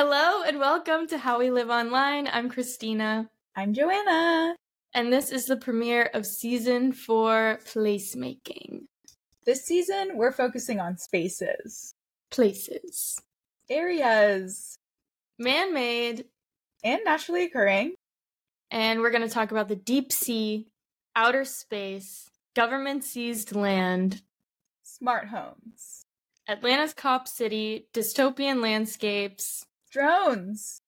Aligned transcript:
Hello 0.00 0.44
and 0.44 0.60
welcome 0.60 1.08
to 1.08 1.18
How 1.18 1.40
We 1.40 1.50
Live 1.50 1.70
Online. 1.70 2.28
I'm 2.32 2.48
Christina. 2.48 3.28
I'm 3.56 3.74
Joanna. 3.74 4.54
And 4.94 5.12
this 5.12 5.32
is 5.32 5.46
the 5.46 5.56
premiere 5.56 6.08
of 6.14 6.24
season 6.24 6.92
four 6.92 7.58
placemaking. 7.64 8.82
This 9.44 9.64
season, 9.64 10.10
we're 10.14 10.30
focusing 10.30 10.78
on 10.78 10.98
spaces, 10.98 11.94
Places. 12.30 13.20
areas, 13.68 14.78
Man 15.36 15.74
made. 15.74 16.26
and 16.84 17.00
naturally 17.04 17.42
occurring. 17.42 17.94
And 18.70 19.00
we're 19.00 19.10
going 19.10 19.26
to 19.26 19.34
talk 19.34 19.50
about 19.50 19.66
the 19.66 19.74
deep 19.74 20.12
sea, 20.12 20.68
outer 21.16 21.44
space, 21.44 22.30
government 22.54 23.02
seized 23.02 23.52
land, 23.52 24.22
Smart 24.84 25.26
homes, 25.26 26.04
Atlanta's 26.46 26.94
Cop 26.94 27.26
City, 27.26 27.88
dystopian 27.92 28.62
landscapes, 28.62 29.64
drones, 29.90 30.80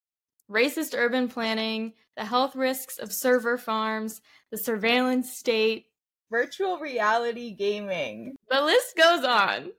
racist 0.50 0.94
urban 0.96 1.28
planning, 1.28 1.92
the 2.16 2.24
health 2.24 2.54
risks 2.56 2.98
of 2.98 3.12
server 3.12 3.56
farms, 3.56 4.20
the 4.50 4.58
surveillance 4.58 5.32
state. 5.32 5.86
virtual 6.30 6.78
reality 6.78 7.52
gaming. 7.52 8.36
The 8.50 8.62
list 8.62 8.96
goes 8.96 9.24
on. 9.24 9.72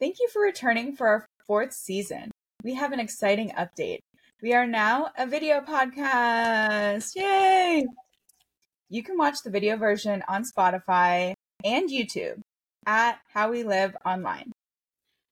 Thank 0.00 0.16
you 0.20 0.28
for 0.28 0.42
returning 0.42 0.96
for 0.96 1.06
our 1.06 1.26
fourth 1.46 1.72
season. 1.72 2.30
We 2.64 2.74
have 2.74 2.92
an 2.92 3.00
exciting 3.00 3.50
update. 3.50 3.98
We 4.42 4.54
are 4.54 4.66
now 4.66 5.10
a 5.16 5.26
video 5.26 5.60
podcast. 5.60 7.14
Yay! 7.14 7.84
You 8.88 9.02
can 9.02 9.16
watch 9.16 9.42
the 9.44 9.50
video 9.50 9.76
version 9.76 10.22
on 10.28 10.44
Spotify 10.44 11.34
and 11.64 11.88
YouTube 11.88 12.40
at 12.86 13.18
How 13.32 13.50
We 13.50 13.62
Live 13.62 13.96
Online. 14.04 14.51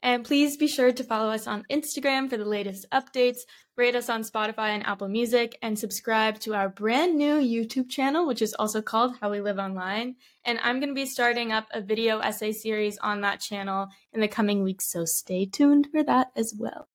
And 0.03 0.25
please 0.25 0.57
be 0.57 0.67
sure 0.67 0.93
to 0.93 1.05
follow 1.05 1.31
us 1.31 1.47
on 1.47 1.67
Instagram 1.71 2.31
for 2.31 2.39
the 2.39 2.45
latest 2.47 2.87
updates, 2.91 3.41
rate 3.77 3.95
us 3.95 4.09
on 4.09 4.23
Spotify 4.23 4.69
and 4.69 4.87
Apple 4.87 5.09
Music, 5.09 5.59
and 5.61 5.79
subscribe 5.79 6.39
to 6.41 6.55
our 6.55 6.71
brand 6.71 7.19
new 7.19 7.35
YouTube 7.35 7.91
channel, 7.91 8.27
which 8.27 8.41
is 8.41 8.55
also 8.55 8.81
called 8.81 9.17
How 9.21 9.31
We 9.31 9.43
Live 9.43 9.59
Online. 9.59 10.17
And 10.45 10.59
I'm 10.63 10.81
going 10.81 10.89
to 10.89 10.95
be 10.95 11.05
starting 11.05 11.53
up 11.53 11.67
a 11.75 11.83
video 11.83 12.21
essay 12.21 12.53
series 12.53 12.97
on 12.99 13.21
that 13.21 13.41
channel 13.41 13.89
in 14.15 14.23
the 14.23 14.29
coming 14.29 14.63
weeks, 14.63 14.91
so 14.91 15.05
stay 15.05 15.45
tuned 15.45 15.89
for 15.93 16.03
that 16.03 16.29
as 16.35 16.55
well. 16.59 16.89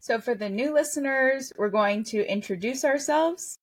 So, 0.00 0.20
for 0.20 0.34
the 0.34 0.50
new 0.50 0.74
listeners, 0.74 1.52
we're 1.56 1.70
going 1.70 2.04
to 2.04 2.30
introduce 2.30 2.84
ourselves. 2.84 3.58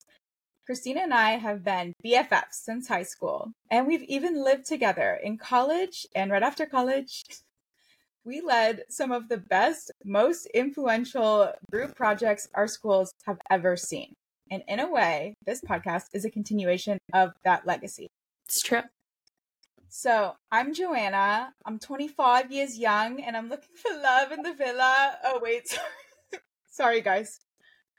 Christina 0.65 1.01
and 1.01 1.13
I 1.13 1.31
have 1.37 1.63
been 1.63 1.93
BFFs 2.03 2.53
since 2.63 2.87
high 2.87 3.03
school, 3.03 3.53
and 3.71 3.87
we've 3.87 4.03
even 4.03 4.43
lived 4.43 4.65
together 4.65 5.19
in 5.23 5.37
college 5.37 6.05
and 6.15 6.31
right 6.31 6.43
after 6.43 6.65
college. 6.65 7.23
We 8.27 8.41
led 8.41 8.83
some 8.89 9.13
of 9.13 9.29
the 9.29 9.37
best, 9.37 9.89
most 10.03 10.47
influential 10.47 11.53
group 11.71 11.95
projects 11.95 12.49
our 12.55 12.67
schools 12.67 13.13
have 13.25 13.37
ever 13.49 13.77
seen. 13.77 14.15
And 14.51 14.63
in 14.67 14.81
a 14.81 14.91
way, 14.91 15.33
this 15.45 15.61
podcast 15.61 16.07
is 16.13 16.25
a 16.25 16.29
continuation 16.29 16.97
of 17.13 17.31
that 17.45 17.65
legacy. 17.65 18.09
It's 18.45 18.61
true. 18.61 18.81
So, 19.87 20.33
I'm 20.51 20.73
Joanna. 20.73 21.53
I'm 21.65 21.79
25 21.79 22.51
years 22.51 22.77
young 22.77 23.21
and 23.21 23.37
I'm 23.37 23.47
looking 23.47 23.77
for 23.81 23.97
love 23.97 24.33
in 24.33 24.41
the 24.41 24.53
villa. 24.53 25.17
Oh, 25.23 25.39
wait, 25.41 25.65
sorry. 25.69 26.41
Sorry, 26.69 27.01
guys. 27.01 27.39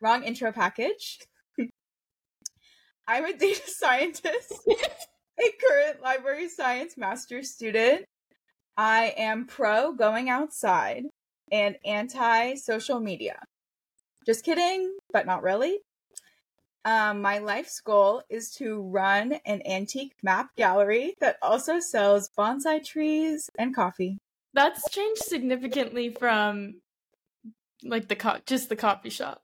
Wrong 0.03 0.25
intro 0.25 0.53
package. 0.53 1.21
I'm 3.09 3.25
a 3.25 3.33
data 3.33 3.63
scientist, 3.65 4.53
a 4.69 5.53
current 5.67 6.03
library 6.03 6.51
science 6.51 6.99
master's 6.99 7.51
student. 7.51 8.05
I 8.79 9.13
am 9.17 9.45
pro 9.45 9.93
going 9.93 10.31
outside 10.31 11.07
and 11.51 11.77
anti 11.85 12.55
social 12.55 13.01
media. 13.01 13.43
Just 14.25 14.45
kidding, 14.45 14.97
but 15.13 15.27
not 15.27 15.43
really. 15.43 15.81
Um, 16.85 17.21
my 17.21 17.39
life's 17.39 17.81
goal 17.81 18.23
is 18.31 18.53
to 18.53 18.81
run 18.81 19.41
an 19.45 19.63
antique 19.67 20.15
map 20.23 20.55
gallery 20.57 21.15
that 21.21 21.37
also 21.43 21.81
sells 21.81 22.31
bonsai 22.39 22.85
trees 22.85 23.51
and 23.59 23.75
coffee. 23.75 24.19
That's 24.55 24.89
changed 24.91 25.23
significantly 25.23 26.11
from 26.11 26.81
like 27.83 28.07
the 28.07 28.17
co- 28.17 28.39
just 28.47 28.69
the 28.69 28.77
coffee 28.77 29.11
shop. 29.11 29.43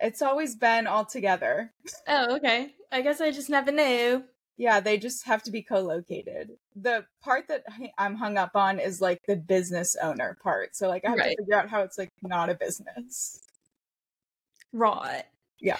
It's 0.00 0.22
always 0.22 0.56
been 0.56 0.88
all 0.88 1.04
together. 1.04 1.72
Oh, 2.08 2.36
okay. 2.36 2.74
I 2.90 3.00
guess 3.02 3.20
I 3.20 3.30
just 3.30 3.48
never 3.48 3.70
knew. 3.70 4.24
Yeah, 4.58 4.80
they 4.80 4.96
just 4.98 5.24
have 5.26 5.42
to 5.44 5.50
be 5.50 5.62
co-located. 5.62 6.56
The 6.74 7.06
part 7.22 7.48
that 7.48 7.64
I'm 7.98 8.14
hung 8.16 8.38
up 8.38 8.52
on 8.54 8.78
is 8.78 9.00
like 9.02 9.20
the 9.26 9.36
business 9.36 9.96
owner 10.02 10.38
part. 10.42 10.74
So 10.74 10.88
like 10.88 11.04
I 11.04 11.10
have 11.10 11.18
Right. 11.18 11.36
to 11.36 11.42
figure 11.42 11.54
out 11.54 11.68
how 11.68 11.82
it's 11.82 11.98
like 11.98 12.10
not 12.22 12.48
a 12.48 12.54
business. 12.54 13.42
Right. 14.72 15.24
Yeah. 15.60 15.78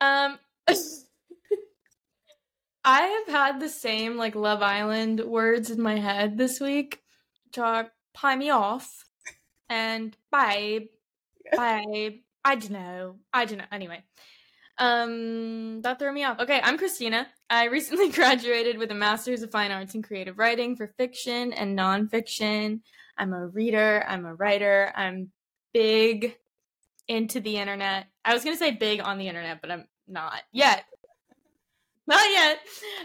Um 0.00 0.38
I 2.84 3.02
have 3.02 3.28
had 3.28 3.60
the 3.60 3.68
same 3.68 4.16
like 4.16 4.34
Love 4.34 4.62
Island 4.62 5.20
words 5.20 5.70
in 5.70 5.80
my 5.80 5.96
head 5.98 6.36
this 6.36 6.60
week, 6.60 7.02
which 7.46 7.58
are 7.58 7.92
pie 8.12 8.36
me 8.36 8.50
off 8.50 9.04
and 9.68 10.16
babe, 10.32 10.88
babe. 11.56 12.22
I 12.44 12.56
don't 12.56 12.70
know. 12.72 13.20
I 13.32 13.44
don't 13.46 13.58
know. 13.58 13.66
Anyway. 13.72 14.04
Um 14.78 15.82
that 15.82 15.98
threw 15.98 16.12
me 16.12 16.24
off. 16.24 16.40
Okay, 16.40 16.60
I'm 16.62 16.78
Christina. 16.78 17.26
I 17.48 17.66
recently 17.66 18.10
graduated 18.12 18.78
with 18.78 18.90
a 18.90 18.94
master's 18.94 19.42
of 19.42 19.50
fine 19.50 19.70
arts 19.70 19.94
in 19.94 20.02
creative 20.02 20.38
writing 20.38 20.76
for 20.76 20.88
fiction 20.98 21.52
and 21.52 21.78
nonfiction. 21.78 22.80
I'm 23.16 23.32
a 23.32 23.46
reader, 23.46 24.04
I'm 24.06 24.26
a 24.26 24.34
writer, 24.34 24.92
I'm 24.96 25.30
big 25.72 26.36
into 27.06 27.40
the 27.40 27.58
internet. 27.58 28.06
I 28.24 28.34
was 28.34 28.42
gonna 28.42 28.56
say 28.56 28.72
big 28.72 29.00
on 29.00 29.18
the 29.18 29.28
internet, 29.28 29.60
but 29.60 29.70
I'm 29.70 29.86
not 30.08 30.42
yet. 30.52 30.84
Not 32.06 32.30
yet. 32.30 32.58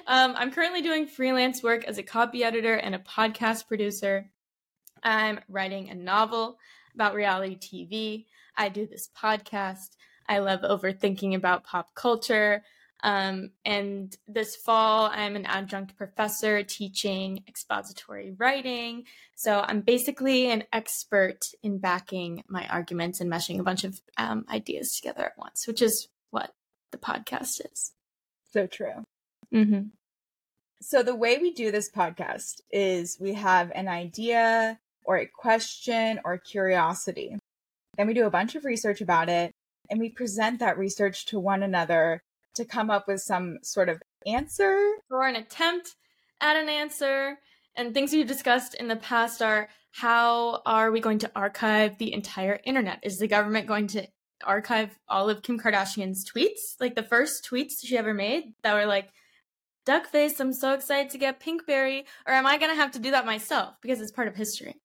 Um, 0.08 0.34
I'm 0.36 0.52
currently 0.52 0.82
doing 0.82 1.08
freelance 1.08 1.64
work 1.64 1.86
as 1.86 1.98
a 1.98 2.04
copy 2.04 2.44
editor 2.44 2.74
and 2.74 2.94
a 2.94 3.00
podcast 3.00 3.66
producer. 3.66 4.30
I'm 5.02 5.40
writing 5.48 5.90
a 5.90 5.96
novel 5.96 6.58
about 6.96 7.16
reality 7.16 7.58
TV. 7.58 8.26
I 8.58 8.68
do 8.68 8.86
this 8.86 9.10
podcast. 9.18 9.96
I 10.30 10.38
love 10.40 10.62
overthinking 10.62 11.36
about 11.36 11.64
pop 11.64 11.96
culture. 11.96 12.64
Um, 13.02 13.52
and 13.66 14.16
this 14.28 14.56
fall, 14.56 15.10
I'm 15.12 15.36
an 15.36 15.46
adjunct 15.46 15.98
professor 15.98 16.64
teaching 16.64 17.44
expository 17.48 18.36
writing. 18.38 19.06
So 19.36 19.64
I'm 19.66 19.82
basically 19.82 20.52
an 20.52 20.66
expert 20.72 21.48
in 21.64 21.80
backing 21.80 22.44
my 22.48 22.68
arguments 22.68 23.22
and 23.22 23.32
meshing 23.32 23.60
a 23.60 23.64
bunch 23.64 23.84
of 23.86 24.00
um, 24.18 24.46
ideas 24.52 24.96
together 24.96 25.26
at 25.26 25.38
once, 25.38 25.66
which 25.66 25.82
is 25.82 26.08
what 26.30 26.54
the 26.92 26.98
podcast 26.98 27.62
is. 27.72 27.94
So 28.52 28.68
true. 28.68 29.06
Mm-hmm. 29.54 29.88
So 30.82 31.02
the 31.04 31.16
way 31.16 31.40
we 31.40 31.52
do 31.52 31.72
this 31.72 31.90
podcast 31.90 32.62
is 32.72 33.18
we 33.20 33.34
have 33.34 33.72
an 33.74 33.88
idea 33.88 34.80
or 35.06 35.18
a 35.18 35.26
question 35.26 36.20
or 36.24 36.38
curiosity. 36.38 37.38
Then 37.98 38.08
we 38.08 38.14
do 38.14 38.26
a 38.26 38.32
bunch 38.32 38.56
of 38.56 38.66
research 38.66 39.02
about 39.02 39.30
it 39.30 39.54
and 39.90 40.00
we 40.00 40.10
present 40.10 40.60
that 40.60 40.78
research 40.78 41.26
to 41.28 41.40
one 41.40 41.64
another 41.64 42.22
to 42.56 42.66
come 42.66 42.90
up 42.90 43.08
with 43.08 43.22
some 43.22 43.60
sort 43.64 43.90
of 43.90 44.02
answer. 44.26 44.78
Or 45.10 45.28
an 45.28 45.36
attempt 45.36 45.96
at 46.42 46.56
an 46.56 46.70
answer. 46.70 47.40
And 47.76 47.94
things 47.94 48.12
we've 48.12 48.28
discussed 48.28 48.76
in 48.76 48.88
the 48.88 48.96
past 48.96 49.42
are 49.42 49.70
how 49.92 50.62
are 50.66 50.92
we 50.92 51.00
going 51.00 51.20
to 51.20 51.32
archive 51.36 51.98
the 51.98 52.14
entire 52.14 52.60
internet? 52.64 53.00
Is 53.04 53.20
the 53.20 53.28
government 53.28 53.68
going 53.68 53.88
to 53.88 54.08
archive 54.46 54.98
all 55.08 55.30
of 55.30 55.42
Kim 55.42 55.60
Kardashian's 55.60 56.30
tweets? 56.30 56.76
Like 56.80 56.96
the 56.96 57.04
first 57.04 57.48
tweets 57.50 57.84
she 57.84 57.98
ever 57.98 58.14
made 58.14 58.54
that 58.64 58.74
were 58.74 58.86
like, 58.86 59.10
Duckface, 59.86 60.40
I'm 60.40 60.54
so 60.54 60.74
excited 60.74 61.10
to 61.12 61.18
get 61.18 61.40
Pinkberry. 61.40 62.04
Or 62.28 62.34
am 62.34 62.46
I 62.46 62.58
going 62.58 62.72
to 62.72 62.76
have 62.76 62.92
to 62.92 63.00
do 63.00 63.12
that 63.12 63.26
myself 63.26 63.76
because 63.82 64.02
it's 64.02 64.12
part 64.12 64.28
of 64.28 64.36
history? 64.36 64.76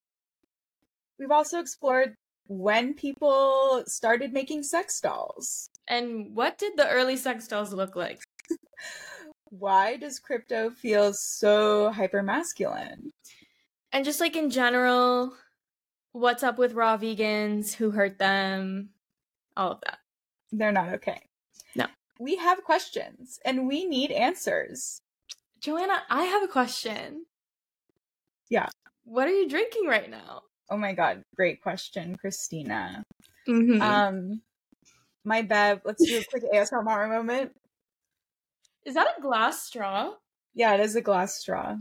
We've 1.19 1.31
also 1.31 1.61
explored 1.61 2.15
when 2.47 2.95
people 2.95 3.83
started 3.87 4.33
making 4.33 4.63
sex 4.63 5.01
dolls. 5.01 5.71
And 5.89 6.35
what 6.35 6.59
did 6.59 6.77
the 6.77 6.89
early 6.89 7.17
sex 7.17 7.47
dolls 7.47 7.73
look 7.73 7.97
like? 7.97 8.21
Why 9.45 9.97
does 9.97 10.19
crypto 10.19 10.71
feel 10.71 11.13
so 11.13 11.91
hyper 11.91 12.23
masculine? 12.23 13.13
And 13.93 14.05
just 14.05 14.21
like 14.21 14.37
in 14.37 14.51
general, 14.51 15.35
what's 16.13 16.43
up 16.43 16.59
with 16.59 16.73
raw 16.73 16.97
vegans? 16.97 17.75
Who 17.75 17.91
hurt 17.91 18.19
them? 18.19 18.91
All 19.57 19.73
of 19.73 19.81
that. 19.83 19.99
They're 20.51 20.73
not 20.73 20.95
okay. 20.95 21.21
No. 21.77 21.87
We 22.19 22.37
have 22.37 22.65
questions 22.65 23.39
and 23.45 23.69
we 23.69 23.85
need 23.85 24.11
answers. 24.11 25.01
Joanna, 25.61 26.03
I 26.11 26.25
have 26.25 26.43
a 26.43 26.49
question. 26.49 27.27
Yeah. 28.51 28.69
What 29.05 29.29
are 29.29 29.33
you 29.33 29.49
drinking 29.49 29.87
right 29.87 30.11
now? 30.11 30.43
Oh 30.71 30.77
my 30.77 30.93
god, 30.93 31.23
great 31.37 31.63
question, 31.63 32.17
Christina. 32.17 33.05
Mm-hmm. 33.49 33.83
Um 33.83 34.41
my 35.25 35.43
bev, 35.43 35.81
let's 35.85 36.07
do 36.07 36.19
a 36.19 36.25
quick 36.31 36.45
ASMR 36.53 37.09
moment. 37.09 37.53
Is 38.85 38.95
that 38.95 39.15
a 39.19 39.23
glass 39.23 39.63
straw? 39.63 40.13
Yeah, 40.55 40.75
it 40.75 40.81
is 40.81 40.97
a 40.97 41.01
glass 41.01 41.37
straw. 41.37 41.77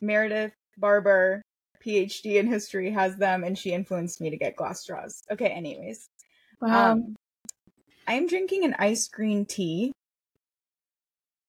Meredith 0.00 0.52
Barber 0.78 1.42
PhD 1.84 2.38
in 2.38 2.46
history 2.46 2.90
has 2.90 3.16
them, 3.16 3.44
and 3.44 3.56
she 3.56 3.72
influenced 3.72 4.20
me 4.20 4.30
to 4.30 4.36
get 4.36 4.56
glass 4.56 4.80
straws. 4.80 5.22
Okay, 5.30 5.48
anyways. 5.48 6.08
Wow. 6.60 6.92
Um, 6.92 7.16
I'm 8.06 8.26
drinking 8.26 8.64
an 8.64 8.74
ice 8.78 9.08
green 9.08 9.46
tea. 9.46 9.92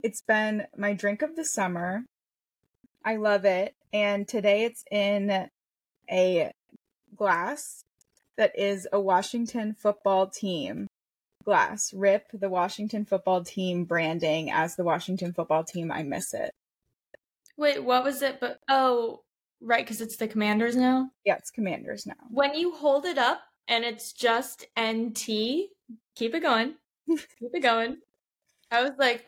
It's 0.03 0.21
been 0.21 0.65
my 0.77 0.93
drink 0.93 1.21
of 1.21 1.35
the 1.35 1.45
summer. 1.45 2.05
I 3.03 3.17
love 3.17 3.45
it. 3.45 3.73
And 3.93 4.27
today 4.27 4.65
it's 4.65 4.83
in 4.91 5.49
a 6.09 6.51
glass 7.15 7.83
that 8.37 8.57
is 8.57 8.87
a 8.91 8.99
Washington 8.99 9.73
football 9.73 10.27
team 10.27 10.87
glass. 11.43 11.93
Rip 11.93 12.27
the 12.33 12.49
Washington 12.49 13.05
football 13.05 13.43
team 13.43 13.85
branding 13.85 14.51
as 14.51 14.75
the 14.75 14.83
Washington 14.83 15.33
football 15.33 15.63
team. 15.63 15.91
I 15.91 16.03
miss 16.03 16.33
it. 16.33 16.51
Wait, 17.57 17.83
what 17.83 18.03
was 18.03 18.21
it? 18.21 18.39
But 18.39 18.59
oh, 18.69 19.21
right, 19.61 19.83
because 19.83 20.01
it's 20.01 20.17
the 20.17 20.27
Commanders 20.27 20.75
now. 20.75 21.09
Yeah, 21.25 21.35
it's 21.35 21.49
Commanders 21.49 22.05
now. 22.05 22.15
When 22.29 22.53
you 22.53 22.73
hold 22.73 23.05
it 23.05 23.17
up 23.17 23.41
and 23.67 23.83
it's 23.83 24.13
just 24.13 24.65
NT, 24.79 25.17
keep 26.15 26.35
it 26.35 26.41
going. 26.41 26.75
keep 27.07 27.53
it 27.53 27.63
going. 27.63 27.97
I 28.69 28.83
was 28.83 28.91
like, 28.99 29.25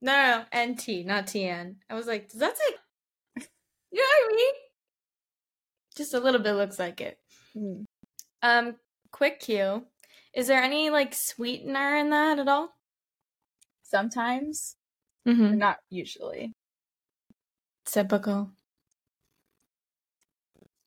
no, 0.00 0.12
no, 0.12 0.44
no, 0.52 0.72
NT, 0.72 1.06
not 1.06 1.26
TN. 1.26 1.76
I 1.88 1.94
was 1.94 2.06
like, 2.06 2.28
does 2.28 2.40
that 2.40 2.58
say? 2.58 2.74
You 3.92 4.00
know 4.00 4.26
what 4.26 4.32
I 4.32 4.36
mean? 4.36 4.54
Just 5.96 6.14
a 6.14 6.20
little 6.20 6.40
bit 6.40 6.52
looks 6.54 6.78
like 6.78 7.00
it. 7.00 7.18
Mm. 7.56 7.84
Um, 8.42 8.76
quick 9.10 9.40
cue. 9.40 9.84
Is 10.34 10.46
there 10.46 10.62
any 10.62 10.88
like 10.90 11.14
sweetener 11.14 11.96
in 11.96 12.10
that 12.10 12.38
at 12.38 12.48
all? 12.48 12.70
Sometimes, 13.82 14.76
Mm-hmm. 15.28 15.58
not 15.58 15.76
usually. 15.90 16.52
Typical. 17.84 18.50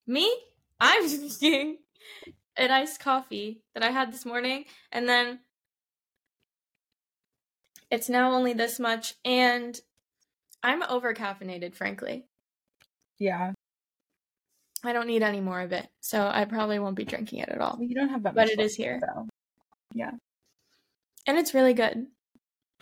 Me? 0.08 0.36
I'm 0.80 1.08
drinking 1.08 1.78
an 2.58 2.72
iced 2.72 3.00
coffee 3.00 3.62
that 3.74 3.84
I 3.84 3.92
had 3.92 4.12
this 4.12 4.26
morning, 4.26 4.66
and 4.92 5.08
then 5.08 5.40
it's 7.92 8.10
now 8.10 8.32
only 8.34 8.54
this 8.54 8.80
much, 8.80 9.14
and 9.24 9.80
I'm 10.64 10.84
over 10.84 11.14
caffeinated, 11.14 11.76
frankly. 11.76 12.26
Yeah. 13.20 13.54
I 14.84 14.94
don't 14.94 15.08
need 15.08 15.24
any 15.24 15.42
more 15.42 15.62
of 15.62 15.72
it, 15.72 15.88
so 16.00 16.30
I 16.32 16.46
probably 16.46 16.78
won't 16.78 16.96
be 16.96 17.06
drinking 17.06 17.40
it 17.40 17.50
at 17.50 17.60
all. 17.60 17.78
You 17.82 17.96
don't 17.96 18.10
have 18.10 18.24
that 18.24 18.36
But 18.36 18.50
it 18.50 18.60
left, 18.60 18.76
here. 18.76 19.02
So. 19.02 19.28
Yeah, 19.94 20.12
and 21.26 21.38
it's 21.38 21.54
really 21.54 21.74
good. 21.74 22.06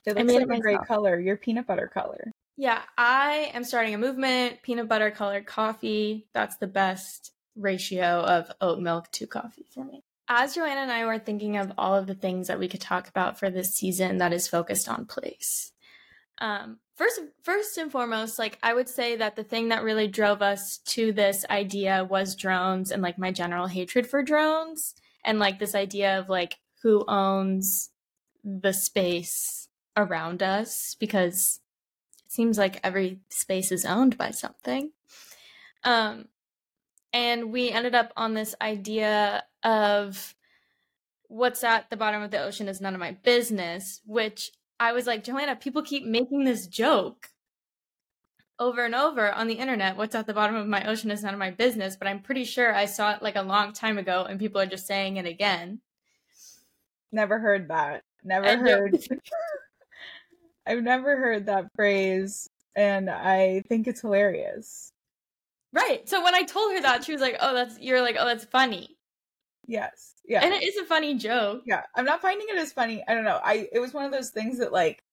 It 0.06 0.16
looks 0.16 0.26
made 0.26 0.42
like 0.42 0.50
it 0.50 0.58
a 0.58 0.62
great 0.62 0.86
color. 0.86 1.18
Your 1.20 1.38
peanut 1.38 1.66
butter 1.66 1.90
color. 1.94 2.32
Yeah, 2.58 2.82
I 2.98 3.52
am 3.54 3.64
starting 3.64 3.94
a 3.94 3.98
movement, 3.98 4.62
peanut 4.64 4.90
butter 4.90 5.12
colored 5.12 5.46
coffee. 5.46 6.28
That's 6.34 6.58
the 6.58 6.68
best 6.68 7.32
ratio 7.56 8.22
of 8.22 8.52
oat 8.60 8.80
milk 8.80 9.10
to 9.12 9.28
coffee 9.28 9.66
for 9.74 9.86
me. 9.86 10.02
As 10.28 10.56
Joanna 10.56 10.82
and 10.82 10.92
I 10.92 11.06
were 11.06 11.20
thinking 11.20 11.58
of 11.58 11.72
all 11.78 11.96
of 11.96 12.08
the 12.08 12.16
things 12.16 12.48
that 12.48 12.60
we 12.60 12.68
could 12.68 12.82
talk 12.82 13.08
about 13.08 13.40
for 13.40 13.50
this 13.50 13.76
season 13.76 14.18
that 14.18 14.34
is 14.34 14.48
focused 14.48 14.90
on 14.90 15.06
place. 15.06 15.72
Um, 16.40 16.80
first, 16.96 17.20
first 17.42 17.78
and 17.78 17.92
foremost, 17.92 18.40
like 18.40 18.58
I 18.64 18.74
would 18.74 18.90
say 18.90 19.16
that 19.16 19.36
the 19.36 19.44
thing 19.44 19.70
that 19.70 19.84
really 19.84 20.08
drove 20.08 20.42
us 20.42 20.78
to 20.86 21.12
this 21.12 21.46
idea 21.50 22.08
was 22.10 22.36
drones 22.36 22.92
and 22.92 23.02
like 23.02 23.18
my 23.18 23.32
general 23.32 23.68
hatred 23.68 24.08
for 24.08 24.24
drones 24.24 24.96
and 25.24 25.40
like 25.40 25.60
this 25.60 25.76
idea 25.76 26.20
of 26.20 26.30
like 26.30 26.58
who 26.82 27.06
owns 27.08 27.90
the 28.44 28.74
space 28.74 29.70
around 29.96 30.44
us 30.44 30.96
because 31.00 31.60
it 32.26 32.32
seems 32.32 32.58
like 32.58 32.80
every 32.84 33.20
space 33.30 33.72
is 33.72 33.86
owned 33.86 34.18
by 34.18 34.32
something. 34.32 34.92
Um, 35.84 36.26
and 37.14 37.52
we 37.52 37.70
ended 37.70 37.96
up 37.96 38.12
on 38.18 38.34
this 38.34 38.56
idea 38.62 39.44
of 39.64 40.36
what's 41.28 41.64
at 41.64 41.90
the 41.90 41.98
bottom 41.98 42.22
of 42.22 42.32
the 42.32 42.42
ocean 42.42 42.68
is 42.68 42.82
none 42.82 42.94
of 42.94 43.00
my 43.00 43.12
business, 43.12 44.02
which 44.06 44.52
I 44.84 44.92
was 44.92 45.08
like, 45.08 45.24
Joanna, 45.24 45.56
people 45.56 45.82
keep 45.82 46.06
making 46.06 46.44
this 46.44 46.68
joke 46.68 47.30
over 48.60 48.84
and 48.84 48.94
over 48.94 49.32
on 49.32 49.48
the 49.48 49.54
internet. 49.54 49.96
What's 49.96 50.14
at 50.14 50.28
the 50.28 50.34
bottom 50.34 50.58
of 50.58 50.68
my 50.68 50.86
ocean 50.86 51.10
is 51.10 51.24
none 51.24 51.34
of 51.34 51.40
my 51.40 51.52
business, 51.52 51.96
but 51.96 52.06
I'm 52.06 52.20
pretty 52.22 52.44
sure 52.44 52.76
I 52.76 52.84
saw 52.84 53.14
it 53.14 53.22
like 53.24 53.38
a 53.38 53.44
long 53.44 53.72
time 53.72 53.98
ago 53.98 54.26
and 54.26 54.38
people 54.38 54.60
are 54.60 54.66
just 54.66 54.86
saying 54.86 55.16
it 55.16 55.26
again. 55.26 55.80
Never 57.14 57.40
heard 57.40 57.70
that. 57.70 58.04
Never 58.26 58.46
And 58.46 58.62
heard. 58.62 58.98
I've 60.68 60.84
never 60.84 61.16
heard 61.18 61.46
that 61.46 61.68
phrase, 61.78 62.50
and 62.76 63.10
I 63.10 63.64
think 63.70 63.88
it's 63.88 64.02
hilarious. 64.02 64.92
Right. 65.72 66.08
So 66.10 66.22
when 66.24 66.36
I 66.36 66.44
told 66.44 66.74
her 66.74 66.82
that, 66.82 67.06
she 67.06 67.14
was 67.14 67.22
like, 67.22 67.38
"Oh, 67.40 67.54
that's 67.54 67.80
you're 67.80 68.02
like, 68.02 68.16
oh, 68.20 68.26
that's 68.26 68.46
funny," 68.46 68.98
Yes. 69.68 70.14
Yeah. 70.26 70.44
and 70.44 70.54
it 70.54 70.64
is 70.64 70.78
a 70.78 70.86
funny 70.86 71.16
joke. 71.16 71.62
yeah. 71.66 71.82
I'm 71.96 72.06
not 72.06 72.22
finding 72.22 72.48
it 72.50 72.58
as 72.58 72.74
funny. 72.74 73.04
I 73.08 73.14
don't 73.14 73.24
know. 73.24 73.40
I 73.44 73.68
it 73.72 73.80
was 73.80 73.94
one 73.94 74.06
of 74.06 74.12
those 74.12 74.30
things 74.32 74.60
that 74.60 74.72
like 74.74 75.04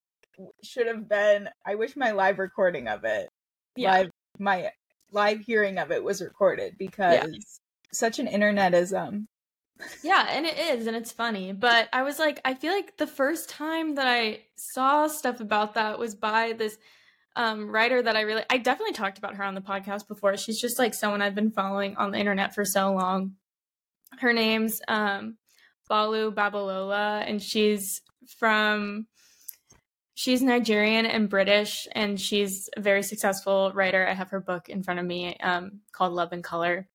should 0.63 0.87
have 0.87 1.07
been. 1.07 1.49
I 1.65 1.75
wish 1.75 1.95
my 1.95 2.11
live 2.11 2.39
recording 2.39 2.87
of 2.87 3.03
it, 3.03 3.29
Yeah. 3.75 3.91
live 3.99 4.09
my 4.39 4.71
live 5.11 5.39
hearing 5.41 5.77
of 5.77 5.91
it 5.91 6.03
was 6.03 6.21
recorded 6.21 6.75
because 6.77 7.59
such 7.93 8.19
an 8.19 8.27
internetism. 8.27 9.25
Yeah, 10.03 10.27
and 10.29 10.45
it 10.45 10.57
is, 10.57 10.85
and 10.87 10.95
it's 10.95 11.11
funny. 11.11 11.53
But 11.53 11.89
I 11.91 12.03
was 12.03 12.19
like, 12.19 12.39
I 12.45 12.53
feel 12.53 12.71
like 12.71 12.97
the 12.97 13.07
first 13.07 13.49
time 13.49 13.95
that 13.95 14.05
I 14.07 14.41
saw 14.55 15.07
stuff 15.07 15.39
about 15.39 15.73
that 15.73 15.97
was 15.97 16.13
by 16.13 16.53
this 16.53 16.77
um, 17.35 17.67
writer 17.69 18.01
that 18.01 18.15
I 18.15 18.21
really, 18.21 18.43
I 18.49 18.57
definitely 18.59 18.93
talked 18.93 19.17
about 19.17 19.35
her 19.35 19.43
on 19.43 19.55
the 19.55 19.61
podcast 19.61 20.07
before. 20.07 20.37
She's 20.37 20.61
just 20.61 20.77
like 20.77 20.93
someone 20.93 21.21
I've 21.21 21.33
been 21.35 21.51
following 21.51 21.95
on 21.97 22.11
the 22.11 22.19
internet 22.19 22.53
for 22.53 22.63
so 22.63 22.93
long. 22.93 23.33
Her 24.19 24.33
name's 24.33 24.81
um, 24.87 25.37
Bolu 25.89 26.33
Babalola, 26.33 27.23
and 27.27 27.41
she's 27.41 28.01
from, 28.37 29.07
she's 30.13 30.41
Nigerian 30.41 31.05
and 31.05 31.29
British, 31.29 31.87
and 31.93 32.19
she's 32.19 32.69
a 32.75 32.81
very 32.81 33.03
successful 33.03 33.71
writer. 33.73 34.07
I 34.07 34.13
have 34.13 34.29
her 34.29 34.39
book 34.39 34.69
in 34.69 34.83
front 34.83 34.99
of 34.99 35.05
me 35.05 35.37
um, 35.37 35.81
called 35.91 36.13
Love 36.13 36.33
and 36.33 36.43
Color. 36.43 36.87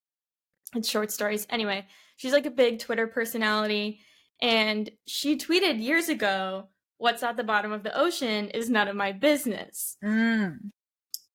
It's 0.75 0.89
short 0.89 1.11
stories. 1.11 1.47
Anyway, 1.51 1.87
she's 2.17 2.33
like 2.33 2.47
a 2.47 2.51
big 2.51 2.79
Twitter 2.79 3.07
personality. 3.07 4.01
And 4.41 4.91
she 5.07 5.37
tweeted 5.37 5.83
years 5.83 6.09
ago, 6.09 6.69
What's 6.99 7.23
at 7.23 7.37
the 7.37 7.45
bottom 7.45 7.73
of 7.73 7.83
the 7.83 7.99
ocean 7.99 8.49
is 8.51 8.71
none 8.71 8.89
of 8.89 8.97
my 8.97 9.13
business. 9.13 9.99
Mm. 10.03 10.71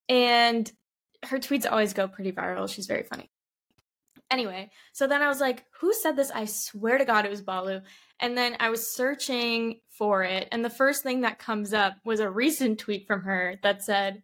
And 0.09 0.71
her 1.23 1.37
tweets 1.37 1.69
always 1.69 1.93
go 1.93 2.07
pretty 2.07 2.31
viral. 2.31 2.67
She's 2.67 2.87
very 2.87 3.03
funny. 3.03 3.29
Anyway, 4.31 4.71
so 4.93 5.07
then 5.07 5.21
I 5.21 5.27
was 5.27 5.41
like, 5.41 5.65
Who 5.81 5.93
said 5.93 6.15
this? 6.15 6.31
I 6.31 6.45
swear 6.45 6.97
to 6.97 7.05
God 7.05 7.25
it 7.25 7.31
was 7.31 7.43
Bolu. 7.43 7.81
And 8.19 8.37
then 8.37 8.55
I 8.59 8.69
was 8.69 8.95
searching 8.95 9.81
for 9.89 10.23
it. 10.23 10.47
And 10.51 10.63
the 10.63 10.69
first 10.69 11.03
thing 11.03 11.21
that 11.21 11.37
comes 11.37 11.73
up 11.73 11.95
was 12.05 12.19
a 12.19 12.29
recent 12.29 12.79
tweet 12.79 13.05
from 13.07 13.21
her 13.23 13.59
that 13.61 13.83
said, 13.83 14.23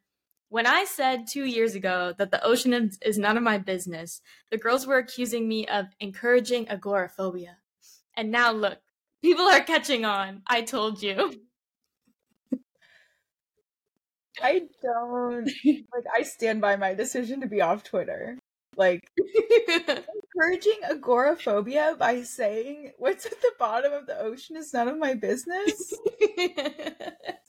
when 0.49 0.65
I 0.65 0.85
said 0.85 1.27
two 1.27 1.43
years 1.43 1.75
ago 1.75 2.13
that 2.17 2.31
the 2.31 2.43
ocean 2.43 2.91
is, 3.01 3.17
none 3.17 3.35
of 3.37 3.43
my 3.43 3.57
business, 3.57 4.21
the 4.49 4.57
girls 4.57 4.87
were 4.87 4.97
accusing 4.97 5.47
me 5.47 5.67
of 5.67 5.87
encouraging 5.99 6.69
agoraphobia. 6.69 7.57
And 8.15 8.31
now 8.31 8.53
look, 8.53 8.79
people 9.21 9.45
are 9.45 9.59
catching 9.61 10.05
on. 10.05 10.43
I 10.47 10.61
told 10.61 11.03
you. 11.03 11.33
I 14.41 14.61
don't 14.81 15.45
like. 15.65 16.05
I 16.15 16.21
stand 16.23 16.61
by 16.61 16.75
my 16.75 16.93
decision 16.93 17.41
to 17.41 17.47
be 17.47 17.61
off 17.61 17.83
Twitter. 17.83 18.37
Like 18.77 19.09
encouraging 19.67 20.79
agoraphobia 20.89 21.95
by 21.97 22.21
saying 22.21 22.91
what's 22.97 23.25
at 23.25 23.41
the 23.41 23.51
bottom 23.57 23.91
of 23.91 24.05
the 24.05 24.19
ocean 24.19 24.55
is 24.55 24.73
none 24.73 24.87
of 24.87 24.97
my 24.97 25.15
business. 25.15 25.93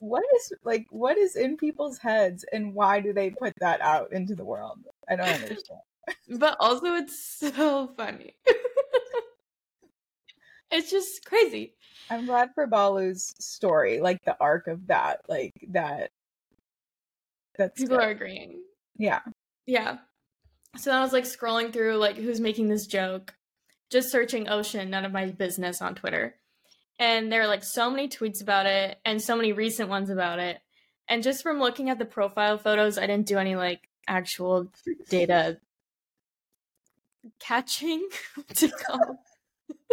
what 0.01 0.25
is 0.37 0.53
like 0.65 0.87
what 0.91 1.19
is 1.19 1.37
in 1.37 1.57
people's 1.57 1.99
heads 1.99 2.45
and 2.53 2.75
why 2.75 3.01
do 3.01 3.13
they 3.13 3.31
put 3.31 3.53
that 3.61 3.81
out 3.83 4.13
into 4.13 4.35
the 4.35 4.45
world? 4.45 4.79
I 5.09 5.17
don't 5.17 5.29
understand. 5.29 5.81
but 6.39 6.57
also, 6.61 6.95
it's 6.95 7.23
so 7.39 7.89
funny. 7.97 8.35
it's 10.71 10.91
just 10.91 11.25
crazy. 11.25 11.75
I'm 12.11 12.27
glad 12.27 12.51
for 12.55 12.67
Bolu's 12.67 13.35
story, 13.39 14.01
like 14.01 14.23
the 14.25 14.37
arc 14.41 14.67
of 14.67 14.87
that, 14.87 15.21
like 15.29 15.53
that. 15.73 16.11
That's 17.59 17.81
People 17.81 17.97
good. 17.99 18.05
are 18.07 18.11
agreeing. 18.11 18.63
yeah. 18.97 19.21
Yeah. 19.67 19.99
So 20.77 20.91
then 20.91 20.99
I 20.99 21.03
was 21.03 21.13
like 21.13 21.25
scrolling 21.25 21.73
through 21.73 21.97
like 21.97 22.17
who's 22.17 22.41
making 22.41 22.69
this 22.69 22.87
joke, 22.87 23.35
just 23.91 24.11
searching 24.11 24.49
ocean, 24.49 24.91
none 24.91 25.05
of 25.05 25.13
my 25.13 25.27
business 25.27 25.83
on 25.83 25.95
Twitter. 25.95 26.37
And 26.99 27.33
there 27.33 27.43
are 27.43 27.49
like 27.49 27.65
so 27.65 27.91
many 27.91 28.09
tweets 28.09 28.43
about 28.43 28.67
it 28.67 28.99
and 29.05 29.23
so 29.23 29.37
many 29.37 29.53
recent 29.53 29.89
ones 29.89 30.11
about 30.11 30.39
it. 30.39 30.59
And 31.09 31.23
just 31.23 31.43
from 31.43 31.61
looking 31.61 31.91
at 31.91 31.99
the 31.99 32.05
profile 32.05 32.59
photos, 32.59 32.99
I 32.99 33.07
didn't 33.07 33.27
do 33.27 33.39
any 33.39 33.57
like 33.57 33.89
actual 34.07 34.71
data 35.09 35.59
catching 37.41 38.09
to 38.55 38.69
call. 38.69 39.25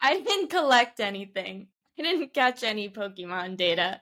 I 0.00 0.20
didn't 0.20 0.48
collect 0.48 1.00
anything. 1.00 1.68
I 1.98 2.02
didn't 2.02 2.32
catch 2.32 2.62
any 2.62 2.88
Pokemon 2.88 3.56
data. 3.56 4.00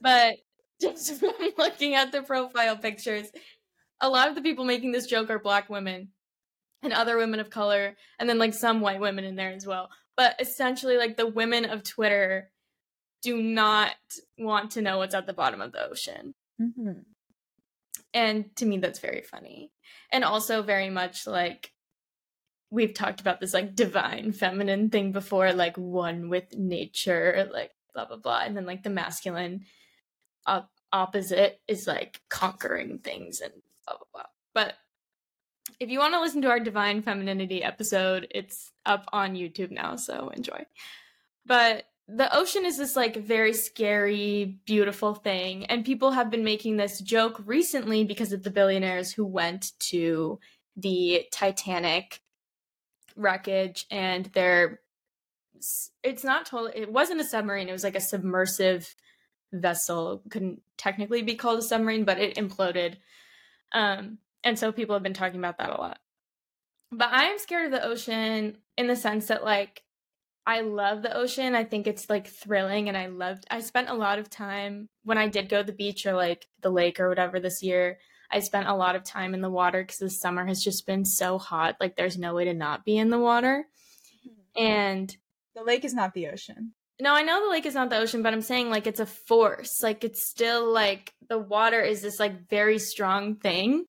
But 0.00 0.36
just 0.80 1.18
from 1.18 1.32
looking 1.58 1.94
at 1.94 2.12
the 2.12 2.22
profile 2.22 2.76
pictures, 2.76 3.26
a 4.00 4.08
lot 4.08 4.28
of 4.28 4.34
the 4.34 4.42
people 4.42 4.64
making 4.64 4.92
this 4.92 5.06
joke 5.06 5.30
are 5.30 5.38
black 5.38 5.70
women 5.70 6.08
and 6.82 6.92
other 6.92 7.16
women 7.16 7.40
of 7.40 7.50
color, 7.50 7.96
and 8.18 8.28
then 8.28 8.38
like 8.38 8.54
some 8.54 8.80
white 8.80 9.00
women 9.00 9.24
in 9.24 9.36
there 9.36 9.52
as 9.52 9.66
well. 9.66 9.88
But 10.16 10.36
essentially, 10.40 10.96
like 10.96 11.16
the 11.16 11.26
women 11.26 11.64
of 11.64 11.82
Twitter 11.82 12.50
do 13.22 13.42
not 13.42 13.94
want 14.38 14.72
to 14.72 14.82
know 14.82 14.98
what's 14.98 15.14
at 15.14 15.26
the 15.26 15.32
bottom 15.32 15.60
of 15.60 15.72
the 15.72 15.84
ocean. 15.84 16.34
Mm-hmm. 16.60 17.00
And 18.14 18.56
to 18.56 18.66
me, 18.66 18.78
that's 18.78 19.00
very 19.00 19.22
funny. 19.22 19.72
And 20.12 20.24
also 20.24 20.62
very 20.62 20.90
much 20.90 21.26
like 21.26 21.72
we've 22.70 22.94
talked 22.94 23.20
about 23.20 23.40
this 23.40 23.54
like 23.54 23.74
divine 23.74 24.32
feminine 24.32 24.90
thing 24.90 25.12
before, 25.12 25.52
like 25.52 25.76
one 25.76 26.28
with 26.28 26.56
nature, 26.56 27.48
like 27.52 27.72
blah, 27.94 28.06
blah, 28.06 28.16
blah. 28.16 28.40
And 28.44 28.56
then 28.56 28.66
like 28.66 28.82
the 28.82 28.90
masculine 28.90 29.64
op- 30.46 30.70
opposite 30.92 31.60
is 31.68 31.86
like 31.86 32.20
conquering 32.28 32.98
things 32.98 33.40
and 33.40 33.52
blah, 33.86 33.96
blah, 33.96 34.06
blah. 34.12 34.22
But 34.54 34.74
if 35.80 35.90
you 35.90 35.98
want 35.98 36.14
to 36.14 36.20
listen 36.20 36.42
to 36.42 36.48
our 36.48 36.60
divine 36.60 37.02
femininity 37.02 37.62
episode, 37.62 38.28
it's 38.30 38.72
up 38.84 39.06
on 39.12 39.34
YouTube 39.34 39.70
now, 39.70 39.96
so 39.96 40.30
enjoy. 40.30 40.64
But 41.44 41.84
the 42.08 42.34
ocean 42.34 42.64
is 42.64 42.78
this 42.78 42.96
like 42.96 43.16
very 43.16 43.52
scary, 43.52 44.58
beautiful 44.64 45.14
thing, 45.14 45.66
and 45.66 45.84
people 45.84 46.12
have 46.12 46.30
been 46.30 46.44
making 46.44 46.76
this 46.76 47.00
joke 47.00 47.42
recently 47.44 48.04
because 48.04 48.32
of 48.32 48.42
the 48.42 48.50
billionaires 48.50 49.12
who 49.12 49.24
went 49.24 49.72
to 49.80 50.38
the 50.76 51.26
Titanic 51.32 52.20
wreckage 53.16 53.86
and 53.90 54.26
they're 54.34 54.80
it's 56.04 56.22
not 56.22 56.44
totally 56.44 56.72
it 56.74 56.92
wasn't 56.92 57.20
a 57.20 57.24
submarine, 57.24 57.68
it 57.68 57.72
was 57.72 57.84
like 57.84 57.96
a 57.96 58.00
submersive 58.00 58.94
vessel. 59.52 60.22
Couldn't 60.30 60.62
technically 60.76 61.22
be 61.22 61.34
called 61.34 61.58
a 61.58 61.62
submarine, 61.62 62.04
but 62.04 62.20
it 62.20 62.36
imploded. 62.36 62.96
Um 63.72 64.18
and 64.44 64.58
so 64.58 64.72
people 64.72 64.94
have 64.94 65.02
been 65.02 65.14
talking 65.14 65.38
about 65.38 65.58
that 65.58 65.70
a 65.70 65.80
lot. 65.80 65.98
But 66.92 67.12
I 67.12 67.24
am 67.24 67.38
scared 67.38 67.66
of 67.66 67.72
the 67.72 67.84
ocean 67.84 68.58
in 68.76 68.86
the 68.86 68.96
sense 68.96 69.26
that 69.26 69.44
like 69.44 69.82
I 70.46 70.60
love 70.60 71.02
the 71.02 71.16
ocean. 71.16 71.56
I 71.56 71.64
think 71.64 71.86
it's 71.88 72.08
like 72.08 72.28
thrilling 72.28 72.88
and 72.88 72.96
I 72.96 73.06
loved 73.06 73.46
I 73.50 73.60
spent 73.60 73.88
a 73.88 73.94
lot 73.94 74.18
of 74.18 74.30
time 74.30 74.88
when 75.02 75.18
I 75.18 75.28
did 75.28 75.48
go 75.48 75.58
to 75.58 75.64
the 75.64 75.72
beach 75.72 76.06
or 76.06 76.12
like 76.14 76.46
the 76.62 76.70
lake 76.70 77.00
or 77.00 77.08
whatever 77.08 77.40
this 77.40 77.62
year. 77.62 77.98
I 78.30 78.40
spent 78.40 78.68
a 78.68 78.74
lot 78.74 78.96
of 78.96 79.04
time 79.04 79.34
in 79.34 79.40
the 79.40 79.50
water 79.50 79.84
cuz 79.84 79.98
the 79.98 80.10
summer 80.10 80.46
has 80.46 80.62
just 80.62 80.86
been 80.86 81.04
so 81.04 81.38
hot. 81.38 81.76
Like 81.80 81.96
there's 81.96 82.18
no 82.18 82.34
way 82.34 82.44
to 82.44 82.54
not 82.54 82.84
be 82.84 82.96
in 82.96 83.10
the 83.10 83.18
water. 83.18 83.66
And 84.56 85.16
The 85.54 85.64
lake 85.64 85.84
is 85.84 85.94
not 85.94 86.14
the 86.14 86.28
ocean. 86.28 86.74
No, 87.00 87.14
I 87.14 87.22
know 87.22 87.44
the 87.44 87.50
lake 87.50 87.66
is 87.66 87.74
not 87.74 87.90
the 87.90 87.98
ocean, 87.98 88.22
but 88.22 88.32
I'm 88.32 88.42
saying 88.42 88.70
like 88.70 88.86
it's 88.86 89.00
a 89.00 89.06
force. 89.06 89.82
Like 89.82 90.02
it's 90.04 90.26
still 90.26 90.72
like 90.72 91.12
the 91.28 91.38
water 91.38 91.80
is 91.82 92.00
this 92.02 92.18
like 92.18 92.48
very 92.48 92.78
strong 92.78 93.36
thing. 93.36 93.84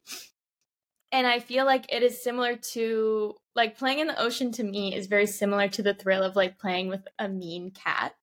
And 1.11 1.25
I 1.25 1.39
feel 1.39 1.65
like 1.65 1.91
it 1.91 2.03
is 2.03 2.21
similar 2.21 2.57
to 2.73 3.35
like 3.55 3.77
playing 3.77 3.99
in 3.99 4.07
the 4.07 4.21
ocean 4.21 4.51
to 4.53 4.63
me 4.63 4.93
is 4.93 5.07
very 5.07 5.25
similar 5.25 5.69
to 5.69 5.81
the 5.81 5.93
thrill 5.93 6.21
of 6.21 6.35
like 6.35 6.59
playing 6.59 6.89
with 6.89 7.07
a 7.17 7.29
mean 7.29 7.71
cat. 7.71 8.13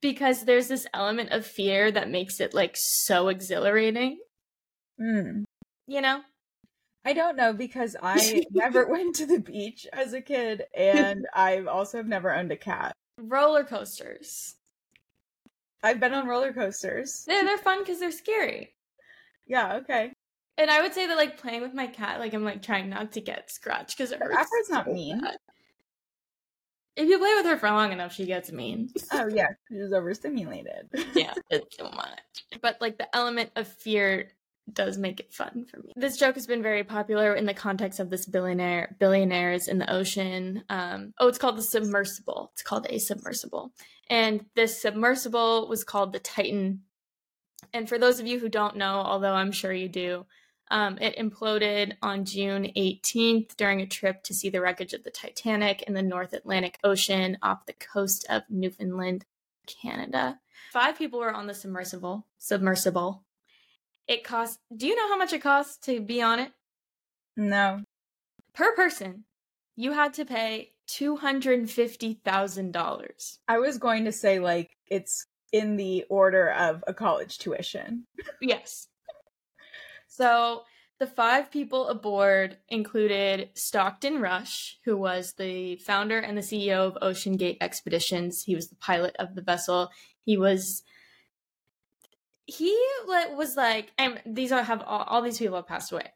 Because 0.00 0.44
there's 0.44 0.68
this 0.68 0.86
element 0.94 1.30
of 1.32 1.44
fear 1.46 1.90
that 1.90 2.10
makes 2.10 2.40
it 2.40 2.54
like 2.54 2.76
so 2.76 3.28
exhilarating, 3.28 4.18
Mm. 5.00 5.44
you 5.86 6.00
know? 6.00 6.22
I 7.04 7.12
don't 7.12 7.36
know 7.36 7.52
because 7.52 7.96
I 8.02 8.44
never 8.50 8.86
went 8.86 9.16
to 9.16 9.26
the 9.26 9.40
beach 9.40 9.86
as 9.92 10.12
a 10.12 10.20
kid, 10.20 10.64
and 10.76 11.26
I 11.34 11.60
also 11.60 11.98
have 11.98 12.08
never 12.08 12.34
owned 12.34 12.52
a 12.52 12.56
cat. 12.56 12.94
Roller 13.18 13.64
coasters. 13.64 14.56
I've 15.82 16.00
been 16.00 16.12
on 16.12 16.26
roller 16.26 16.52
coasters. 16.52 17.24
They're, 17.26 17.44
they're 17.44 17.58
fun 17.58 17.80
because 17.80 18.00
they're 18.00 18.10
scary. 18.10 18.74
Yeah, 19.46 19.76
okay. 19.76 20.12
And 20.58 20.70
I 20.70 20.82
would 20.82 20.92
say 20.92 21.06
that 21.06 21.16
like 21.16 21.38
playing 21.38 21.62
with 21.62 21.72
my 21.72 21.86
cat, 21.86 22.18
like 22.18 22.34
I'm 22.34 22.44
like 22.44 22.62
trying 22.62 22.90
not 22.90 23.12
to 23.12 23.20
get 23.20 23.50
scratched 23.50 23.96
because 23.96 24.10
it 24.10 24.18
hurts. 24.18 24.34
Afra's 24.34 24.70
not 24.70 24.92
mean. 24.92 25.20
bad. 25.20 25.36
If 26.96 27.08
you 27.08 27.16
play 27.18 27.32
with 27.36 27.46
her 27.46 27.56
for 27.56 27.70
long 27.70 27.92
enough, 27.92 28.12
she 28.12 28.26
gets 28.26 28.50
mean. 28.50 28.90
Oh 29.12 29.28
yeah, 29.28 29.50
she's 29.68 29.92
overstimulated. 29.92 30.88
yeah, 31.14 31.32
it's 31.50 31.76
too 31.76 31.84
much. 31.84 32.18
But 32.60 32.78
like 32.80 32.98
the 32.98 33.14
element 33.14 33.50
of 33.54 33.68
fear 33.68 34.30
does 34.72 34.98
make 34.98 35.20
it 35.20 35.32
fun 35.32 35.66
for 35.70 35.78
me. 35.78 35.92
This 35.96 36.16
joke 36.16 36.34
has 36.34 36.46
been 36.46 36.62
very 36.62 36.84
popular 36.84 37.34
in 37.34 37.46
the 37.46 37.54
context 37.54 38.00
of 38.00 38.10
this 38.10 38.26
billionaire 38.26 38.96
billionaires 38.98 39.68
in 39.68 39.78
the 39.78 39.92
ocean. 39.92 40.64
Um, 40.68 41.14
oh, 41.18 41.28
it's 41.28 41.38
called 41.38 41.58
the 41.58 41.62
submersible. 41.62 42.50
It's 42.52 42.62
called 42.62 42.86
a 42.88 42.98
submersible, 42.98 43.72
and 44.08 44.44
this 44.54 44.80
submersible 44.80 45.68
was 45.68 45.84
called 45.84 46.12
the 46.12 46.18
Titan. 46.18 46.82
And 47.72 47.88
for 47.88 47.98
those 47.98 48.20
of 48.20 48.26
you 48.26 48.38
who 48.38 48.48
don't 48.48 48.76
know, 48.76 48.94
although 48.94 49.34
I'm 49.34 49.52
sure 49.52 49.72
you 49.72 49.88
do, 49.88 50.24
um, 50.70 50.98
it 50.98 51.16
imploded 51.16 51.94
on 52.02 52.24
June 52.24 52.70
18th 52.76 53.56
during 53.56 53.80
a 53.80 53.86
trip 53.86 54.22
to 54.24 54.34
see 54.34 54.50
the 54.50 54.60
wreckage 54.60 54.92
of 54.92 55.04
the 55.04 55.10
Titanic 55.10 55.82
in 55.82 55.94
the 55.94 56.02
North 56.02 56.32
Atlantic 56.32 56.78
Ocean 56.84 57.38
off 57.42 57.66
the 57.66 57.72
coast 57.72 58.26
of 58.28 58.42
Newfoundland, 58.48 59.24
Canada. 59.66 60.38
Five 60.72 60.98
people 60.98 61.20
were 61.20 61.32
on 61.32 61.46
the 61.46 61.54
submersible. 61.54 62.26
Submersible. 62.38 63.24
It 64.08 64.24
costs. 64.24 64.58
Do 64.74 64.86
you 64.86 64.96
know 64.96 65.08
how 65.08 65.18
much 65.18 65.32
it 65.32 65.42
costs 65.42 65.76
to 65.86 66.00
be 66.00 66.22
on 66.22 66.40
it 66.40 66.52
no. 67.36 67.82
per 68.54 68.74
person? 68.74 69.24
You 69.76 69.92
had 69.92 70.14
to 70.14 70.24
pay 70.24 70.72
two 70.86 71.16
hundred 71.16 71.70
fifty 71.70 72.14
thousand 72.24 72.72
dollars. 72.72 73.38
I 73.46 73.58
was 73.58 73.78
going 73.78 74.06
to 74.06 74.12
say 74.12 74.40
like 74.40 74.70
it's 74.86 75.26
in 75.52 75.76
the 75.76 76.04
order 76.08 76.50
of 76.50 76.82
a 76.86 76.94
college 76.94 77.38
tuition. 77.38 78.06
Yes. 78.40 78.88
So 80.06 80.62
the 80.98 81.06
five 81.06 81.50
people 81.50 81.88
aboard 81.88 82.56
included 82.68 83.50
Stockton 83.54 84.20
Rush, 84.20 84.78
who 84.84 84.96
was 84.96 85.34
the 85.34 85.76
founder 85.76 86.18
and 86.18 86.36
the 86.36 86.42
CEO 86.42 86.78
of 86.78 86.98
Ocean 87.00 87.36
Gate 87.36 87.58
Expeditions. 87.60 88.42
He 88.42 88.54
was 88.54 88.68
the 88.68 88.76
pilot 88.76 89.14
of 89.18 89.34
the 89.34 89.42
vessel. 89.42 89.90
He 90.20 90.36
was 90.36 90.82
he 92.48 92.76
like 93.06 93.36
was 93.36 93.56
like 93.56 93.92
and 93.98 94.20
these 94.26 94.52
are 94.52 94.62
have 94.62 94.82
all, 94.82 95.02
all 95.04 95.22
these 95.22 95.38
people 95.38 95.56
have 95.56 95.66
passed 95.68 95.92
away. 95.92 96.12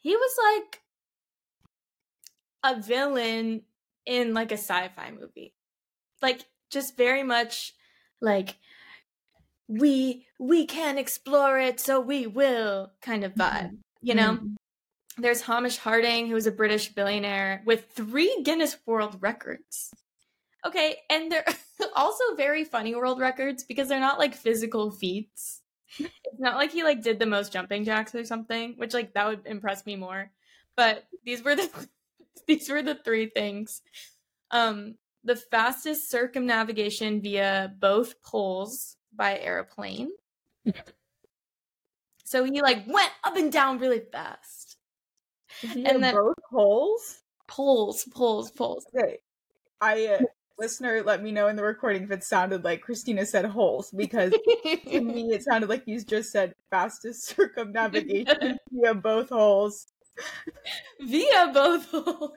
He 0.00 0.16
was 0.16 0.36
like 0.42 0.82
a 2.64 2.80
villain 2.80 3.64
in 4.06 4.34
like 4.34 4.50
a 4.52 4.56
sci-fi 4.56 5.10
movie. 5.12 5.54
Like 6.22 6.46
just 6.70 6.96
very 6.96 7.22
much 7.22 7.74
like 8.20 8.56
we 9.68 10.26
we 10.38 10.66
can 10.66 10.98
explore 10.98 11.58
it 11.58 11.78
so 11.78 12.00
we 12.00 12.26
will 12.26 12.92
kind 13.02 13.24
of 13.24 13.34
vibe 13.34 13.78
you 14.00 14.14
know 14.14 14.34
Mhm. 14.34 14.56
there's 15.18 15.42
hamish 15.42 15.78
harding 15.78 16.26
who 16.28 16.34
was 16.34 16.46
a 16.46 16.52
british 16.52 16.88
billionaire 16.94 17.62
with 17.66 17.90
three 17.90 18.40
guinness 18.44 18.76
world 18.86 19.18
records 19.20 19.92
okay 20.68 20.96
and 21.10 21.30
they're 21.30 21.44
also 21.96 22.22
very 22.36 22.64
funny 22.64 22.94
world 22.94 23.20
records 23.20 23.64
because 23.64 23.88
they're 23.88 24.00
not 24.00 24.18
like 24.18 24.34
physical 24.34 24.90
feats 24.90 25.62
it's 25.98 26.38
not 26.38 26.56
like 26.56 26.70
he 26.70 26.82
like 26.84 27.02
did 27.02 27.18
the 27.18 27.26
most 27.26 27.52
jumping 27.52 27.84
jacks 27.84 28.14
or 28.14 28.24
something 28.24 28.74
which 28.76 28.94
like 28.94 29.12
that 29.14 29.26
would 29.26 29.46
impress 29.46 29.84
me 29.86 29.96
more 29.96 30.30
but 30.76 31.04
these 31.24 31.42
were 31.42 31.56
the 31.56 31.68
these 32.46 32.68
were 32.68 32.82
the 32.82 32.94
three 32.94 33.26
things 33.26 33.82
um 34.50 34.94
the 35.24 35.36
fastest 35.36 36.10
circumnavigation 36.10 37.20
via 37.20 37.72
both 37.78 38.20
poles 38.22 38.96
by 39.14 39.38
airplane. 39.38 40.10
so 42.24 42.44
he 42.44 42.62
like 42.62 42.86
went 42.86 43.12
up 43.24 43.36
and 43.36 43.52
down 43.52 43.78
really 43.78 44.02
fast. 44.12 44.76
And 45.62 46.02
then- 46.02 46.14
both 46.14 46.36
poles? 46.50 47.22
Poles, 47.46 48.04
poles, 48.14 48.50
poles. 48.50 48.86
Okay, 48.94 49.18
I 49.80 50.06
uh, 50.06 50.18
listener, 50.58 51.02
let 51.02 51.22
me 51.22 51.30
know 51.30 51.48
in 51.48 51.56
the 51.56 51.62
recording 51.62 52.02
if 52.02 52.10
it 52.10 52.24
sounded 52.24 52.64
like 52.64 52.82
Christina 52.82 53.24
said 53.24 53.44
holes 53.44 53.90
because 53.90 54.32
to 54.64 55.00
me 55.00 55.32
it 55.32 55.42
sounded 55.44 55.68
like 55.68 55.84
you 55.86 56.00
just 56.02 56.32
said 56.32 56.54
fastest 56.70 57.24
circumnavigation 57.36 58.58
via 58.70 58.94
both 58.94 59.28
holes. 59.28 59.86
via 61.00 61.50
both 61.52 61.86
holes. 61.90 62.32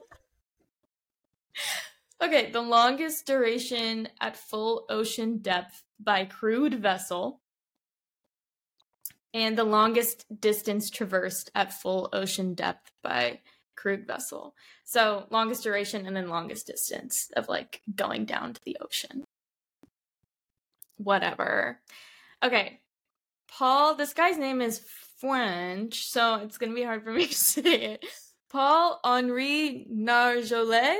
okay, 2.22 2.50
the 2.50 2.60
longest 2.60 3.26
duration 3.26 4.08
at 4.20 4.36
full 4.36 4.86
ocean 4.88 5.38
depth 5.38 5.82
by 5.98 6.24
crewed 6.24 6.74
vessel. 6.74 7.40
And 9.34 9.56
the 9.56 9.64
longest 9.64 10.26
distance 10.40 10.90
traversed 10.90 11.50
at 11.54 11.72
full 11.72 12.10
ocean 12.12 12.52
depth 12.52 12.92
by 13.02 13.40
crewed 13.76 14.06
vessel. 14.06 14.54
So, 14.84 15.26
longest 15.30 15.62
duration 15.62 16.06
and 16.06 16.16
then 16.16 16.28
longest 16.28 16.66
distance 16.66 17.30
of 17.36 17.48
like 17.48 17.82
going 17.94 18.24
down 18.24 18.54
to 18.54 18.60
the 18.64 18.76
ocean. 18.80 19.24
Whatever. 20.96 21.80
Okay. 22.42 22.80
Paul, 23.48 23.94
this 23.94 24.14
guy's 24.14 24.38
name 24.38 24.60
is 24.60 24.82
French, 25.18 26.06
so 26.06 26.36
it's 26.36 26.58
going 26.58 26.70
to 26.70 26.76
be 26.76 26.82
hard 26.82 27.04
for 27.04 27.12
me 27.12 27.26
to 27.28 27.34
say 27.34 27.62
it. 27.62 28.04
Paul 28.50 29.00
Henri 29.04 29.86
Nargeolet, 29.90 30.98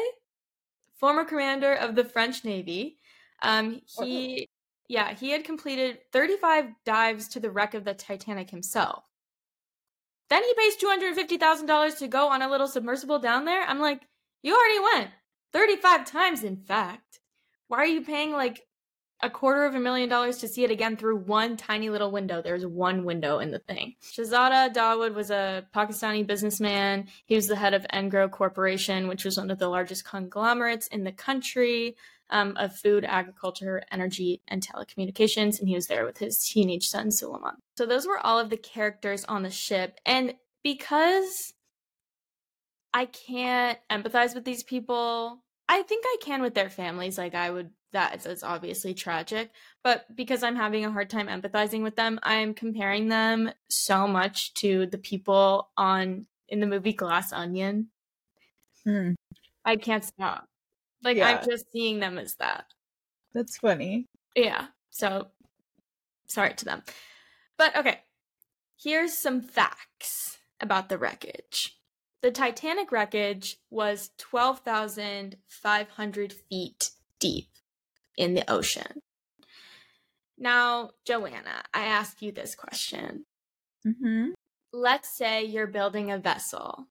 former 0.99 1.25
commander 1.25 1.75
of 1.75 1.95
the 1.95 2.05
French 2.05 2.45
Navy. 2.45 2.99
Um, 3.43 3.83
he, 3.99 4.49
yeah, 4.89 5.15
he 5.15 5.31
had 5.31 5.45
completed 5.45 5.99
35 6.13 6.67
dives 6.85 7.29
to 7.29 7.41
the 7.41 7.51
wreck 7.51 7.75
of 7.75 7.85
the 7.85 7.95
Titanic 7.95 8.51
himself. 8.51 9.05
Then 10.33 10.45
he 10.45 10.55
pays 10.55 10.79
$250,000 10.79 11.99
to 11.99 12.09
go 12.09 12.31
on 12.31 12.41
a 12.41 12.49
little 12.49 12.67
submersible 12.67 13.19
down 13.19 13.45
there. 13.45 13.65
I'm 13.65 13.81
like, 13.81 14.01
you 14.43 14.57
already 14.57 14.97
went 14.97 15.11
35 15.53 16.07
times, 16.07 16.43
in 16.43 16.57
fact. 16.57 17.21
Why 17.69 17.77
are 17.81 17.87
you 17.87 18.01
paying 18.01 18.33
like 18.33 18.63
a 19.21 19.29
quarter 19.29 19.67
of 19.67 19.75
a 19.75 19.79
million 19.79 20.09
dollars 20.09 20.39
to 20.39 20.49
see 20.49 20.65
it 20.65 20.71
again 20.71 20.97
through 20.97 21.19
one 21.19 21.59
tiny 21.59 21.91
little 21.91 22.11
window. 22.11 22.41
There's 22.41 22.65
one 22.65 23.05
window 23.05 23.41
in 23.41 23.51
the 23.51 23.59
thing. 23.59 23.95
Shahzada 24.03 24.73
Dawood 24.73 25.15
was 25.15 25.31
a 25.31 25.67
Pakistani 25.75 26.27
businessman. 26.27 27.09
He 27.27 27.37
was 27.37 27.47
the 27.47 27.57
head 27.57 27.75
of 27.75 27.87
Engro 27.93 28.31
Corporation, 28.31 29.09
which 29.09 29.27
was 29.27 29.37
one 29.37 29.51
of 29.51 29.59
the 29.59 29.69
largest 29.69 30.07
conglomerates 30.07 30.87
in 30.87 31.05
the 31.05 31.13
country 31.13 31.95
um, 32.33 32.57
of 32.57 32.75
food, 32.75 33.05
agriculture, 33.05 33.83
energy, 33.93 34.41
and 34.49 34.67
telecommunications. 34.67 35.61
And 35.61 35.69
he 35.69 35.75
was 35.75 35.87
there 35.87 36.05
with 36.05 36.19
his 36.19 36.43
teenage 36.43 36.89
son, 36.89 37.09
Suleman. 37.09 37.57
So 37.77 37.87
those 37.87 38.07
were 38.07 38.19
all 38.19 38.41
of 38.41 38.51
the 38.51 38.57
characters 38.57 39.25
on 39.27 39.43
the 39.43 39.51
ship. 39.51 40.01
And 40.05 40.35
because 40.65 41.53
I 42.93 43.07
can't 43.07 43.79
empathize 43.91 44.35
with 44.35 44.45
these 44.45 44.63
people, 44.63 45.43
I 45.69 45.83
think 45.83 46.05
I 46.07 46.17
can 46.21 46.43
with 46.43 46.55
their 46.55 46.71
families. 46.71 47.19
Like 47.19 47.35
I 47.35 47.51
would 47.51 47.71
that 47.93 48.25
is 48.25 48.43
obviously 48.43 48.95
tragic, 48.95 49.51
but 49.85 50.07
because 50.17 50.43
I'm 50.43 50.57
having 50.57 50.85
a 50.85 50.91
hard 50.91 51.11
time 51.11 51.29
empathizing 51.29 51.83
with 51.83 51.95
them, 51.95 52.19
I'm 52.23 52.55
comparing 52.55 53.09
them 53.09 53.53
so 53.69 54.09
much 54.09 54.55
to 54.55 54.87
the 54.87 54.97
people 54.97 55.69
on 55.77 56.27
in 56.49 56.61
the 56.61 56.67
movie 56.67 56.95
Glass 56.95 57.33
Onion. 57.33 57.89
Hmm. 58.85 59.13
I 59.65 59.77
can't 59.77 60.05
stop. 60.05 60.47
Like 61.03 61.17
Yeah. 61.17 61.29
I'm 61.29 61.43
just 61.45 61.71
seeing 61.73 61.99
them 62.01 62.19
as 62.19 62.35
that. 62.37 62.67
That's 63.35 63.57
funny. 63.59 64.07
Yeah. 64.37 64.67
So 64.91 65.29
sorry 66.27 66.55
to 66.55 66.65
them. 66.65 66.83
But 67.59 67.77
okay. 67.77 68.01
Here's 68.81 69.13
some 69.17 69.43
facts 69.43 70.39
about 70.61 70.89
the 70.89 70.99
wreckage. 70.99 71.77
The 72.23 72.31
Titanic 72.31 72.93
wreckage 72.93 73.59
was 73.71 74.11
12,500 74.19 76.33
feet 76.33 76.91
deep 77.19 77.49
in 78.17 78.35
the 78.35 78.49
ocean. 78.51 79.01
Now, 80.39 80.91
Joanna, 81.05 81.65
I 81.75 81.85
ask 81.85 82.23
you 82.23 82.33
this 82.33 82.55
question. 82.55 83.27
Mm-hmm. 83.87 84.31
Let's 84.73 85.09
say 85.09 85.45
you're 85.45 85.67
building 85.67 86.11
a 86.11 86.19
vessel 86.19 86.87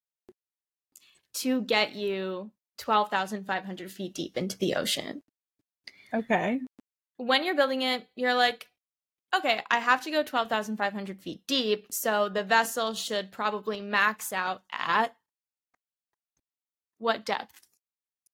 to 1.36 1.62
get 1.62 1.96
you 1.96 2.52
12,500 2.82 3.92
feet 3.92 4.14
deep 4.14 4.36
into 4.36 4.58
the 4.58 4.76
ocean. 4.76 5.22
Okay. 6.14 6.60
when 7.18 7.44
you're 7.46 7.56
building 7.56 7.84
it, 7.84 8.08
you're 8.16 8.34
like, 8.34 8.68
okay, 9.36 9.62
I 9.72 9.80
have 9.80 10.02
to 10.04 10.12
go 10.12 10.24
12,500 10.24 11.22
feet 11.22 11.44
deep, 11.48 11.88
so 11.92 12.28
the 12.28 12.44
vessel 12.44 12.94
should 12.94 13.32
probably 13.32 13.80
max 13.82 14.34
out 14.34 14.64
at 14.72 15.16
what 16.98 17.26
depth 17.26 17.62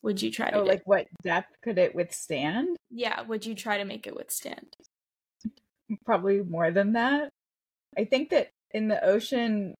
would 0.01 0.21
you 0.21 0.31
try 0.31 0.49
to 0.51 0.57
Oh, 0.57 0.63
do? 0.63 0.69
like 0.69 0.81
what 0.85 1.07
depth 1.23 1.53
could 1.63 1.77
it 1.77 1.93
withstand? 1.95 2.77
yeah, 2.89 3.21
would 3.21 3.45
you 3.45 3.53
try 3.55 3.77
to 3.77 3.85
make 3.85 4.07
it 4.07 4.15
withstand? 4.15 4.75
Probably 6.05 6.41
more 6.41 6.71
than 6.71 6.93
that. 6.93 7.29
I 7.97 8.05
think 8.05 8.29
that 8.29 8.49
in 8.71 8.87
the 8.87 9.03
ocean, 9.03 9.73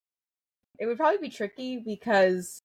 it 0.79 0.86
would 0.86 0.97
probably 0.97 1.19
be 1.19 1.29
tricky 1.29 1.77
because, 1.77 2.59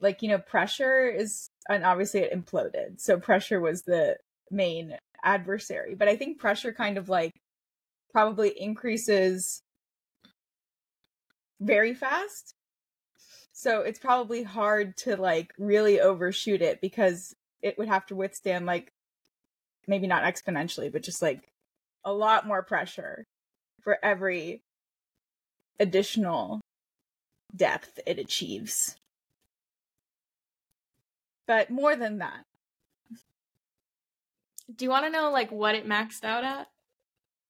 like, 0.00 0.22
you 0.22 0.28
know, 0.28 0.38
pressure 0.38 1.08
is, 1.08 1.48
and 1.68 1.84
obviously 1.84 2.20
it 2.20 2.32
imploded. 2.32 3.00
So 3.00 3.18
pressure 3.18 3.60
was 3.60 3.82
the 3.82 4.16
main 4.50 4.96
adversary. 5.22 5.94
But 5.94 6.08
I 6.08 6.16
think 6.16 6.38
pressure 6.38 6.72
kind 6.72 6.98
of 6.98 7.08
like 7.08 7.32
probably 8.12 8.50
increases 8.50 9.62
very 11.60 11.94
fast. 11.94 12.54
So 13.52 13.80
it's 13.80 13.98
probably 13.98 14.42
hard 14.42 14.96
to 14.98 15.16
like 15.16 15.52
really 15.58 16.00
overshoot 16.00 16.60
it 16.60 16.80
because 16.80 17.34
it 17.62 17.78
would 17.78 17.88
have 17.88 18.06
to 18.06 18.16
withstand 18.16 18.66
like 18.66 18.92
maybe 19.86 20.06
not 20.06 20.24
exponentially, 20.24 20.92
but 20.92 21.02
just 21.02 21.22
like 21.22 21.48
a 22.04 22.12
lot 22.12 22.46
more 22.46 22.62
pressure 22.62 23.24
for 23.82 23.98
every 24.02 24.60
additional 25.80 26.60
depth 27.54 27.98
it 28.06 28.18
achieves. 28.18 28.96
But 31.46 31.70
more 31.70 31.96
than 31.96 32.18
that. 32.18 32.44
Do 34.74 34.84
you 34.84 34.90
want 34.90 35.06
to 35.06 35.10
know 35.10 35.30
like 35.30 35.50
what 35.52 35.74
it 35.74 35.88
maxed 35.88 36.24
out 36.24 36.44
at? 36.44 36.68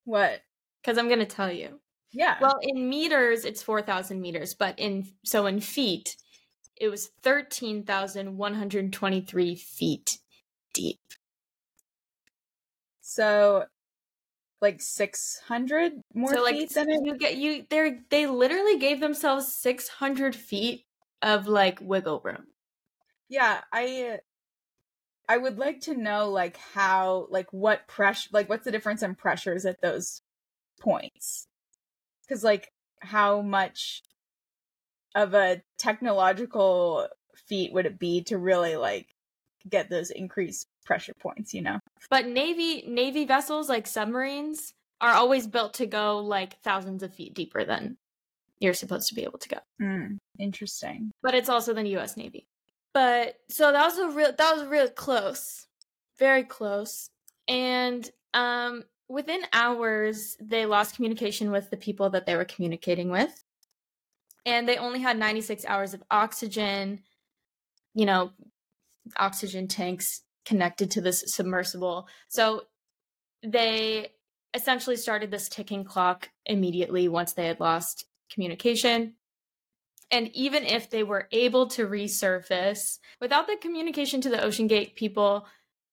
What? 0.05 0.43
Because 0.83 0.99
I'm 0.99 1.09
going 1.09 1.21
to 1.21 1.27
tell 1.27 1.51
you. 1.51 1.81
Yeah. 2.13 2.37
Well, 2.41 2.59
in 2.63 2.89
meters, 2.89 3.45
it's 3.45 3.63
4,000 3.63 4.21
meters, 4.21 4.55
but 4.55 4.79
in 4.79 5.09
so 5.25 5.47
in 5.47 5.61
feet, 5.61 6.17
it 6.77 6.89
was 6.89 7.11
13,123 7.23 9.55
feet 9.57 10.19
deep. 10.75 11.01
so 13.17 13.65
like 14.61 14.83
600 14.83 15.93
more 16.13 16.35
so 16.35 16.43
like 16.43 16.57
feet 16.57 16.75
than 16.75 16.91
it 16.91 17.07
you 17.07 17.17
get 17.17 17.37
you 17.37 17.65
they 17.71 18.01
they 18.11 18.27
literally 18.27 18.79
gave 18.79 19.01
themselves 19.01 19.55
600 19.55 20.35
feet 20.35 20.85
of 21.23 21.47
like 21.47 21.79
wiggle 21.81 22.21
room. 22.25 22.47
Yeah, 23.29 23.61
I 23.73 24.21
I 25.29 25.37
would 25.37 25.59
like 25.59 25.81
to 25.83 25.95
know 25.97 26.31
like 26.31 26.57
how 26.57 27.27
like 27.31 27.53
what 27.53 27.89
pressure 27.89 28.31
like 28.33 28.49
what's 28.49 28.65
the 28.65 28.71
difference 28.71 29.03
in 29.03 29.15
pressures 29.15 29.67
at 29.67 29.81
those 29.81 30.23
points? 30.81 31.49
Cuz 32.29 32.45
like 32.45 32.73
how 33.01 33.43
much 33.43 34.03
of 35.15 35.35
a 35.35 35.63
technological 35.79 37.09
feat 37.35 37.73
would 37.73 37.87
it 37.87 37.99
be 37.99 38.23
to 38.25 38.39
really 38.39 38.77
like 38.77 39.09
get 39.69 39.91
those 39.91 40.11
increased 40.11 40.67
pressure 40.85 41.15
points, 41.21 41.53
you 41.53 41.63
know? 41.63 41.81
But 42.09 42.27
navy 42.27 42.85
navy 42.87 43.25
vessels 43.25 43.69
like 43.69 43.87
submarines 43.87 44.75
are 45.01 45.13
always 45.13 45.47
built 45.47 45.75
to 45.75 45.87
go 45.87 46.19
like 46.19 46.61
thousands 46.63 47.03
of 47.03 47.15
feet 47.15 47.35
deeper 47.35 47.65
than 47.65 47.97
you're 48.61 48.75
supposed 48.75 49.09
to 49.09 49.15
be 49.15 49.25
able 49.25 49.39
to 49.39 49.49
go. 49.49 49.59
Hmm, 49.79 50.17
interesting. 50.39 51.11
but 51.23 51.35
it's 51.35 51.49
also 51.49 51.75
the 51.75 51.87
U.S. 51.89 52.17
Navy. 52.17 52.47
But 52.97 53.35
so 53.51 53.73
that 53.73 53.85
was 53.85 53.99
a 53.99 54.09
real 54.09 54.33
that 54.33 54.57
was 54.57 54.65
real 54.65 54.89
close, 54.89 55.67
very 56.19 56.45
close, 56.45 57.11
and 57.47 58.11
um, 58.33 58.85
within 59.07 59.43
hours 59.53 60.35
they 60.41 60.65
lost 60.65 60.97
communication 60.97 61.51
with 61.51 61.69
the 61.69 61.77
people 61.77 62.09
that 62.09 62.25
they 62.25 62.37
were 62.37 62.47
communicating 62.47 63.11
with, 63.11 63.45
and 64.47 64.67
they 64.67 64.79
only 64.79 65.01
had 65.01 65.19
ninety 65.19 65.43
six 65.43 65.67
hours 65.67 65.93
of 65.93 66.03
oxygen. 66.11 67.01
You 67.93 68.07
know, 68.07 68.31
oxygen 69.19 69.69
tanks 69.69 70.23
connected 70.47 70.91
to 70.93 71.03
this 71.03 71.23
submersible, 71.27 72.09
so 72.29 72.63
they 73.43 74.13
essentially 74.55 74.97
started 74.97 75.31
this 75.31 75.51
ticking 75.51 75.85
clock 75.85 76.31
immediately 76.47 77.09
once 77.09 77.35
they 77.35 77.47
had 77.47 77.61
lost 77.61 78.07
communication. 78.33 79.16
And 80.11 80.31
even 80.35 80.65
if 80.65 80.89
they 80.89 81.03
were 81.03 81.29
able 81.33 81.67
to 81.69 81.87
resurface 81.87 82.99
without 83.21 83.47
the 83.47 83.57
communication 83.57 84.21
to 84.21 84.29
the 84.29 84.43
Ocean 84.43 84.67
Gate 84.69 84.95
people, 84.95 85.47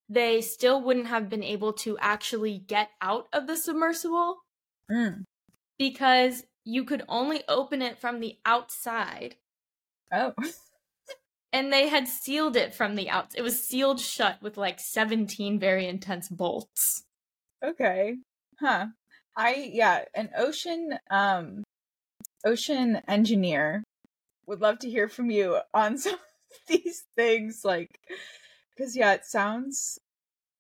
they 0.08 0.42
still 0.42 0.82
wouldn't 0.82 1.08
have 1.08 1.30
been 1.30 1.44
able 1.44 1.74
to 1.74 1.98
actually 2.00 2.60
get 2.60 2.90
out 3.02 3.28
of 3.34 3.48
the 3.48 3.58
submersible 3.58 4.38
Hmm. 4.90 5.22
because 5.80 6.44
you 6.66 6.84
could 6.84 7.04
only 7.08 7.44
open 7.48 7.82
it 7.82 7.98
from 7.98 8.20
the 8.20 8.38
outside. 8.46 9.36
Oh. 10.12 10.34
And 11.56 11.72
they 11.72 11.88
had 11.88 12.08
sealed 12.08 12.56
it 12.56 12.74
from 12.74 12.96
the 12.96 13.12
outside. 13.12 13.38
It 13.38 13.44
was 13.44 13.64
sealed 13.64 14.00
shut 14.00 14.42
with 14.42 14.58
like 14.58 14.80
17 14.80 15.60
very 15.60 15.88
intense 15.88 16.28
bolts. 16.28 17.04
Okay. 17.64 18.16
Huh. 18.60 18.88
I 19.38 19.70
yeah, 19.72 20.06
an 20.16 20.32
ocean 20.36 20.98
um 21.12 21.64
ocean 22.44 23.02
engineer 23.08 23.84
would 24.48 24.62
love 24.62 24.80
to 24.80 24.90
hear 24.90 25.08
from 25.08 25.30
you 25.32 25.60
on 25.74 25.98
some 26.00 26.14
of 26.14 26.20
these 26.68 27.06
things 27.16 27.64
like 27.66 28.00
cuz 28.78 28.96
yeah, 28.96 29.14
it 29.14 29.26
sounds 29.26 30.00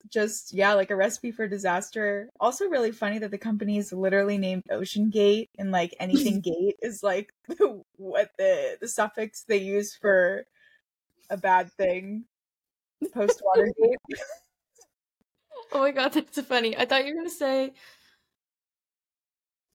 just 0.10 0.54
yeah, 0.54 0.74
like 0.74 0.92
a 0.92 0.96
recipe 0.96 1.32
for 1.32 1.48
disaster. 1.48 2.30
Also 2.40 2.68
really 2.68 2.92
funny 2.92 3.20
that 3.20 3.32
the 3.32 3.38
company 3.38 3.78
is 3.78 3.94
literally 3.94 4.38
named 4.38 4.64
Ocean 4.70 5.10
Gate 5.10 5.50
and 5.58 5.72
like 5.72 5.96
anything 6.00 6.42
gate 6.54 6.78
is 6.82 7.04
like 7.04 7.34
what 7.98 8.32
the 8.38 8.78
the 8.82 8.88
suffix 8.88 9.44
they 9.44 9.58
use 9.58 9.96
for 9.96 10.46
a 11.30 11.38
bad 11.38 11.72
thing 11.74 12.26
post 13.14 13.42
Watergate. 13.44 13.98
Oh 15.72 15.80
my 15.80 15.92
god, 15.92 16.14
that's 16.14 16.40
funny. 16.42 16.78
I 16.78 16.86
thought 16.86 17.06
you 17.06 17.14
were 17.14 17.22
going 17.22 17.30
to 17.30 17.36
say, 17.36 17.74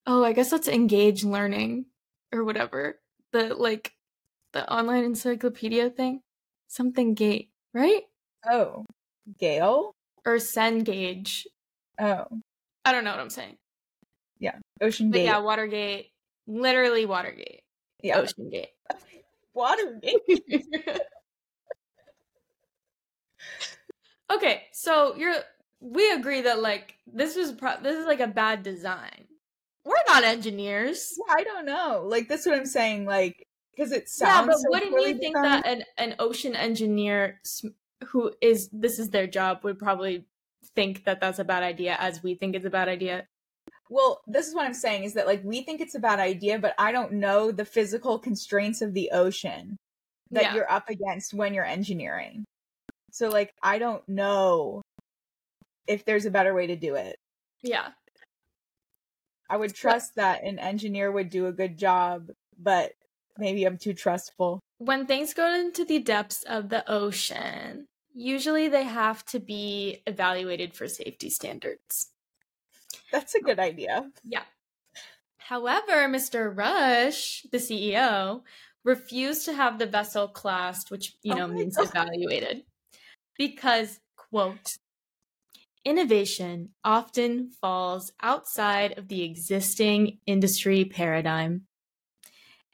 oh, 0.06 0.24
I 0.24 0.32
guess 0.32 0.50
that's 0.50 0.68
Cengage 0.68 1.24
learning 1.24 1.86
or 2.32 2.44
whatever. 2.44 3.00
The 3.32 3.54
like 3.54 3.92
the 4.58 4.72
online 4.72 5.04
encyclopedia 5.04 5.88
thing. 5.90 6.20
Something 6.66 7.14
gate, 7.14 7.50
right? 7.72 8.02
oh, 8.50 8.84
Gale? 9.38 9.94
Or 10.26 10.36
Cengage. 10.36 11.46
Oh, 11.98 12.26
I 12.84 12.92
don't 12.92 13.04
know 13.04 13.10
what 13.10 13.20
I'm 13.20 13.30
saying. 13.30 13.56
Yeah. 14.38 14.56
Ocean 14.80 15.10
But 15.10 15.18
Gate. 15.18 15.24
yeah, 15.24 15.38
Watergate. 15.38 16.10
Literally 16.46 17.06
Watergate. 17.06 17.62
Yeah. 18.02 18.18
Ocean 18.18 18.50
Gate. 18.50 18.68
Watergate. 19.54 20.20
okay, 24.32 24.62
so 24.72 25.14
you're 25.16 25.34
we 25.80 26.10
agree 26.12 26.42
that 26.42 26.60
like 26.60 26.94
this 27.06 27.36
was 27.36 27.52
pro- 27.52 27.80
this 27.82 27.96
is 27.96 28.06
like 28.06 28.20
a 28.20 28.28
bad 28.28 28.62
design. 28.62 29.26
We're 29.84 29.96
not 30.06 30.24
engineers. 30.24 31.14
Yeah, 31.16 31.34
I 31.36 31.44
don't 31.44 31.64
know. 31.66 32.04
Like 32.06 32.28
that's 32.28 32.46
what 32.46 32.56
I'm 32.56 32.66
saying. 32.66 33.04
Like 33.06 33.47
because 33.78 33.92
it 33.92 34.10
Yeah, 34.20 34.44
but 34.44 34.56
so 34.56 34.64
wouldn't 34.70 34.92
you 35.06 35.18
think 35.18 35.36
that 35.36 35.64
an, 35.66 35.84
an 35.96 36.16
ocean 36.18 36.56
engineer 36.56 37.40
who 38.08 38.32
is 38.40 38.68
this 38.72 38.98
is 38.98 39.10
their 39.10 39.26
job 39.28 39.60
would 39.62 39.78
probably 39.78 40.26
think 40.74 41.04
that 41.04 41.20
that's 41.20 41.38
a 41.38 41.44
bad 41.44 41.62
idea 41.62 41.96
as 41.98 42.22
we 42.22 42.34
think 42.34 42.56
it's 42.56 42.66
a 42.66 42.70
bad 42.70 42.88
idea? 42.88 43.26
Well, 43.88 44.20
this 44.26 44.48
is 44.48 44.54
what 44.54 44.66
I'm 44.66 44.74
saying 44.74 45.04
is 45.04 45.14
that 45.14 45.26
like 45.26 45.42
we 45.44 45.62
think 45.62 45.80
it's 45.80 45.94
a 45.94 46.00
bad 46.00 46.18
idea, 46.18 46.58
but 46.58 46.74
I 46.78 46.90
don't 46.92 47.12
know 47.14 47.52
the 47.52 47.64
physical 47.64 48.18
constraints 48.18 48.82
of 48.82 48.94
the 48.94 49.10
ocean 49.12 49.76
that 50.32 50.42
Yeah. 50.42 50.54
you're 50.56 50.70
up 50.70 50.90
against 50.90 51.32
when 51.32 51.54
you're 51.54 51.64
engineering. 51.64 52.44
So 53.12 53.28
like 53.28 53.54
I 53.62 53.78
don't 53.78 54.06
know 54.08 54.82
if 55.86 56.04
there's 56.04 56.26
a 56.26 56.30
better 56.30 56.52
way 56.52 56.66
to 56.66 56.76
do 56.76 56.96
it. 56.96 57.16
Yeah. 57.62 57.88
I 59.48 59.56
would 59.56 59.74
trust 59.74 60.16
that 60.16 60.42
an 60.44 60.58
engineer 60.58 61.10
would 61.10 61.30
do 61.30 61.46
a 61.46 61.52
good 61.52 61.78
job, 61.78 62.30
but 62.58 62.92
maybe 63.38 63.64
I'm 63.64 63.78
too 63.78 63.94
trustful. 63.94 64.60
When 64.78 65.06
things 65.06 65.32
go 65.32 65.50
into 65.52 65.84
the 65.84 65.98
depths 66.00 66.42
of 66.42 66.68
the 66.68 66.88
ocean, 66.90 67.86
usually 68.14 68.68
they 68.68 68.84
have 68.84 69.24
to 69.26 69.40
be 69.40 70.02
evaluated 70.06 70.74
for 70.74 70.88
safety 70.88 71.30
standards. 71.30 72.10
That's 73.10 73.34
a 73.34 73.40
good 73.40 73.58
idea. 73.58 74.10
Yeah. 74.24 74.42
However, 75.38 76.08
Mr. 76.08 76.54
Rush, 76.54 77.46
the 77.50 77.58
CEO, 77.58 78.42
refused 78.84 79.46
to 79.46 79.54
have 79.54 79.78
the 79.78 79.86
vessel 79.86 80.28
classed, 80.28 80.90
which, 80.90 81.16
you 81.22 81.32
Oh 81.32 81.36
know, 81.36 81.48
my 81.48 81.54
means 81.54 81.76
God. 81.76 81.88
evaluated, 81.88 82.64
because, 83.36 83.98
quote, 84.16 84.76
innovation 85.84 86.70
often 86.84 87.50
falls 87.50 88.12
outside 88.22 88.98
of 88.98 89.08
the 89.08 89.22
existing 89.22 90.18
industry 90.26 90.84
paradigm. 90.84 91.62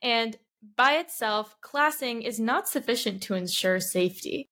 And 0.03 0.37
by 0.77 0.94
itself, 0.94 1.57
classing 1.61 2.22
is 2.22 2.40
not 2.40 2.68
sufficient 2.68 3.22
to 3.24 3.35
ensure 3.35 3.81
safety. 3.81 4.48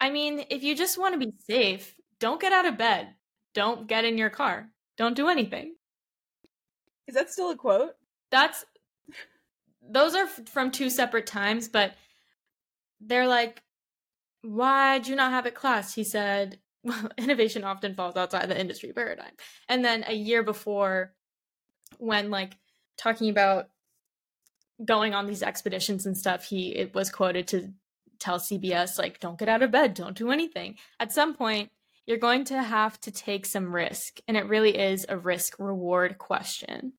I 0.00 0.10
mean, 0.10 0.44
if 0.50 0.62
you 0.62 0.74
just 0.74 0.98
want 0.98 1.14
to 1.14 1.26
be 1.26 1.32
safe, 1.46 1.94
don't 2.18 2.40
get 2.40 2.52
out 2.52 2.66
of 2.66 2.78
bed. 2.78 3.14
Don't 3.54 3.86
get 3.86 4.04
in 4.04 4.18
your 4.18 4.30
car. 4.30 4.70
Don't 4.96 5.16
do 5.16 5.28
anything. 5.28 5.74
Is 7.06 7.14
that 7.14 7.30
still 7.30 7.50
a 7.50 7.56
quote? 7.56 7.94
That's 8.30 8.64
those 9.82 10.14
are 10.14 10.26
from 10.26 10.70
two 10.70 10.88
separate 10.88 11.26
times, 11.26 11.68
but 11.68 11.94
they're 13.00 13.26
like, 13.26 13.62
why'd 14.42 15.08
you 15.08 15.16
not 15.16 15.32
have 15.32 15.46
it 15.46 15.54
classed? 15.54 15.94
He 15.94 16.04
said, 16.04 16.58
well, 16.82 17.10
innovation 17.18 17.64
often 17.64 17.94
falls 17.94 18.16
outside 18.16 18.48
the 18.48 18.60
industry 18.60 18.92
paradigm. 18.92 19.32
And 19.68 19.84
then 19.84 20.04
a 20.06 20.14
year 20.14 20.42
before, 20.42 21.12
when 21.98 22.30
like 22.30 22.56
talking 22.96 23.30
about 23.30 23.68
going 24.84 25.14
on 25.14 25.26
these 25.26 25.42
expeditions 25.42 26.06
and 26.06 26.16
stuff, 26.16 26.44
he 26.44 26.74
it 26.74 26.94
was 26.94 27.10
quoted 27.10 27.48
to 27.48 27.72
tell 28.18 28.38
CBS 28.38 28.98
like, 28.98 29.20
don't 29.20 29.38
get 29.38 29.48
out 29.48 29.62
of 29.62 29.70
bed, 29.70 29.94
don't 29.94 30.16
do 30.16 30.30
anything. 30.30 30.76
At 30.98 31.12
some 31.12 31.34
point, 31.34 31.70
you're 32.06 32.18
going 32.18 32.44
to 32.46 32.62
have 32.62 33.00
to 33.02 33.10
take 33.10 33.46
some 33.46 33.74
risk, 33.74 34.20
and 34.26 34.36
it 34.36 34.46
really 34.46 34.76
is 34.76 35.06
a 35.08 35.16
risk 35.16 35.56
reward 35.58 36.18
question. 36.18 36.94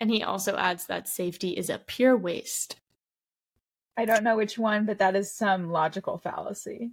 And 0.00 0.10
he 0.10 0.22
also 0.22 0.56
adds 0.56 0.86
that 0.86 1.08
safety 1.08 1.50
is 1.50 1.70
a 1.70 1.78
pure 1.78 2.16
waste. 2.16 2.76
I 3.96 4.04
don't 4.04 4.24
know 4.24 4.36
which 4.36 4.58
one, 4.58 4.86
but 4.86 4.98
that 4.98 5.14
is 5.14 5.32
some 5.34 5.70
logical 5.70 6.18
fallacy. 6.18 6.90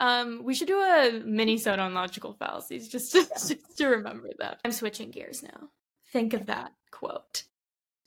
Um, 0.00 0.42
we 0.42 0.54
should 0.54 0.66
do 0.66 0.80
a 0.80 1.22
mini 1.24 1.64
on 1.64 1.94
logical 1.94 2.32
fallacies 2.32 2.88
just 2.88 3.12
to, 3.12 3.22
just 3.34 3.76
to 3.76 3.86
remember 3.86 4.30
that. 4.38 4.60
I'm 4.64 4.72
switching 4.72 5.10
gears 5.10 5.42
now. 5.42 5.68
Think 6.12 6.34
of 6.34 6.46
that 6.46 6.72
quote. 6.90 7.41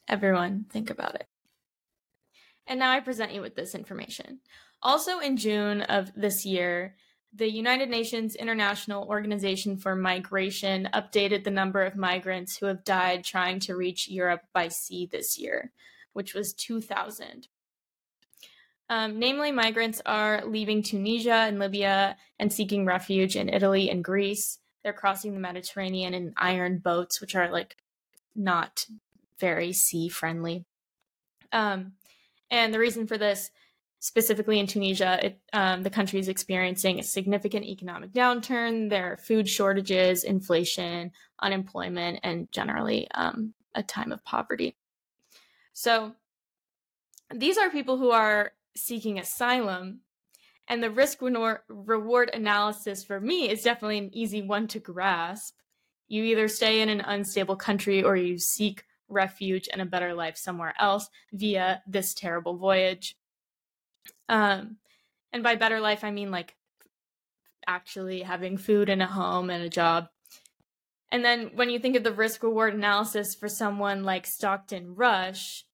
Everyone, 0.08 0.66
think 0.70 0.90
about 0.90 1.16
it. 1.16 1.28
And 2.68 2.80
now 2.80 2.92
I 2.92 3.00
present 3.00 3.34
you 3.34 3.42
with 3.42 3.56
this 3.56 3.76
information. 3.76 4.40
Also, 4.82 5.20
in 5.20 5.38
June 5.38 5.82
of 5.82 6.12
this 6.16 6.46
year, 6.46 6.96
the 7.34 7.52
United 7.52 7.90
Nations 7.90 8.36
International 8.36 9.04
Organization 9.04 9.78
for 9.78 9.96
Migration 9.96 10.88
updated 10.94 11.44
the 11.44 11.52
number 11.52 11.84
of 11.84 11.96
migrants 11.96 12.58
who 12.58 12.66
have 12.68 12.86
died 12.86 13.24
trying 13.24 13.60
to 13.62 13.76
reach 13.76 14.08
Europe 14.08 14.44
by 14.54 14.70
sea 14.70 15.06
this 15.12 15.38
year, 15.38 15.72
which 16.14 16.34
was 16.34 16.54
2,000. 16.54 17.48
Um, 18.90 19.20
namely, 19.20 19.52
migrants 19.52 20.02
are 20.06 20.46
leaving 20.46 20.84
Tunisia 20.84 21.34
and 21.34 21.60
Libya 21.60 22.16
and 22.40 22.54
seeking 22.54 22.86
refuge 22.86 23.36
in 23.36 23.50
Italy 23.50 23.90
and 23.90 24.04
Greece. 24.04 24.60
They're 24.84 24.94
crossing 24.94 25.34
the 25.34 25.40
Mediterranean 25.40 26.14
in 26.14 26.34
iron 26.38 26.78
boats, 26.78 27.20
which 27.20 27.36
are 27.36 27.52
like 27.52 27.76
not 28.36 28.86
very 29.40 29.74
sea 29.74 30.10
friendly. 30.10 30.66
Um, 31.52 31.94
and 32.52 32.74
the 32.74 32.80
reason 32.80 33.08
for 33.08 33.18
this, 33.18 33.52
specifically 34.00 34.60
in 34.60 34.68
Tunisia, 34.68 35.20
it, 35.26 35.40
um, 35.54 35.84
the 35.84 35.90
country 35.90 36.20
is 36.20 36.28
experiencing 36.28 37.00
a 37.00 37.04
significant 37.04 37.66
economic 37.66 38.12
downturn. 38.12 38.90
There 38.90 39.14
are 39.14 39.18
food 39.18 39.50
shortages, 39.50 40.24
inflation, 40.24 41.12
unemployment, 41.42 42.20
and 42.24 42.52
generally 42.52 43.10
um, 43.12 43.54
a 43.74 43.82
time 43.82 44.12
of 44.12 44.24
poverty. 44.24 44.76
So 45.74 46.14
these 47.34 47.58
are 47.58 47.70
people 47.70 47.98
who 47.98 48.12
are 48.12 48.52
seeking 48.76 49.20
asylum. 49.20 50.02
And 50.68 50.82
the 50.82 50.92
risk 50.92 51.20
reward 51.22 52.32
analysis 52.34 53.04
for 53.04 53.20
me 53.20 53.50
is 53.50 53.62
definitely 53.62 54.00
an 54.00 54.10
easy 54.14 54.42
one 54.42 54.68
to 54.70 54.80
grasp. 54.80 55.56
You 56.08 56.24
either 56.24 56.48
stay 56.48 56.82
in 56.82 56.90
an 56.90 57.02
unstable 57.02 57.56
country 57.56 58.04
or 58.04 58.16
you 58.16 58.40
seek 58.40 58.84
refuge 59.08 59.70
and 59.72 59.82
a 59.82 59.86
better 59.86 60.14
life 60.14 60.38
somewhere 60.38 60.74
else 60.80 61.10
via 61.32 61.82
this 61.88 62.14
terrible 62.14 62.58
voyage. 62.58 63.18
Um, 64.30 64.78
and 65.32 65.44
by 65.44 65.56
better 65.56 65.80
life, 65.80 66.04
I 66.04 66.12
mean 66.12 66.32
like 66.32 66.56
actually 67.68 68.22
having 68.22 68.58
food 68.58 68.90
and 68.90 69.02
a 69.02 69.08
home 69.08 69.50
and 69.50 69.64
a 69.64 69.70
job. 69.70 70.10
And 71.12 71.24
then 71.24 71.52
when 71.56 71.70
you 71.70 71.80
think 71.80 71.96
of 71.96 72.04
the 72.04 72.12
risk 72.12 72.44
reward 72.44 72.74
analysis 72.74 73.36
for 73.36 73.48
someone 73.48 74.04
like 74.04 74.26
Stockton 74.26 74.96
Rush, 74.96 75.66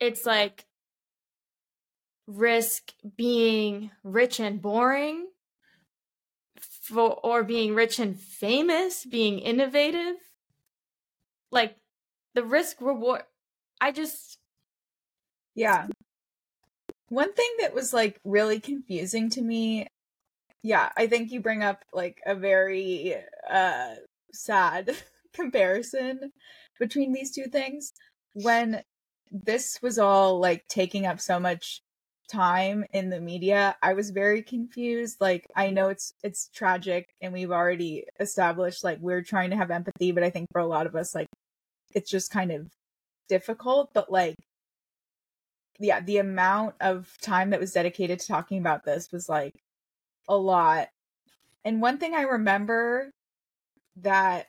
it's 0.00 0.26
like 0.26 0.66
risk 2.26 2.92
being 3.16 3.90
rich 4.02 4.40
and 4.40 4.60
boring 4.60 5.28
for 6.58 7.18
or 7.22 7.44
being 7.44 7.74
rich 7.74 7.98
and 7.98 8.18
famous, 8.18 9.04
being 9.04 9.38
innovative. 9.38 10.16
Like 11.50 11.76
the 12.34 12.44
risk 12.44 12.80
reward 12.80 13.22
I 13.80 13.92
just 13.92 14.38
Yeah. 15.54 15.86
One 17.08 17.32
thing 17.32 17.50
that 17.60 17.74
was 17.74 17.92
like 17.92 18.20
really 18.24 18.60
confusing 18.60 19.30
to 19.30 19.42
me, 19.42 19.86
yeah, 20.62 20.90
I 20.96 21.06
think 21.06 21.30
you 21.30 21.40
bring 21.40 21.62
up 21.62 21.84
like 21.92 22.20
a 22.26 22.34
very 22.34 23.16
uh 23.50 23.94
sad 24.32 24.96
comparison 25.32 26.32
between 26.78 27.12
these 27.12 27.32
two 27.32 27.46
things. 27.46 27.92
When 28.34 28.82
this 29.30 29.80
was 29.82 29.98
all 29.98 30.38
like 30.40 30.66
taking 30.68 31.06
up 31.06 31.20
so 31.20 31.38
much 31.40 31.82
time 32.28 32.84
in 32.92 33.10
the 33.10 33.20
media, 33.20 33.76
I 33.82 33.94
was 33.94 34.10
very 34.10 34.42
confused. 34.42 35.20
Like 35.20 35.46
I 35.54 35.70
know 35.70 35.88
it's 35.88 36.12
it's 36.22 36.48
tragic 36.54 37.08
and 37.20 37.32
we've 37.32 37.50
already 37.50 38.04
established 38.20 38.84
like 38.84 38.98
we're 39.00 39.22
trying 39.22 39.50
to 39.50 39.56
have 39.56 39.70
empathy, 39.70 40.12
but 40.12 40.22
I 40.22 40.30
think 40.30 40.48
for 40.52 40.60
a 40.60 40.66
lot 40.66 40.86
of 40.86 40.96
us 40.96 41.14
like 41.14 41.28
it's 41.94 42.10
just 42.10 42.30
kind 42.30 42.52
of 42.52 42.68
difficult, 43.28 43.90
but 43.94 44.10
like 44.10 44.36
yeah, 45.78 46.00
the 46.00 46.18
amount 46.18 46.74
of 46.80 47.12
time 47.22 47.50
that 47.50 47.60
was 47.60 47.72
dedicated 47.72 48.20
to 48.20 48.26
talking 48.26 48.58
about 48.58 48.84
this 48.84 49.08
was 49.12 49.28
like 49.28 49.52
a 50.28 50.36
lot. 50.36 50.88
And 51.64 51.82
one 51.82 51.98
thing 51.98 52.14
I 52.14 52.22
remember 52.22 53.10
that 53.96 54.46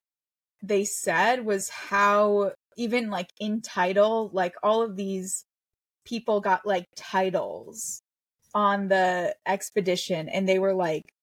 they 0.64 0.86
said 0.86 1.46
was 1.46 1.70
how 1.70 2.54
even 2.78 3.10
like 3.10 3.30
in 3.40 3.62
title, 3.62 4.30
like 4.34 4.54
all 4.64 4.82
of 4.82 4.96
these 4.96 5.44
people 6.08 6.40
got 6.40 6.66
like 6.66 6.88
titles 6.96 8.02
on 8.54 8.88
the 8.88 9.36
expedition 9.46 10.30
and 10.30 10.48
they 10.48 10.58
were 10.58 10.74
like 10.74 11.14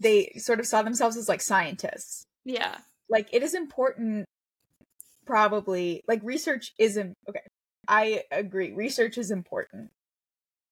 they 0.00 0.32
sort 0.38 0.58
of 0.58 0.66
saw 0.66 0.82
themselves 0.82 1.16
as 1.16 1.28
like 1.28 1.40
scientists. 1.40 2.26
yeah. 2.44 2.78
Like 3.08 3.28
it 3.32 3.42
is 3.42 3.54
important 3.54 4.26
probably 5.24 6.02
like 6.08 6.20
research 6.24 6.72
isn't 6.78 7.14
okay. 7.28 7.40
I 7.86 8.24
agree. 8.32 8.72
Research 8.72 9.18
is 9.18 9.30
important. 9.30 9.90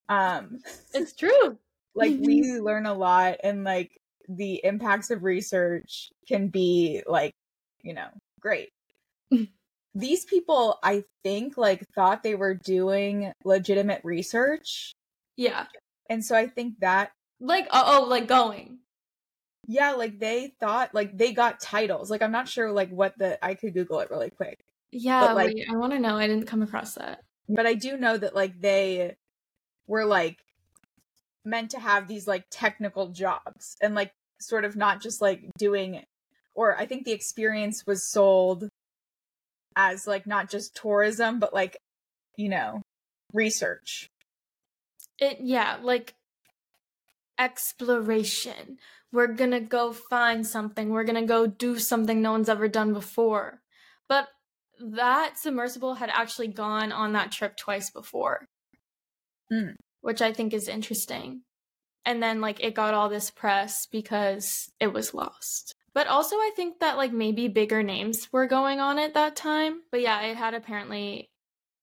Um 0.09 0.59
It's 0.93 1.15
true. 1.15 1.59
like 1.95 2.17
we 2.19 2.59
learn 2.59 2.87
a 2.87 2.95
lot 2.95 3.37
and 3.45 3.63
like 3.63 3.93
the 4.29 4.61
impacts 4.65 5.11
of 5.11 5.23
research 5.23 6.11
can 6.27 6.49
be 6.49 7.03
like, 7.07 7.35
you 7.83 7.95
know, 7.95 8.09
great. 8.41 8.71
These 9.95 10.25
people, 10.25 10.79
I 10.83 11.05
think, 11.23 11.57
like 11.57 11.85
thought 11.95 12.23
they 12.23 12.35
were 12.35 12.55
doing 12.55 13.33
legitimate 13.45 14.01
research. 14.05 14.93
Yeah. 15.37 15.67
And 16.09 16.25
so 16.25 16.35
I 16.37 16.47
think 16.47 16.81
that 16.81 17.13
Like 17.41 17.67
oh, 17.71 18.01
oh 18.03 18.09
like 18.09 18.27
going. 18.27 18.79
yeah, 19.69 19.93
like 19.93 20.19
they 20.19 20.55
thought 20.61 20.95
like 20.95 21.17
they 21.17 21.33
got 21.33 21.61
titles. 21.61 22.11
Like 22.11 22.23
I'm 22.23 22.33
not 22.33 22.49
sure 22.49 22.71
like 22.73 22.91
what 22.91 23.17
the 23.19 23.43
I 23.45 23.55
could 23.55 23.75
Google 23.75 24.01
it 24.01 24.11
really 24.11 24.31
quick. 24.31 24.59
Yeah, 24.91 25.33
like- 25.33 25.55
wait, 25.55 25.67
I 25.71 25.77
want 25.77 25.93
to 25.93 25.99
know. 25.99 26.17
I 26.17 26.27
didn't 26.27 26.47
come 26.47 26.63
across 26.63 26.95
that. 26.95 27.21
But 27.49 27.67
I 27.67 27.75
do 27.75 27.97
know 27.97 28.17
that 28.17 28.35
like 28.35 28.61
they 28.61 29.15
were 29.87 30.05
like 30.05 30.39
meant 31.45 31.71
to 31.73 31.79
have 31.81 32.09
these 32.09 32.27
like 32.27 32.45
technical 32.51 33.09
jobs 33.09 33.77
and 33.83 33.95
like 33.95 34.13
sort 34.41 34.65
of 34.65 34.77
not 34.77 35.03
just 35.03 35.21
like 35.21 35.43
doing 35.59 36.03
or 36.55 36.77
I 36.77 36.87
think 36.87 37.05
the 37.05 37.13
experience 37.13 37.85
was 37.87 38.09
sold 38.09 38.69
as 39.77 40.07
like 40.07 40.27
not 40.27 40.51
just 40.51 40.75
tourism 40.77 41.39
but 41.39 41.53
like 41.55 41.77
you 42.37 42.49
know 42.49 42.83
research. 43.33 44.09
It 45.19 45.39
yeah, 45.41 45.79
like 45.83 46.15
exploration. 47.39 48.79
We're 49.13 49.29
gonna 49.29 49.61
go 49.61 49.93
find 49.93 50.47
something. 50.47 50.91
We're 50.91 51.05
gonna 51.05 51.27
go 51.27 51.47
do 51.47 51.79
something 51.79 52.23
no 52.23 52.33
one's 52.33 52.49
ever 52.49 52.69
done 52.69 52.93
before. 52.93 53.61
But 54.09 54.29
that 54.81 55.39
submersible 55.39 55.95
had 55.95 56.11
actually 56.11 56.49
gone 56.49 56.93
on 56.93 57.13
that 57.13 57.31
trip 57.33 57.57
twice 57.57 57.91
before, 57.91 58.47
Mm. 59.53 59.75
which 60.01 60.23
I 60.23 60.33
think 60.33 60.53
is 60.53 60.69
interesting. 60.69 61.43
And 62.05 62.23
then 62.23 62.41
like 62.41 62.61
it 62.61 62.75
got 62.75 62.95
all 62.95 63.09
this 63.09 63.31
press 63.31 63.87
because 63.87 64.73
it 64.81 64.89
was 64.93 65.15
lost. 65.15 65.72
But 65.95 66.07
also 66.07 66.37
I 66.37 66.53
think 66.57 66.81
that 66.81 66.97
like 66.97 67.13
maybe 67.13 67.49
bigger 67.49 67.83
names 67.83 68.29
were 68.33 68.47
going 68.47 68.81
on 68.81 68.99
at 68.99 69.15
that 69.15 69.37
time. 69.37 69.83
But 69.91 70.01
yeah, 70.01 70.21
it 70.23 70.37
had 70.37 70.55
apparently 70.55 71.31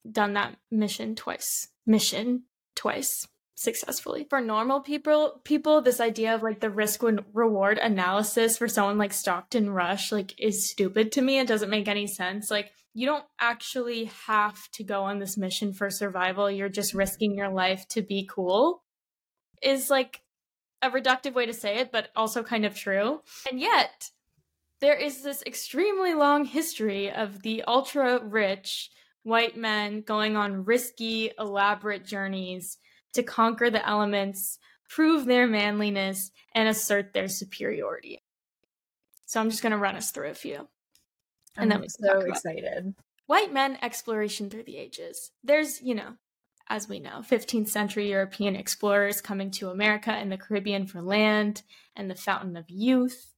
done 0.09 0.33
that 0.33 0.55
mission 0.71 1.15
twice. 1.15 1.67
Mission 1.85 2.43
twice 2.75 3.27
successfully. 3.55 4.25
For 4.29 4.39
normal 4.39 4.79
people 4.79 5.41
people 5.43 5.81
this 5.81 5.99
idea 5.99 6.33
of 6.33 6.41
like 6.41 6.61
the 6.61 6.69
risk 6.69 7.03
and 7.03 7.23
reward 7.33 7.77
analysis 7.77 8.57
for 8.57 8.67
someone 8.67 8.97
like 8.97 9.13
Stockton 9.13 9.69
Rush 9.69 10.11
like 10.11 10.33
is 10.39 10.69
stupid 10.69 11.11
to 11.13 11.21
me. 11.21 11.39
It 11.39 11.47
doesn't 11.47 11.69
make 11.69 11.87
any 11.87 12.07
sense. 12.07 12.49
Like 12.49 12.71
you 12.93 13.05
don't 13.05 13.25
actually 13.39 14.05
have 14.25 14.69
to 14.71 14.83
go 14.83 15.03
on 15.03 15.19
this 15.19 15.37
mission 15.37 15.73
for 15.73 15.89
survival. 15.89 16.49
You're 16.49 16.69
just 16.69 16.93
risking 16.93 17.35
your 17.35 17.49
life 17.49 17.87
to 17.89 18.01
be 18.01 18.27
cool. 18.31 18.81
Is 19.61 19.89
like 19.89 20.21
a 20.81 20.89
reductive 20.89 21.33
way 21.33 21.45
to 21.45 21.53
say 21.53 21.79
it, 21.79 21.91
but 21.91 22.09
also 22.15 22.43
kind 22.43 22.65
of 22.65 22.75
true. 22.75 23.21
And 23.49 23.59
yet, 23.59 24.09
there 24.79 24.95
is 24.95 25.23
this 25.23 25.43
extremely 25.45 26.13
long 26.13 26.45
history 26.45 27.11
of 27.11 27.41
the 27.41 27.63
ultra 27.63 28.23
rich 28.23 28.89
white 29.23 29.57
men 29.57 30.01
going 30.01 30.37
on 30.37 30.65
risky, 30.65 31.31
elaborate 31.37 32.05
journeys 32.05 32.77
to 33.13 33.23
conquer 33.23 33.69
the 33.69 33.85
elements, 33.87 34.59
prove 34.87 35.25
their 35.25 35.47
manliness, 35.47 36.31
and 36.55 36.69
assert 36.69 37.13
their 37.13 37.27
superiority. 37.27 38.23
So 39.25 39.39
I'm 39.39 39.49
just 39.49 39.61
going 39.61 39.71
to 39.71 39.77
run 39.77 39.95
us 39.95 40.11
through 40.11 40.29
a 40.29 40.33
few. 40.33 40.67
And 41.57 41.69
then 41.69 41.77
I'm 41.77 41.81
we 41.81 41.87
can 41.87 42.05
so 42.05 42.19
excited. 42.21 42.95
White 43.27 43.53
men 43.53 43.77
exploration 43.81 44.49
through 44.49 44.63
the 44.63 44.77
ages. 44.77 45.31
There's, 45.43 45.81
you 45.81 45.93
know, 45.93 46.13
as 46.69 46.87
we 46.87 46.99
know, 46.99 47.21
15th 47.21 47.67
century 47.67 48.09
European 48.11 48.55
explorers 48.55 49.21
coming 49.21 49.49
to 49.51 49.69
America 49.69 50.11
and 50.11 50.31
the 50.31 50.37
Caribbean 50.37 50.85
for 50.85 51.01
land 51.01 51.63
and 51.95 52.09
the 52.09 52.15
Fountain 52.15 52.55
of 52.55 52.69
Youth. 52.69 53.33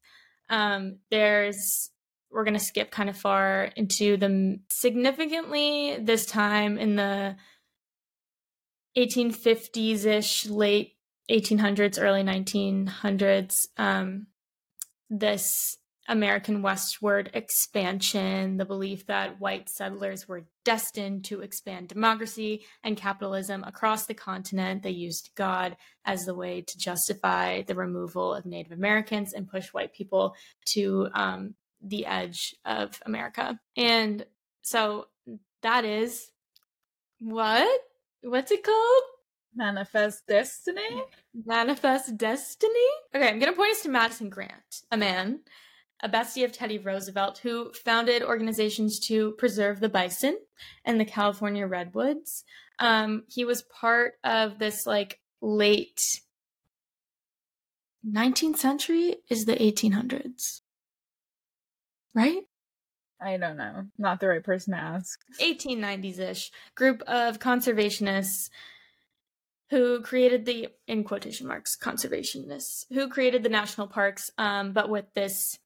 Um, 0.49 0.97
there's, 1.09 1.91
we're 2.29 2.43
going 2.43 2.57
to 2.57 2.59
skip 2.59 2.91
kind 2.91 3.09
of 3.09 3.17
far 3.17 3.71
into 3.75 4.17
the 4.17 4.59
significantly 4.69 5.97
this 5.99 6.25
time 6.25 6.77
in 6.77 6.97
the 6.97 7.37
1850s 8.97 10.05
ish, 10.05 10.45
late 10.47 10.97
1800s, 11.29 12.01
early 12.01 12.23
1900s. 12.23 13.67
Um, 13.77 14.27
this 15.09 15.77
American 16.09 16.61
westward 16.61 17.31
expansion, 17.33 18.57
the 18.57 18.65
belief 18.65 19.07
that 19.07 19.39
white 19.39 19.69
settlers 19.69 20.27
were 20.27 20.43
destined 20.63 21.25
to 21.25 21.41
expand 21.41 21.87
democracy 21.87 22.65
and 22.83 22.97
capitalism 22.97 23.63
across 23.63 24.05
the 24.05 24.13
continent. 24.13 24.83
They 24.83 24.91
used 24.91 25.31
God 25.35 25.77
as 26.05 26.25
the 26.25 26.35
way 26.35 26.61
to 26.61 26.77
justify 26.77 27.61
the 27.63 27.75
removal 27.75 28.33
of 28.33 28.45
Native 28.45 28.71
Americans 28.71 29.33
and 29.33 29.49
push 29.49 29.67
white 29.69 29.93
people 29.93 30.35
to 30.73 31.09
um, 31.13 31.55
the 31.81 32.05
edge 32.05 32.55
of 32.65 33.01
America. 33.05 33.59
And 33.75 34.25
so 34.61 35.07
that 35.61 35.85
is 35.85 36.31
what? 37.19 37.81
What's 38.21 38.51
it 38.51 38.63
called? 38.63 39.03
Manifest 39.55 40.27
destiny. 40.27 41.03
Manifest 41.45 42.17
Destiny? 42.17 42.71
Okay, 43.15 43.27
I'm 43.27 43.39
going 43.39 43.51
to 43.51 43.57
point 43.57 43.71
us 43.71 43.81
to 43.83 43.89
Madison 43.89 44.29
Grant, 44.29 44.83
a 44.91 44.97
man, 44.97 45.41
a 46.01 46.09
bestie 46.09 46.43
of 46.43 46.51
Teddy 46.51 46.77
Roosevelt, 46.77 47.39
who 47.39 47.71
founded 47.73 48.23
organizations 48.23 48.99
to 49.07 49.31
preserve 49.33 49.79
the 49.79 49.89
bison 49.89 50.37
and 50.83 50.99
the 50.99 51.05
California 51.05 51.67
redwoods. 51.67 52.43
Um, 52.79 53.23
he 53.29 53.45
was 53.45 53.61
part 53.61 54.15
of 54.23 54.57
this 54.59 54.85
like 54.85 55.19
late 55.41 56.21
19th 58.07 58.57
century 58.57 59.17
is 59.29 59.45
the 59.45 59.55
1800s. 59.55 60.61
Right? 62.15 62.41
I 63.21 63.37
don't 63.37 63.57
know. 63.57 63.85
Not 63.97 64.19
the 64.19 64.27
right 64.27 64.43
person 64.43 64.73
to 64.73 64.79
ask. 64.79 65.19
1890s 65.39 66.19
ish 66.19 66.51
group 66.75 67.03
of 67.03 67.39
conservationists 67.39 68.49
who 69.69 70.01
created 70.01 70.45
the 70.45 70.67
in 70.87 71.03
quotation 71.03 71.47
marks 71.47 71.77
conservationists 71.77 72.85
who 72.91 73.07
created 73.07 73.41
the 73.41 73.49
national 73.49 73.87
parks 73.87 74.29
um, 74.37 74.73
but 74.73 74.89
with 74.89 75.05
this 75.15 75.57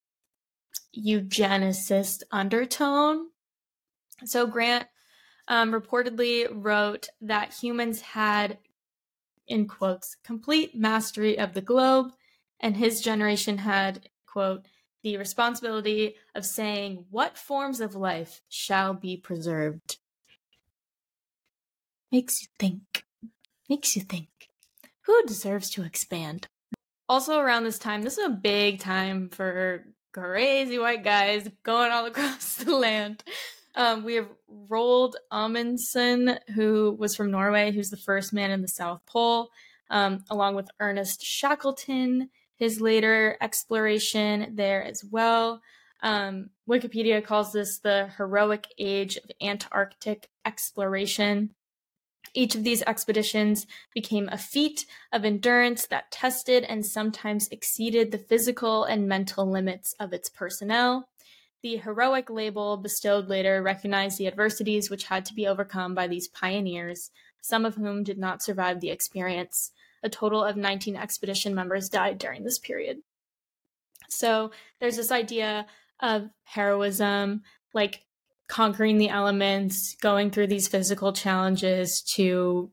eugenicist 0.97 2.23
undertone. 2.31 3.27
So 4.25 4.47
grant 4.47 4.87
um, 5.47 5.71
reportedly 5.71 6.47
wrote 6.51 7.09
that 7.21 7.53
humans 7.53 8.01
had 8.01 8.57
in 9.47 9.67
quotes 9.67 10.17
complete 10.23 10.75
mastery 10.75 11.37
of 11.37 11.53
the 11.53 11.61
globe 11.61 12.11
and 12.59 12.75
his 12.75 13.01
generation 13.01 13.59
had 13.59 14.09
quote 14.25 14.65
the 15.03 15.17
responsibility 15.17 16.15
of 16.33 16.45
saying 16.45 17.05
what 17.11 17.37
forms 17.37 17.79
of 17.79 17.95
life 17.95 18.41
shall 18.49 18.93
be 18.93 19.15
preserved. 19.15 19.97
Makes 22.11 22.41
you 22.41 22.47
think. 22.57 23.03
Makes 23.69 23.95
you 23.95 24.01
think. 24.01 24.29
Who 25.01 25.21
deserves 25.27 25.69
to 25.71 25.83
expand? 25.83 26.47
Also 27.07 27.37
around 27.37 27.65
this 27.65 27.77
time 27.77 28.01
this 28.01 28.17
is 28.17 28.25
a 28.25 28.29
big 28.29 28.79
time 28.79 29.29
for 29.29 29.85
crazy 30.15 30.79
white 30.79 31.03
guys 31.03 31.49
going 31.63 31.91
all 31.91 32.05
across 32.13 32.55
the 32.55 32.73
land. 32.73 33.21
Um, 33.75 34.05
we 34.05 34.15
have 34.15 34.29
roald 34.69 35.15
amundsen 35.29 36.39
who 36.55 36.95
was 36.97 37.15
from 37.15 37.31
norway 37.31 37.71
who's 37.73 37.89
the 37.89 37.97
first 37.97 38.31
man 38.31 38.49
in 38.49 38.61
the 38.61 38.69
south 38.69 39.01
pole 39.05 39.49
um, 39.89 40.23
along 40.29 40.55
with 40.55 40.71
ernest 40.79 41.21
shackleton 41.21 42.29
his 42.55 42.79
later 42.79 43.35
exploration 43.41 44.55
there 44.55 44.81
as 44.81 45.03
well. 45.03 45.61
Um, 46.01 46.51
wikipedia 46.69 47.21
calls 47.21 47.51
this 47.51 47.79
the 47.79 48.09
heroic 48.17 48.67
age 48.77 49.17
of 49.17 49.29
antarctic 49.41 50.29
exploration 50.45 51.53
each 52.35 52.53
of 52.53 52.63
these 52.63 52.83
expeditions 52.83 53.65
became 53.93 54.29
a 54.29 54.37
feat 54.37 54.85
of 55.11 55.25
endurance 55.25 55.87
that 55.87 56.11
tested 56.11 56.63
and 56.65 56.85
sometimes 56.85 57.47
exceeded 57.47 58.11
the 58.11 58.17
physical 58.17 58.83
and 58.83 59.07
mental 59.07 59.49
limits 59.49 59.95
of 59.99 60.13
its 60.13 60.29
personnel. 60.29 61.07
The 61.63 61.77
heroic 61.77 62.29
label 62.29 62.77
bestowed 62.77 63.27
later 63.27 63.63
recognized 63.63 64.19
the 64.19 64.27
adversities 64.27 64.89
which 64.89 65.05
had 65.05 65.25
to 65.25 65.33
be 65.33 65.47
overcome 65.47 65.95
by 65.95 66.07
these 66.07 66.27
pioneers, 66.27 67.09
some 67.41 67.65
of 67.65 67.75
whom 67.75 68.03
did 68.03 68.19
not 68.19 68.43
survive 68.43 68.81
the 68.81 68.91
experience. 68.91 69.71
A 70.03 70.09
total 70.09 70.43
of 70.43 70.57
19 70.57 70.95
expedition 70.95 71.55
members 71.55 71.89
died 71.89 72.19
during 72.19 72.43
this 72.43 72.59
period. 72.59 72.99
So 74.09 74.51
there's 74.79 74.97
this 74.97 75.11
idea 75.11 75.65
of 75.99 76.29
heroism, 76.43 77.41
like 77.73 78.05
conquering 78.47 78.97
the 78.97 79.09
elements, 79.09 79.95
going 80.01 80.31
through 80.31 80.47
these 80.47 80.67
physical 80.67 81.13
challenges 81.13 82.01
to 82.01 82.71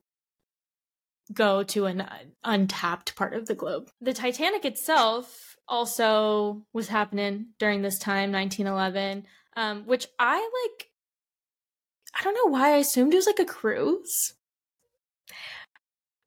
go 1.32 1.62
to 1.62 1.86
an 1.86 2.06
untapped 2.44 3.16
part 3.16 3.34
of 3.34 3.46
the 3.46 3.54
globe. 3.54 3.90
The 4.00 4.12
Titanic 4.12 4.64
itself 4.64 5.56
also 5.66 6.62
was 6.72 6.88
happening 6.88 7.46
during 7.58 7.82
this 7.82 7.98
time, 7.98 8.32
1911, 8.32 9.26
um, 9.56 9.86
which 9.86 10.06
I 10.18 10.36
like. 10.36 10.88
I 12.18 12.22
don't 12.24 12.34
know 12.34 12.52
why 12.52 12.74
I 12.74 12.76
assumed 12.76 13.14
it 13.14 13.16
was 13.16 13.26
like 13.26 13.38
a 13.38 13.44
cruise, 13.46 14.34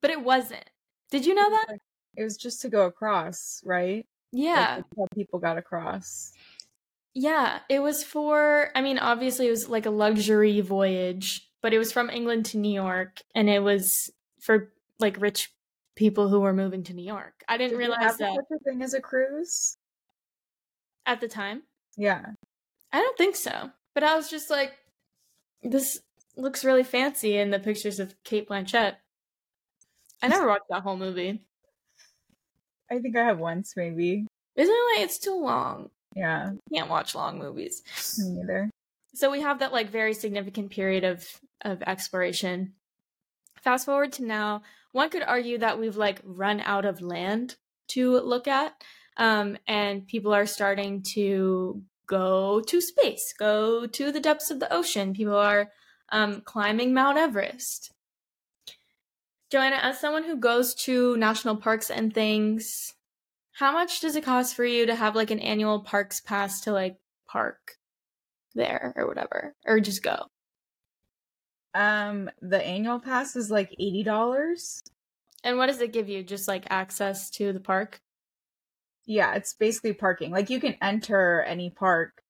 but 0.02 0.10
it 0.10 0.24
wasn't. 0.24 0.68
Did 1.12 1.28
you 1.28 1.36
know 1.36 1.48
that? 1.50 1.78
It 2.18 2.24
was 2.24 2.38
just 2.38 2.62
to 2.62 2.70
go 2.70 2.86
across, 2.86 3.62
right? 3.64 4.08
Yeah. 4.32 4.78
Like, 4.78 4.86
how 4.98 5.08
people 5.14 5.40
got 5.40 5.58
across. 5.58 6.32
Yeah, 7.16 7.60
it 7.70 7.80
was 7.80 8.04
for, 8.04 8.70
I 8.76 8.82
mean, 8.82 9.00
obviously 9.00 9.48
it 9.48 9.52
was 9.52 9.70
like 9.70 9.86
a 9.86 9.90
luxury 9.90 10.60
voyage, 10.60 11.50
but 11.62 11.74
it 11.74 11.78
was 11.78 11.92
from 11.94 12.10
England 12.10 12.46
to 12.48 12.58
New 12.58 12.74
York 12.74 13.22
and 13.34 13.50
it 13.50 13.64
was 13.64 14.12
for 14.42 14.74
like 15.00 15.20
rich 15.20 15.54
people 15.96 16.28
who 16.28 16.42
were 16.42 16.52
moving 16.54 16.84
to 16.84 16.94
New 16.94 17.06
York. 17.06 17.44
I 17.48 17.58
didn't 17.58 17.72
Did 17.72 17.78
realize 17.78 18.18
that 18.18 18.36
such 18.36 18.46
a 18.60 18.64
thing 18.66 18.82
as 18.82 18.94
a 18.94 19.00
cruise. 19.00 19.78
at 21.06 21.22
the 21.22 21.30
time. 21.30 21.64
Yeah. 21.96 22.26
I 22.92 23.00
don't 23.00 23.18
think 23.18 23.38
so. 23.38 23.72
But 23.94 24.04
I 24.04 24.16
was 24.18 24.30
just 24.30 24.50
like, 24.50 24.74
this 25.64 26.02
looks 26.36 26.66
really 26.66 26.84
fancy 26.84 27.38
in 27.38 27.50
the 27.50 27.60
pictures 27.60 28.00
of 28.02 28.14
Kate 28.26 28.50
Blanchett. 28.50 28.96
I 30.22 30.28
never 30.28 30.48
watched 30.48 30.66
that 30.70 30.82
whole 30.84 30.98
movie. 30.98 31.46
I 32.92 33.00
think 33.00 33.16
I 33.16 33.24
have 33.24 33.40
once, 33.40 33.74
maybe. 33.78 34.28
Isn't 34.56 34.74
it 34.76 34.98
like 35.00 35.06
it's 35.06 35.18
too 35.18 35.40
long? 35.40 35.90
Yeah. 36.16 36.52
Can't 36.74 36.90
watch 36.90 37.14
long 37.14 37.38
movies. 37.40 37.84
Me 38.18 38.30
neither. 38.30 38.72
So 39.14 39.32
we 39.32 39.42
have 39.42 39.60
that 39.60 39.74
like 39.74 39.90
very 39.92 40.14
significant 40.14 40.72
period 40.72 41.04
of 41.04 41.26
of 41.62 41.82
exploration. 41.84 42.74
Fast 43.62 43.86
forward 43.86 44.14
to 44.14 44.26
now, 44.26 44.62
one 44.92 45.10
could 45.10 45.24
argue 45.24 45.58
that 45.58 45.80
we've 45.80 45.98
like 45.98 46.22
run 46.24 46.62
out 46.62 46.86
of 46.86 47.02
land 47.02 47.56
to 47.90 48.20
look 48.20 48.48
at. 48.48 48.74
Um, 49.18 49.58
and 49.68 50.08
people 50.08 50.34
are 50.34 50.46
starting 50.46 51.02
to 51.14 51.82
go 52.08 52.62
to 52.62 52.82
space, 52.82 53.34
go 53.38 53.88
to 53.88 54.12
the 54.12 54.20
depths 54.20 54.52
of 54.52 54.60
the 54.60 54.72
ocean. 54.72 55.14
People 55.14 55.38
are 55.38 55.72
um, 56.10 56.42
climbing 56.42 56.94
Mount 56.94 57.18
Everest. 57.18 57.92
Joanna, 59.52 59.78
as 59.82 60.00
someone 60.00 60.24
who 60.24 60.38
goes 60.38 60.76
to 60.84 61.16
national 61.18 61.56
parks 61.56 61.90
and 61.90 62.14
things, 62.14 62.94
how 63.56 63.72
much 63.72 64.02
does 64.02 64.18
it 64.18 64.24
cost 64.26 64.54
for 64.54 64.66
you 64.66 64.86
to 64.86 64.96
have 64.96 65.16
like 65.16 65.32
an 65.32 65.40
annual 65.40 65.80
parks 65.80 66.20
pass 66.20 66.62
to 66.62 66.74
like 66.74 66.98
park 67.28 67.78
there 68.54 68.94
or 68.98 69.08
whatever, 69.08 69.54
or 69.66 69.80
just 69.80 70.04
go? 70.04 70.28
Um, 71.74 72.30
the 72.42 72.62
annual 72.62 73.00
pass 73.00 73.36
is 73.36 73.50
like 73.50 73.72
eighty 73.80 74.04
dollars. 74.04 74.84
And 75.44 75.58
what 75.58 75.68
does 75.68 75.80
it 75.80 75.94
give 75.94 76.10
you? 76.10 76.22
Just 76.22 76.48
like 76.48 76.66
access 76.70 77.30
to 77.32 77.54
the 77.54 77.60
park? 77.62 78.00
Yeah, 79.06 79.36
it's 79.36 79.54
basically 79.54 79.94
parking. 79.94 80.32
Like 80.32 80.50
you 80.50 80.60
can 80.60 80.76
enter 80.82 81.42
any 81.42 81.70
park 81.70 82.22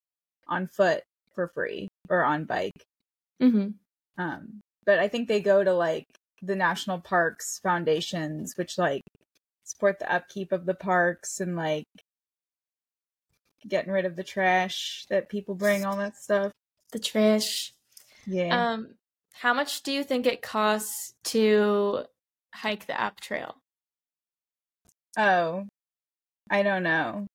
on 0.47 0.67
foot 0.67 1.01
for 1.33 1.47
free 1.47 1.87
or 2.07 2.23
on 2.23 2.45
bike. 2.45 2.85
Mm-hmm. 3.41 3.69
Um, 4.21 4.61
but 4.85 4.99
I 4.99 5.07
think 5.07 5.27
they 5.27 5.41
go 5.41 5.63
to 5.63 5.73
like 5.73 6.05
the 6.41 6.55
national 6.55 6.99
parks 6.99 7.59
foundations, 7.63 8.57
which 8.57 8.77
like 8.77 9.01
support 9.65 9.99
the 9.99 10.11
upkeep 10.11 10.51
of 10.51 10.65
the 10.65 10.73
parks 10.73 11.41
and 11.41 11.55
like 11.55 11.85
getting 13.67 13.91
rid 13.91 14.05
of 14.05 14.15
the 14.15 14.23
trash 14.23 15.05
that 15.09 15.29
people 15.29 15.55
bring, 15.55 15.85
all 15.85 15.97
that 15.97 16.15
stuff. 16.15 16.51
The 16.91 16.99
trash. 16.99 17.73
Yeah. 18.25 18.73
Um, 18.73 18.95
how 19.33 19.53
much 19.53 19.83
do 19.83 19.91
you 19.91 20.03
think 20.03 20.25
it 20.25 20.41
costs 20.41 21.13
to 21.25 22.05
hike 22.53 22.87
the 22.87 22.99
app 22.99 23.19
trail? 23.19 23.55
oh, 25.17 25.65
I 26.49 26.63
don't 26.63 26.83
know. 26.83 27.27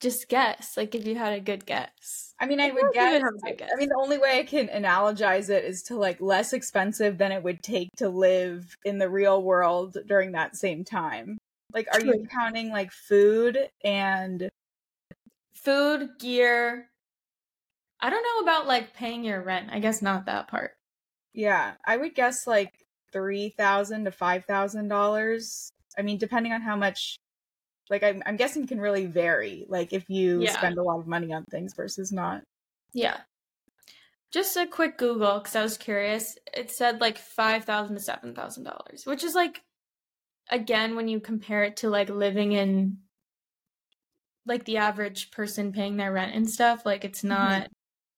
Just 0.00 0.28
guess. 0.28 0.76
Like 0.76 0.94
if 0.94 1.06
you 1.06 1.16
had 1.16 1.32
a 1.34 1.40
good 1.40 1.66
guess. 1.66 2.34
I 2.40 2.46
mean, 2.46 2.60
I 2.60 2.68
I 2.68 2.70
would 2.70 2.80
feel 2.80 2.86
like 2.86 2.94
you 3.00 3.00
guess. 3.00 3.12
would 3.12 3.22
have 3.22 3.34
a 3.34 3.48
I, 3.48 3.52
guess. 3.54 3.70
I 3.74 3.76
mean, 3.76 3.88
the 3.90 3.98
only 3.98 4.18
way 4.18 4.38
I 4.38 4.44
can 4.44 4.68
analogize 4.68 5.50
it 5.50 5.64
is 5.64 5.82
to 5.84 5.96
like 5.96 6.20
less 6.20 6.52
expensive 6.52 7.18
than 7.18 7.32
it 7.32 7.42
would 7.42 7.62
take 7.62 7.90
to 7.98 8.08
live 8.08 8.76
in 8.84 8.98
the 8.98 9.08
real 9.10 9.42
world 9.42 9.96
during 10.06 10.32
that 10.32 10.56
same 10.56 10.84
time. 10.84 11.38
Like, 11.72 11.86
are 11.92 12.00
you 12.00 12.26
counting 12.30 12.70
like 12.70 12.90
food 12.92 13.58
and 13.84 14.48
Food, 15.54 16.18
gear. 16.18 16.88
I 18.00 18.08
don't 18.08 18.22
know 18.22 18.42
about 18.42 18.66
like 18.66 18.94
paying 18.94 19.24
your 19.24 19.42
rent. 19.42 19.68
I 19.70 19.78
guess 19.78 20.00
not 20.00 20.24
that 20.26 20.48
part. 20.48 20.72
yeah? 21.34 21.74
I 21.84 21.96
would 21.96 22.14
guess 22.14 22.46
like 22.46 22.72
three 23.12 23.50
thousand 23.50 24.04
to 24.04 24.10
five 24.10 24.44
thousand 24.46 24.88
dollars. 24.88 25.70
I 25.98 26.02
mean, 26.02 26.18
depending 26.18 26.52
on 26.52 26.62
how 26.62 26.76
much. 26.76 27.16
Like, 27.90 28.02
I'm, 28.02 28.22
I'm 28.24 28.36
guessing 28.36 28.66
can 28.66 28.80
really 28.80 29.06
vary. 29.06 29.66
Like, 29.68 29.92
if 29.92 30.08
you 30.08 30.40
Yeah. 30.42 30.52
spend 30.52 30.78
a 30.78 30.82
lot 30.82 31.00
of 31.00 31.06
money 31.06 31.32
on 31.32 31.44
things 31.50 31.74
versus 31.74 32.12
not. 32.12 32.42
Yeah. 32.92 33.20
Just 34.30 34.56
a 34.56 34.66
quick 34.66 34.96
Google 34.96 35.38
because 35.38 35.56
I 35.56 35.62
was 35.62 35.76
curious. 35.76 36.38
It 36.54 36.70
said 36.70 37.00
like 37.00 37.18
five 37.18 37.64
thousand 37.64 37.96
to 37.96 38.00
seven 38.00 38.32
thousand 38.34 38.62
dollars, 38.64 39.04
which 39.04 39.24
is 39.24 39.34
like, 39.34 39.60
again, 40.48 40.94
when 40.94 41.08
you 41.08 41.18
compare 41.18 41.64
it 41.64 41.78
to 41.78 41.90
like 41.90 42.08
living 42.08 42.52
in, 42.52 42.98
like 44.46 44.64
the 44.64 44.76
average 44.76 45.32
person 45.32 45.72
paying 45.72 45.96
their 45.96 46.12
rent 46.12 46.34
and 46.34 46.48
stuff, 46.48 46.86
like 46.86 47.04
it's 47.04 47.20
mm-hmm. 47.20 47.28
not 47.30 47.68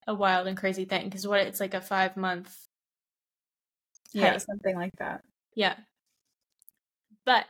a 0.06 0.14
wild 0.14 0.46
and 0.46 0.56
crazy 0.58 0.84
thing. 0.84 1.04
Because 1.06 1.26
what 1.26 1.40
it's 1.40 1.60
like 1.60 1.72
a 1.74 1.80
five 1.80 2.14
month, 2.16 2.54
Yeah, 4.12 4.32
Hey. 4.32 4.38
something 4.38 4.76
like 4.76 4.92
that. 4.98 5.22
yeah. 5.54 5.76
But 7.24 7.46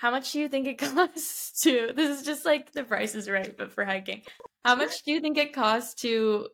how 0.00 0.12
much 0.12 0.30
do 0.32 0.38
you 0.38 0.48
think 0.48 0.66
it 0.68 0.78
costs 0.78 1.60
to? 1.62 1.92
This 1.94 2.20
is 2.20 2.24
just 2.24 2.44
like 2.44 2.72
the 2.72 2.84
price 2.84 3.14
is 3.16 3.28
right, 3.28 3.56
but 3.56 3.72
for 3.72 3.84
hiking. 3.84 4.22
How 4.64 4.76
much 4.76 5.02
do 5.02 5.10
you 5.10 5.20
think 5.20 5.36
it 5.36 5.52
costs 5.52 5.94
to 6.02 6.48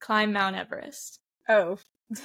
climb 0.00 0.32
Mount 0.32 0.56
Everest? 0.56 1.20
Oh. 1.48 1.78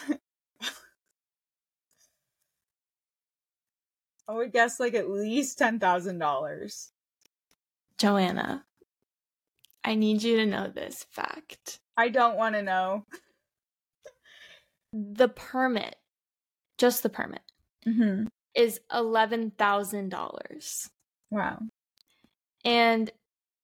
I 4.30 4.34
would 4.34 4.51
guess 4.51 4.80
like 4.80 4.93
at 4.95 5.10
least 5.10 5.58
ten 5.58 5.80
thousand 5.80 6.17
dollars. 6.17 6.91
Joanna, 7.97 8.65
I 9.84 9.95
need 9.95 10.23
you 10.23 10.38
to 10.38 10.45
know 10.45 10.67
this 10.67 11.06
fact. 11.12 11.80
I 11.95 12.10
don't 12.10 12.38
want 12.38 12.56
to 12.56 12.62
know. 12.62 13.06
The 14.93 15.30
permit, 15.30 15.95
just 16.77 17.03
the 17.03 17.10
permit, 17.10 17.41
Mm-hmm. 17.88 18.27
Is 18.58 18.82
$11,000. 18.91 20.89
Wow. 21.32 21.60
And 22.65 23.12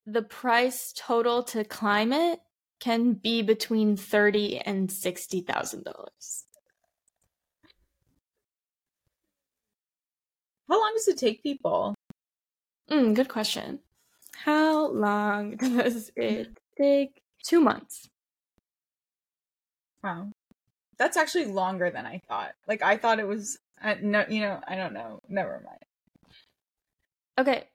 the 0.05 0.21
price 0.21 0.93
total 0.95 1.43
to 1.43 1.65
climb 1.65 2.13
it 2.13 2.39
can 2.79 3.13
be 3.13 3.41
between 3.41 3.95
thirty 3.97 4.59
and 4.59 4.89
$60,000. 4.89 5.85
How 10.69 10.79
long 10.79 10.93
does 10.95 11.07
it 11.07 11.17
take 11.17 11.43
people? 11.43 11.95
Mm, 12.89 13.15
good 13.15 13.29
question. 13.29 13.79
How 14.35 14.87
long 14.87 15.55
does 15.57 16.11
it 16.15 16.57
take? 16.77 17.21
Two 17.43 17.59
months. 17.59 18.09
Wow. 20.03 20.31
That's 20.97 21.17
actually 21.17 21.45
longer 21.45 21.89
than 21.89 22.05
I 22.05 22.21
thought. 22.27 22.53
Like 22.67 22.81
I 22.81 22.97
thought 22.97 23.19
it 23.19 23.27
was. 23.27 23.57
Uh, 23.83 23.95
no, 24.01 24.25
you 24.29 24.41
know, 24.41 24.61
I 24.67 24.75
don't 24.75 24.93
know. 24.93 25.19
Never 25.27 25.59
mind. 25.65 25.83
Okay. 27.37 27.69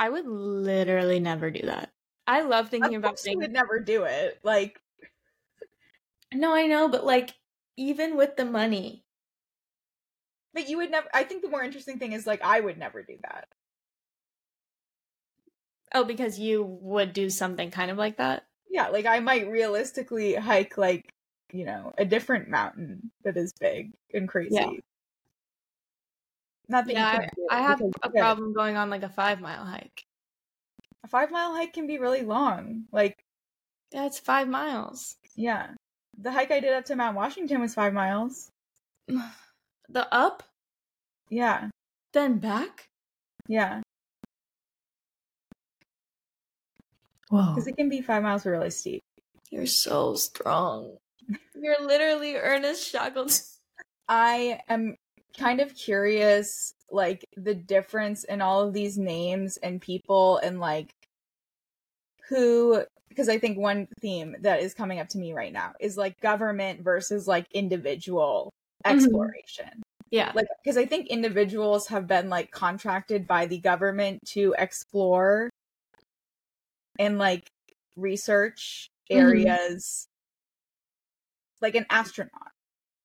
I 0.00 0.10
would 0.10 0.26
literally 0.26 1.20
never 1.20 1.50
do 1.50 1.62
that. 1.66 1.92
I 2.26 2.42
love 2.42 2.70
thinking 2.70 2.94
Of 2.94 2.96
about 2.96 3.20
things. 3.20 3.46
would 3.46 3.52
never 3.52 3.80
do 3.80 4.04
it. 4.04 4.40
Like, 4.42 4.80
No, 6.32 6.54
I 6.54 6.68
know, 6.68 6.88
but 6.88 7.04
like 7.04 7.34
even 7.76 8.16
with 8.16 8.36
the 8.36 8.44
money, 8.44 9.04
but 10.52 10.68
you 10.68 10.76
would 10.78 10.90
never. 10.90 11.08
I 11.14 11.24
think 11.24 11.42
the 11.42 11.48
more 11.48 11.62
interesting 11.62 11.98
thing 11.98 12.12
is 12.12 12.26
like 12.26 12.42
I 12.42 12.60
would 12.60 12.78
never 12.78 13.02
do 13.02 13.18
that. 13.22 13.48
oh, 15.94 16.04
because 16.04 16.38
you 16.38 16.62
would 16.62 17.12
do 17.12 17.28
something 17.30 17.70
kind 17.70 17.90
of 17.90 17.96
like 17.98 18.16
that. 18.18 18.46
Yeah, 18.68 18.88
like 18.88 19.06
I 19.06 19.20
might 19.20 19.48
realistically 19.48 20.34
hike 20.34 20.76
like 20.76 21.14
you 21.52 21.64
know 21.64 21.94
a 21.98 22.04
different 22.04 22.48
mountain 22.48 23.10
that 23.24 23.36
is 23.36 23.52
big 23.58 23.92
and 24.12 24.28
crazy. 24.28 24.54
Yeah. 24.54 24.70
Not 26.68 26.86
that 26.86 26.92
Yeah, 26.94 27.12
you 27.12 27.18
can't 27.20 27.30
do 27.36 27.42
it, 27.50 27.54
I 27.54 27.60
have 27.62 27.80
a 28.02 28.10
problem 28.10 28.52
going 28.52 28.76
on 28.76 28.90
like 28.90 29.02
a 29.02 29.08
five 29.08 29.40
mile 29.40 29.64
hike. 29.64 30.04
A 31.04 31.08
five 31.08 31.30
mile 31.30 31.54
hike 31.54 31.72
can 31.72 31.86
be 31.86 31.98
really 31.98 32.22
long. 32.22 32.84
Like, 32.92 33.16
Yeah, 33.92 34.06
it's 34.06 34.18
five 34.18 34.48
miles. 34.48 35.16
yeah, 35.36 35.68
the 36.18 36.32
hike 36.32 36.50
I 36.50 36.60
did 36.60 36.72
up 36.72 36.84
to 36.86 36.96
Mount 36.96 37.16
Washington 37.16 37.60
was 37.60 37.74
five 37.74 37.92
miles. 37.94 38.50
The 39.88 40.12
up, 40.12 40.42
Yeah, 41.30 41.70
then 42.12 42.38
back. 42.38 42.88
yeah, 43.46 43.82
Whoa, 47.28 47.50
because 47.54 47.68
it 47.68 47.76
can 47.76 47.88
be 47.88 48.00
five 48.02 48.24
miles, 48.24 48.44
really 48.46 48.70
steep. 48.70 49.02
you're 49.50 49.66
so 49.66 50.14
strong. 50.16 50.96
You're 51.54 51.80
literally 51.80 52.34
Ernest 52.34 52.88
Shackleton. 52.90 53.36
I 54.08 54.60
am 54.68 54.96
kind 55.38 55.60
of 55.60 55.74
curious, 55.74 56.74
like 56.90 57.24
the 57.36 57.54
difference 57.54 58.24
in 58.24 58.40
all 58.40 58.62
of 58.66 58.74
these 58.74 58.98
names 58.98 59.56
and 59.58 59.80
people, 59.80 60.38
and 60.38 60.60
like 60.60 60.92
who. 62.28 62.84
Because 63.08 63.28
I 63.30 63.38
think 63.38 63.56
one 63.56 63.86
theme 64.00 64.36
that 64.40 64.60
is 64.60 64.74
coming 64.74 64.98
up 64.98 65.08
to 65.10 65.18
me 65.18 65.32
right 65.32 65.52
now 65.52 65.72
is 65.80 65.96
like 65.96 66.20
government 66.20 66.82
versus 66.82 67.26
like 67.26 67.46
individual 67.52 68.52
Mhm. 68.88 69.34
exploration. 69.34 69.82
Yeah. 70.10 70.34
Like, 70.34 70.46
because 70.62 70.76
I 70.76 70.86
think 70.86 71.08
individuals 71.08 71.88
have 71.88 72.06
been 72.06 72.28
like 72.28 72.50
contracted 72.50 73.26
by 73.26 73.46
the 73.46 73.58
government 73.58 74.20
to 74.30 74.54
explore 74.58 75.50
and 76.98 77.18
like 77.18 77.48
research 77.96 78.88
Mhm. 79.12 79.56
areas 79.56 80.08
like 81.60 81.74
an 81.74 81.86
astronaut. 81.90 82.52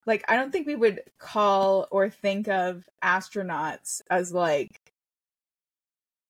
Like, 0.08 0.24
I 0.28 0.36
don't 0.36 0.52
think 0.52 0.66
we 0.68 0.76
would 0.76 1.02
call 1.20 1.88
or 1.92 2.10
think 2.10 2.48
of 2.48 2.84
astronauts 3.04 4.02
as 4.10 4.34
like 4.34 4.80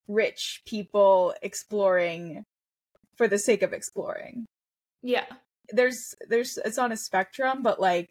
rich 0.07 0.61
people 0.65 1.34
exploring 1.41 2.43
for 3.15 3.28
the 3.28 3.38
sake 3.39 3.61
of 3.61 3.72
exploring. 3.74 4.45
yeah. 5.01 5.26
there's 5.72 6.15
there's 6.28 6.57
it's 6.65 6.78
on 6.78 6.91
a 6.91 6.97
spectrum 6.97 7.61
but 7.63 7.80
like 7.80 8.09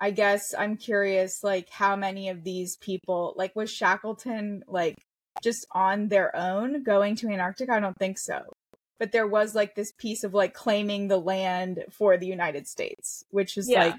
i 0.00 0.10
guess 0.10 0.52
i'm 0.58 0.76
curious 0.76 1.42
like 1.42 1.70
how 1.70 1.96
many 1.96 2.28
of 2.28 2.44
these 2.44 2.76
people 2.76 3.32
like 3.36 3.56
was 3.56 3.70
shackleton 3.70 4.62
like 4.66 4.96
just 5.42 5.66
on 5.72 6.08
their 6.08 6.34
own 6.36 6.82
going 6.82 7.14
to 7.16 7.28
antarctica 7.28 7.72
i 7.72 7.80
don't 7.80 7.96
think 7.96 8.18
so 8.18 8.42
but 8.98 9.12
there 9.12 9.26
was 9.26 9.54
like 9.54 9.74
this 9.76 9.92
piece 9.92 10.24
of 10.24 10.34
like 10.34 10.52
claiming 10.52 11.08
the 11.08 11.16
land 11.18 11.84
for 11.90 12.18
the 12.18 12.26
united 12.26 12.66
states 12.66 13.24
which 13.30 13.56
is 13.56 13.66
Yeah. 13.68 13.84
like 13.84 13.94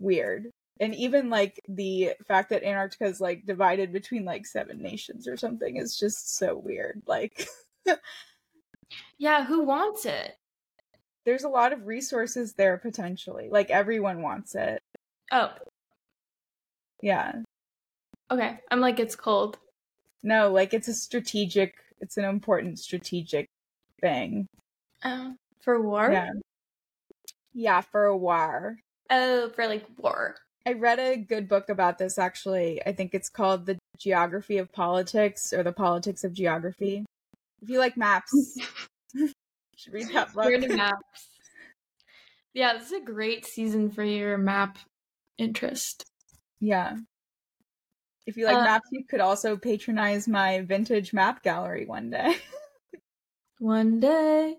weird 0.00 0.50
and 0.80 0.94
even 0.94 1.30
like 1.30 1.60
the 1.68 2.12
fact 2.26 2.50
that 2.50 2.62
antarctica 2.62 3.04
is 3.04 3.20
like 3.20 3.46
divided 3.46 3.92
between 3.92 4.24
like 4.24 4.46
seven 4.46 4.80
nations 4.82 5.26
or 5.26 5.36
something 5.36 5.76
is 5.76 5.98
just 5.98 6.36
so 6.36 6.56
weird 6.56 7.02
like 7.06 7.48
Yeah, 9.18 9.44
who 9.44 9.62
wants 9.62 10.04
it? 10.04 10.36
there's 11.24 11.44
a 11.44 11.48
lot 11.48 11.72
of 11.72 11.86
resources 11.86 12.54
there 12.54 12.76
potentially 12.78 13.48
like 13.50 13.70
everyone 13.70 14.22
wants 14.22 14.54
it 14.54 14.80
Oh, 15.32 15.52
yeah 17.02 17.42
okay. 18.30 18.58
I'm 18.70 18.80
like 18.80 18.98
it's 18.98 19.16
cold. 19.16 19.58
No, 20.22 20.50
like 20.50 20.74
it's 20.74 20.88
a 20.88 20.94
strategic, 20.94 21.74
it's 22.00 22.16
an 22.16 22.24
important 22.24 22.78
strategic 22.78 23.46
thing. 24.00 24.46
Oh, 25.04 25.34
for 25.60 25.80
war? 25.80 26.10
Yeah. 26.10 26.30
Yeah, 27.54 27.80
for 27.80 28.04
a 28.06 28.16
war. 28.16 28.78
Oh, 29.10 29.50
for 29.50 29.66
like 29.66 29.84
war. 29.98 30.36
I 30.66 30.72
read 30.72 30.98
a 30.98 31.16
good 31.16 31.48
book 31.48 31.68
about 31.68 31.98
this 31.98 32.18
actually. 32.18 32.84
I 32.84 32.92
think 32.92 33.14
it's 33.14 33.28
called 33.28 33.66
The 33.66 33.78
Geography 33.98 34.58
of 34.58 34.72
Politics 34.72 35.52
or 35.52 35.62
The 35.62 35.72
Politics 35.72 36.24
of 36.24 36.32
Geography. 36.32 37.04
If 37.62 37.70
you 37.70 37.78
like 37.78 37.96
maps, 37.96 38.32
you 39.14 39.28
should 39.76 39.92
read 39.92 40.08
that 40.12 40.34
book. 40.34 40.44
We're 40.44 40.54
into 40.54 40.76
maps. 40.76 41.28
Yeah, 42.52 42.74
this 42.74 42.86
is 42.86 42.92
a 42.92 43.00
great 43.00 43.44
season 43.46 43.90
for 43.90 44.02
your 44.02 44.38
map 44.38 44.78
interest. 45.38 46.04
Yeah. 46.58 46.96
If 48.26 48.36
you 48.36 48.46
like 48.46 48.56
Uh, 48.56 48.64
maps, 48.64 48.88
you 48.90 49.04
could 49.04 49.20
also 49.20 49.56
patronize 49.56 50.26
my 50.26 50.62
vintage 50.62 51.12
map 51.12 51.42
gallery 51.42 51.86
one 51.86 52.10
day. 52.10 52.36
One 53.58 54.00
day. 54.00 54.56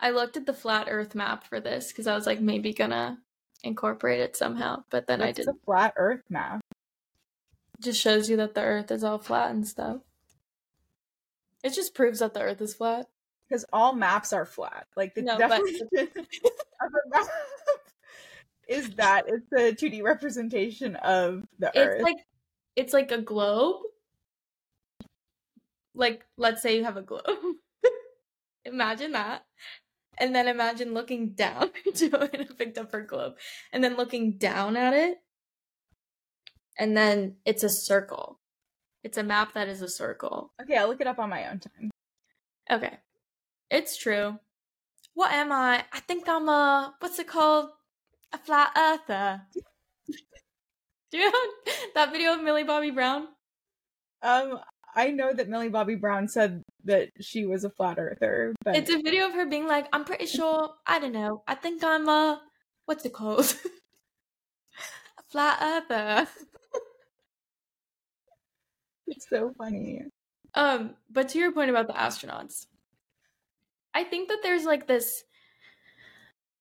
I 0.00 0.10
looked 0.10 0.36
at 0.36 0.46
the 0.46 0.52
flat 0.52 0.88
earth 0.90 1.14
map 1.14 1.44
for 1.44 1.60
this 1.60 1.88
because 1.88 2.06
I 2.06 2.14
was 2.14 2.26
like 2.26 2.40
maybe 2.40 2.72
gonna 2.72 3.18
incorporate 3.62 4.20
it 4.20 4.36
somehow, 4.36 4.84
but 4.90 5.06
then 5.06 5.20
I 5.22 5.28
It's 5.28 5.38
a 5.40 5.44
didn't. 5.44 5.64
flat 5.64 5.94
earth 5.96 6.22
map. 6.30 6.60
just 7.80 8.00
shows 8.00 8.30
you 8.30 8.36
that 8.38 8.54
the 8.54 8.62
earth 8.62 8.90
is 8.90 9.04
all 9.04 9.18
flat 9.18 9.50
and 9.50 9.66
stuff. 9.66 10.00
It 11.62 11.74
just 11.74 11.94
proves 11.94 12.20
that 12.20 12.32
the 12.34 12.40
earth 12.40 12.60
is 12.60 12.74
flat. 12.74 13.06
Because 13.48 13.64
all 13.72 13.92
maps 13.94 14.32
are 14.32 14.46
flat. 14.46 14.86
Like 14.96 15.14
the 15.14 15.22
No, 15.22 15.36
but- 15.38 15.48
definition 15.48 15.88
of 15.94 16.92
a 16.92 17.08
map 17.10 17.28
is 18.68 18.90
that 18.96 19.24
it's 19.28 19.52
a 19.52 19.72
2D 19.74 20.02
representation 20.02 20.96
of 20.96 21.44
the 21.58 21.68
It's 21.68 21.76
Earth. 21.78 22.02
like 22.02 22.16
it's 22.76 22.92
like 22.92 23.12
a 23.12 23.20
globe. 23.20 23.82
Like 25.94 26.24
let's 26.36 26.62
say 26.62 26.76
you 26.76 26.84
have 26.84 26.96
a 26.96 27.02
globe. 27.02 27.24
imagine 28.64 29.12
that. 29.12 29.44
And 30.18 30.34
then 30.34 30.48
imagine 30.48 30.94
looking 30.94 31.30
down. 31.30 31.70
Joanna 31.94 32.46
picked 32.56 32.78
up 32.78 32.92
her 32.92 33.02
globe. 33.02 33.34
And 33.72 33.82
then 33.82 33.96
looking 33.96 34.38
down 34.38 34.76
at 34.76 34.94
it. 34.94 35.18
And 36.78 36.96
then 36.96 37.36
it's 37.44 37.62
a 37.62 37.68
circle. 37.68 38.38
It's 39.02 39.18
a 39.18 39.22
map 39.22 39.54
that 39.54 39.68
is 39.68 39.82
a 39.82 39.88
circle. 39.88 40.52
okay, 40.60 40.76
I'll 40.76 40.88
look 40.88 41.00
it 41.00 41.06
up 41.06 41.18
on 41.18 41.30
my 41.30 41.48
own 41.48 41.60
time. 41.60 41.90
Okay. 42.70 42.98
It's 43.70 43.96
true. 43.96 44.38
What 45.14 45.32
am 45.32 45.52
I? 45.52 45.84
I 45.92 46.00
think 46.00 46.28
I'm 46.28 46.48
a 46.48 46.94
what's 46.98 47.18
it 47.18 47.26
called? 47.26 47.70
A 48.32 48.38
flat 48.38 48.72
earther. 48.76 49.42
Do 51.10 51.18
you 51.18 51.30
know 51.30 51.72
that 51.94 52.12
video 52.12 52.34
of 52.34 52.42
Millie 52.42 52.64
Bobby 52.64 52.90
Brown? 52.90 53.28
Um, 54.22 54.58
I 54.96 55.10
know 55.10 55.32
that 55.32 55.48
Millie 55.50 55.68
Bobby 55.68 55.94
Brown 55.94 56.26
said 56.26 56.62
that 56.84 57.10
she 57.20 57.44
was 57.44 57.64
a 57.64 57.70
flat 57.70 57.98
earther, 57.98 58.54
but 58.64 58.76
It's 58.76 58.90
a 58.90 58.96
video 58.96 59.26
of 59.26 59.34
her 59.34 59.44
being 59.44 59.68
like, 59.68 59.86
I'm 59.92 60.04
pretty 60.04 60.24
sure, 60.24 60.70
I 60.86 60.98
don't 60.98 61.12
know, 61.12 61.42
I 61.46 61.54
think 61.54 61.84
I'm 61.84 62.08
a, 62.08 62.40
what's 62.86 63.04
it 63.04 63.12
called? 63.12 63.54
a 65.18 65.22
flat 65.30 65.58
earther. 65.60 66.26
it's 69.06 69.28
so 69.28 69.52
funny. 69.58 70.02
Um, 70.54 70.94
but 71.10 71.28
to 71.30 71.38
your 71.38 71.52
point 71.52 71.68
about 71.68 71.88
the 71.88 71.92
astronauts, 71.92 72.64
I 73.92 74.02
think 74.02 74.30
that 74.30 74.38
there's 74.42 74.64
like 74.64 74.86
this, 74.86 75.24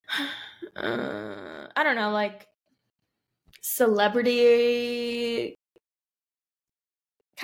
uh, 0.76 1.68
I 1.74 1.84
don't 1.84 1.96
know, 1.96 2.12
like 2.12 2.48
celebrity 3.62 5.56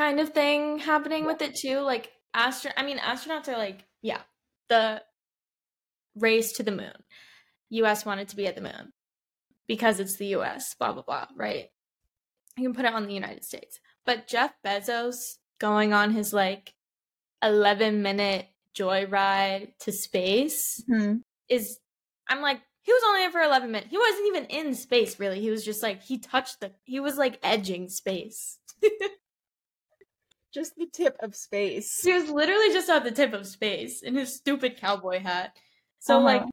kind 0.01 0.19
of 0.19 0.29
thing 0.29 0.79
happening 0.79 1.25
with 1.25 1.41
it 1.41 1.55
too. 1.55 1.79
Like 1.79 2.11
astro, 2.33 2.71
I 2.75 2.83
mean, 2.83 2.97
astronauts 2.97 3.47
are 3.47 3.57
like, 3.57 3.85
yeah, 4.01 4.21
the 4.67 5.01
race 6.15 6.53
to 6.53 6.63
the 6.63 6.71
moon. 6.71 6.93
U.S. 7.69 8.05
wanted 8.05 8.27
to 8.29 8.35
be 8.35 8.47
at 8.47 8.55
the 8.55 8.61
moon 8.61 8.91
because 9.67 9.99
it's 9.99 10.17
the 10.17 10.27
U.S. 10.37 10.75
Blah 10.79 10.93
blah 10.93 11.03
blah. 11.03 11.27
Right? 11.35 11.67
You 12.57 12.63
can 12.63 12.73
put 12.75 12.85
it 12.85 12.93
on 12.93 13.07
the 13.07 13.13
United 13.13 13.45
States, 13.45 13.79
but 14.05 14.27
Jeff 14.27 14.53
Bezos 14.65 15.37
going 15.59 15.93
on 15.93 16.11
his 16.11 16.33
like 16.33 16.73
11 17.43 18.01
minute 18.01 18.47
joyride 18.77 19.77
to 19.79 19.91
space 19.91 20.83
Hmm. 20.87 21.17
is 21.47 21.79
I'm 22.27 22.41
like 22.41 22.59
he 22.83 22.91
was 22.91 23.03
only 23.07 23.21
there 23.21 23.31
for 23.31 23.41
11 23.41 23.71
minutes. 23.71 23.91
He 23.91 23.97
wasn't 23.97 24.27
even 24.27 24.45
in 24.45 24.73
space 24.73 25.19
really. 25.19 25.39
He 25.39 25.51
was 25.51 25.63
just 25.63 25.83
like 25.83 26.01
he 26.01 26.17
touched 26.17 26.59
the 26.59 26.71
he 26.83 26.99
was 26.99 27.17
like 27.17 27.39
edging 27.43 27.87
space. 27.89 28.57
Just 30.53 30.75
the 30.75 30.87
tip 30.91 31.15
of 31.21 31.35
space. 31.35 32.01
He 32.03 32.11
was 32.13 32.29
literally 32.29 32.71
just 32.73 32.89
at 32.89 33.03
the 33.03 33.11
tip 33.11 33.33
of 33.33 33.47
space 33.47 34.01
in 34.01 34.15
his 34.15 34.35
stupid 34.35 34.77
cowboy 34.77 35.19
hat. 35.19 35.55
So 35.99 36.15
Uh-huh. 36.17 36.25
like 36.25 36.43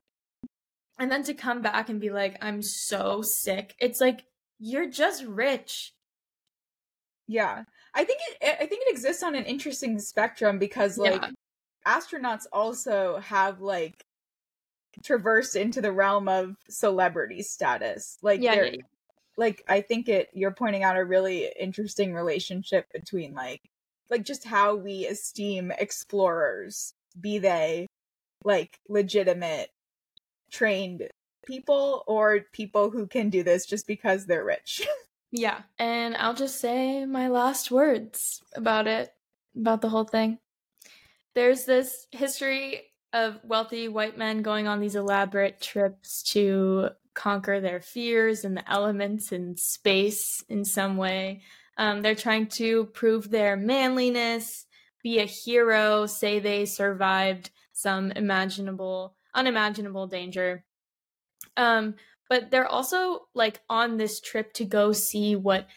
and 1.01 1.11
then 1.13 1.23
to 1.25 1.35
come 1.35 1.63
back 1.63 1.89
and 1.89 2.01
be 2.01 2.11
like 2.11 2.37
I'm 2.43 2.63
so 2.63 3.23
sick. 3.23 3.75
It's 3.81 4.01
like 4.01 4.25
you're 4.59 4.89
just 4.91 5.25
rich. 5.25 5.93
Yeah, 7.27 7.65
I 7.95 8.05
think 8.05 8.21
it. 8.41 8.57
I 8.61 8.67
think 8.67 8.83
it 8.87 8.91
exists 8.91 9.23
on 9.23 9.35
an 9.35 9.45
interesting 9.45 9.99
spectrum 9.99 10.59
because 10.59 10.97
like 10.99 11.21
Yeah. 11.23 11.31
astronauts 11.87 12.47
also 12.53 13.19
have 13.19 13.61
like 13.61 14.05
traversed 15.05 15.55
into 15.57 15.81
the 15.81 15.93
realm 15.93 16.29
of 16.29 16.57
celebrity 16.69 17.43
status. 17.43 18.19
Like 18.23 18.41
Yeah, 18.43 18.55
yeah. 18.63 18.77
like 19.37 19.63
I 19.69 19.81
think 19.83 20.09
it. 20.09 20.29
You're 20.33 20.53
pointing 20.55 20.83
out 20.85 20.97
a 20.97 21.05
really 21.05 21.53
interesting 21.59 22.15
relationship 22.15 22.87
between 22.93 23.35
like 23.35 23.61
like 24.11 24.25
just 24.25 24.45
how 24.45 24.75
we 24.75 25.07
esteem 25.07 25.73
explorers, 25.79 26.95
be 27.21 27.39
they 27.39 27.87
like 28.45 28.79
legitimate 28.89 29.71
trained 30.51 31.09
people 31.47 32.05
or 32.07 32.41
people 32.53 32.91
who 32.91 33.07
can 33.07 33.31
do 33.31 33.43
this 33.43 33.67
just 33.67 33.87
because 33.87 34.27
they're 34.27 34.45
rich. 34.45 34.87
Yeah. 35.31 35.61
And 35.79 36.17
I'll 36.17 36.35
just 36.35 36.61
say 36.61 37.05
my 37.05 37.29
last 37.29 37.71
words 37.71 38.43
about 38.55 38.87
it, 38.87 39.13
about 39.55 39.83
the 39.83 39.89
whole 39.89 40.05
thing. 40.05 40.39
There's 41.35 41.65
this 41.65 42.07
history 42.11 42.85
of 43.13 43.39
wealthy 43.45 43.89
white 43.89 44.19
men 44.19 44.43
going 44.43 44.67
on 44.69 44.81
these 44.81 44.97
elaborate 44.97 45.61
trips 45.61 46.23
to 46.33 46.91
conquer 47.15 47.61
their 47.61 47.81
fears 47.81 48.45
and 48.45 48.57
the 48.57 48.71
elements 48.71 49.33
and 49.33 49.59
space 49.59 50.43
in 50.49 50.65
some 50.65 50.97
way. 50.97 51.43
Um, 51.79 52.03
they're 52.03 52.15
trying 52.17 52.49
to 52.49 52.87
prove 52.87 53.31
their 53.31 53.57
manliness, 53.57 54.67
be 55.03 55.21
a 55.21 55.25
hero, 55.25 56.07
say 56.07 56.41
they 56.41 56.67
survived 56.67 57.51
some 57.73 58.11
imaginable, 58.11 59.15
unimaginable 59.33 60.09
danger. 60.09 60.65
Um, 61.57 61.95
but 62.29 62.51
they're 62.51 62.67
also 62.67 63.29
like 63.33 63.61
on 63.71 63.97
this 63.97 64.21
trip 64.21 64.53
to 64.55 64.65
go 64.65 64.93
see 64.93 65.37
what 65.37 65.69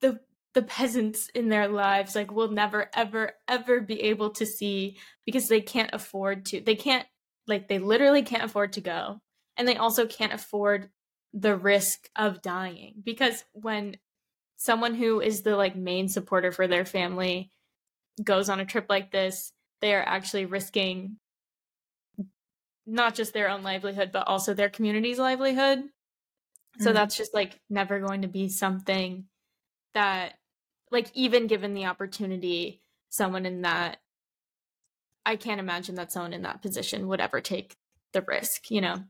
the 0.00 0.20
the 0.52 0.62
peasants 0.62 1.28
in 1.34 1.48
their 1.48 1.68
lives 1.68 2.14
like 2.14 2.30
will 2.30 2.50
never 2.50 2.90
ever 2.94 3.32
ever 3.48 3.80
be 3.80 4.00
able 4.02 4.30
to 4.30 4.46
see 4.46 4.96
because 5.24 5.48
they 5.48 5.60
can't 5.60 5.90
afford 5.92 6.44
to 6.46 6.60
they 6.60 6.76
can't 6.76 7.06
like 7.46 7.68
they 7.68 7.78
literally 7.78 8.22
can't 8.22 8.44
afford 8.44 8.72
to 8.72 8.80
go 8.80 9.20
and 9.56 9.66
they 9.66 9.76
also 9.76 10.06
can't 10.06 10.32
afford 10.32 10.90
the 11.32 11.56
risk 11.56 12.08
of 12.14 12.42
dying 12.42 12.94
because 13.02 13.44
when 13.52 13.96
someone 14.56 14.94
who 14.94 15.20
is 15.20 15.42
the 15.42 15.56
like 15.56 15.76
main 15.76 16.08
supporter 16.08 16.52
for 16.52 16.66
their 16.66 16.84
family 16.84 17.50
goes 18.22 18.48
on 18.48 18.60
a 18.60 18.66
trip 18.66 18.86
like 18.88 19.12
this, 19.12 19.52
they 19.80 19.94
are 19.94 20.02
actually 20.02 20.46
risking 20.46 21.18
not 22.86 23.14
just 23.14 23.32
their 23.32 23.48
own 23.48 23.62
livelihood, 23.62 24.10
but 24.12 24.26
also 24.26 24.52
their 24.54 24.68
community's 24.68 25.18
livelihood. 25.18 25.84
So 26.78 26.92
Mhm. 26.92 26.94
that's 26.94 27.16
just 27.16 27.34
like 27.34 27.60
never 27.70 28.00
going 28.00 28.22
to 28.22 28.28
be 28.28 28.48
something 28.48 29.26
that, 29.94 30.34
like, 30.90 31.10
even 31.14 31.46
given 31.48 31.74
the 31.74 31.86
opportunity, 31.86 32.82
someone 33.10 33.46
in 33.46 33.62
that, 33.62 33.98
I 35.26 35.36
can't 35.36 35.60
imagine 35.60 35.94
that 35.96 36.12
someone 36.12 36.32
in 36.32 36.42
that 36.42 36.62
position 36.62 37.08
would 37.08 37.20
ever 37.20 37.40
take 37.40 37.76
the 38.12 38.22
risk, 38.22 38.70
you 38.70 38.80
know? 38.80 39.04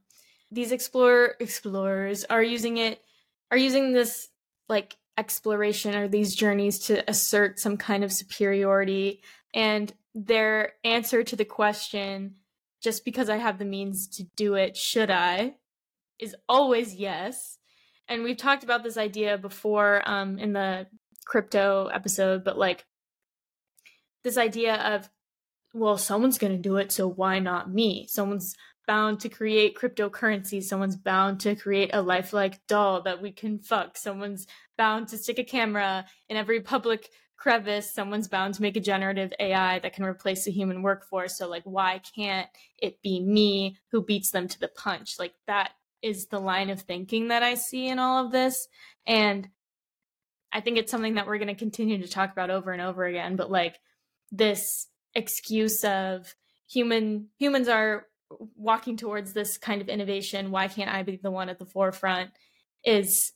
These 0.51 0.73
explorer 0.73 1.35
explorers 1.41 2.25
are 2.25 2.43
using 2.43 2.77
it, 2.77 3.03
are 3.51 3.57
using 3.57 3.93
this 3.93 4.29
like 4.69 4.97
exploration 5.17 5.95
or 5.95 6.09
these 6.09 6.35
journeys 6.35 6.79
to 6.81 7.09
assert 7.09 7.59
some 7.59 7.77
kind 7.77 8.05
of 8.05 8.13
superiority. 8.13 9.23
And 9.53 9.93
their 10.15 10.73
answer 10.85 11.23
to 11.23 11.37
the 11.37 11.45
question, 11.45 12.37
just 12.83 13.05
because 13.05 13.29
I 13.29 13.37
have 13.37 13.59
the 13.59 13.65
means 13.65 14.09
to 14.17 14.25
do 14.37 14.55
it, 14.55 14.77
should 14.77 15.11
I? 15.11 15.55
is 16.19 16.37
always 16.49 16.95
yes. 16.95 17.59
And 18.09 18.23
we've 18.23 18.37
talked 18.37 18.65
about 18.65 18.83
this 18.83 18.97
idea 18.97 19.39
before 19.39 20.03
um, 20.09 20.39
in 20.39 20.53
the 20.53 20.87
crypto 21.25 21.87
episode, 21.87 22.45
but 22.45 22.59
like 22.59 22.85
this 24.23 24.37
idea 24.37 24.75
of, 24.75 25.09
well, 25.73 25.99
someone's 25.99 26.39
going 26.39 26.53
to 26.53 26.59
do 26.59 26.77
it, 26.77 26.93
so 26.93 27.09
why 27.09 27.39
not 27.39 27.73
me? 27.73 28.07
Someone's 28.09 28.55
bound 28.87 29.21
to 29.21 29.29
create 29.29 29.77
cryptocurrency. 29.77 30.63
Someone's 30.63 30.97
bound 30.97 31.41
to 31.41 31.55
create 31.55 31.91
a 31.93 32.03
lifelike 32.03 32.67
doll 32.67 33.03
that 33.03 33.23
we 33.23 33.33
can 33.33 33.59
fuck. 33.59 33.97
Someone's 33.97 34.47
bound 34.77 35.09
to 35.09 35.19
stick 35.19 35.39
a 35.39 35.45
camera 35.45 36.07
in 36.29 36.37
every 36.37 36.61
public 36.61 37.11
crevice. 37.37 37.93
Someone's 37.93 38.29
bound 38.29 38.55
to 38.55 38.63
make 38.63 38.77
a 38.77 38.81
generative 38.81 39.33
AI 39.39 39.79
that 39.81 39.93
can 39.95 40.05
replace 40.05 40.45
the 40.45 40.51
human 40.51 40.83
workforce. 40.83 41.37
So, 41.37 41.49
like, 41.49 41.65
why 41.65 42.01
can't 42.15 42.49
it 42.79 43.01
be 43.03 43.21
me 43.21 43.77
who 43.91 44.03
beats 44.03 44.31
them 44.31 44.49
to 44.49 44.61
the 44.61 44.69
punch? 44.69 45.19
Like, 45.19 45.35
that 45.47 45.73
is 46.03 46.27
the 46.27 46.39
line 46.39 46.71
of 46.71 46.83
thinking 46.83 47.29
that 47.29 47.43
I 47.43 47.55
see 47.55 47.89
in 47.89 47.99
all 47.99 48.25
of 48.25 48.33
this. 48.33 48.69
And 49.07 49.49
I 50.53 50.61
think 50.61 50.79
it's 50.79 50.91
something 50.91 51.15
that 51.15 51.27
we're 51.27 51.39
going 51.39 51.49
to 51.49 51.55
continue 51.55 52.01
to 52.01 52.09
talk 52.09 52.31
about 52.31 52.51
over 52.51 52.73
and 52.73 52.81
over 52.81 53.05
again. 53.05 53.37
But 53.37 53.51
like 53.51 53.81
this 54.31 54.87
excuse 55.15 55.83
of 55.83 56.35
human 56.69 57.29
humans 57.39 57.69
are 57.69 58.07
walking 58.57 58.97
towards 58.97 59.33
this 59.33 59.59
kind 59.59 59.81
of 59.83 59.89
innovation. 59.89 60.51
Why 60.51 60.69
can't 60.69 60.91
I 60.91 61.03
be 61.03 61.17
the 61.17 61.31
one 61.31 61.49
at 61.49 61.59
the 61.59 61.67
forefront? 61.67 62.31
Is 62.85 63.33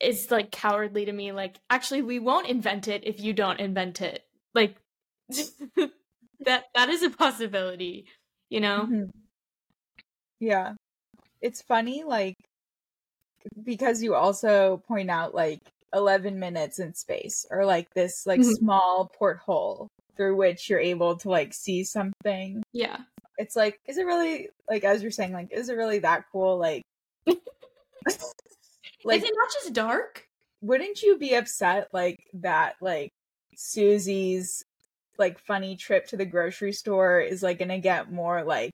is 0.00 0.30
like 0.30 0.50
cowardly 0.50 1.04
to 1.04 1.12
me. 1.12 1.32
Like 1.32 1.58
actually, 1.70 2.02
we 2.02 2.18
won't 2.18 2.48
invent 2.48 2.88
it 2.88 3.06
if 3.06 3.20
you 3.20 3.32
don't 3.32 3.60
invent 3.60 4.00
it. 4.00 4.24
Like 4.54 4.76
that 6.44 6.64
that 6.74 6.88
is 6.88 7.02
a 7.02 7.10
possibility. 7.10 8.06
You 8.50 8.60
know. 8.60 8.90
Mhm. 8.90 9.10
Yeah. 10.40 10.74
It's 11.42 11.62
funny, 11.62 12.04
like, 12.04 12.36
because 13.64 14.02
you 14.02 14.14
also 14.14 14.78
point 14.88 15.10
out, 15.10 15.34
like, 15.34 15.60
11 15.94 16.38
minutes 16.38 16.78
in 16.78 16.94
space, 16.94 17.46
or 17.50 17.64
like 17.64 17.92
this, 17.94 18.26
like, 18.26 18.40
Mhm. 18.40 18.56
small 18.58 19.08
porthole 19.08 19.88
through 20.18 20.36
which 20.36 20.68
you're 20.68 20.78
able 20.78 21.16
to, 21.16 21.30
like, 21.30 21.54
see 21.54 21.84
something. 21.84 22.62
Yeah. 22.72 22.98
It's 23.38 23.56
like, 23.56 23.78
is 23.86 23.96
it 23.96 24.04
really, 24.04 24.50
like, 24.68 24.84
as 24.84 25.00
you're 25.00 25.10
saying, 25.10 25.32
like, 25.32 25.48
is 25.52 25.70
it 25.70 25.76
really 25.76 26.00
that 26.00 26.24
cool? 26.30 26.58
Like, 26.58 26.82
like, 27.26 27.38
is 28.06 29.24
it 29.24 29.32
not 29.34 29.52
just 29.54 29.72
dark? 29.72 30.28
wouldn't 30.60 31.02
you 31.02 31.18
be 31.18 31.34
upset, 31.34 31.88
like, 31.92 32.18
that, 32.34 32.74
like, 32.80 33.10
Susie's, 33.56 34.64
like, 35.18 35.38
funny 35.38 35.76
trip 35.76 36.06
to 36.08 36.16
the 36.16 36.24
grocery 36.26 36.72
store 36.72 37.20
is, 37.20 37.42
like, 37.42 37.58
gonna 37.58 37.78
get 37.78 38.12
more, 38.12 38.42
like, 38.42 38.72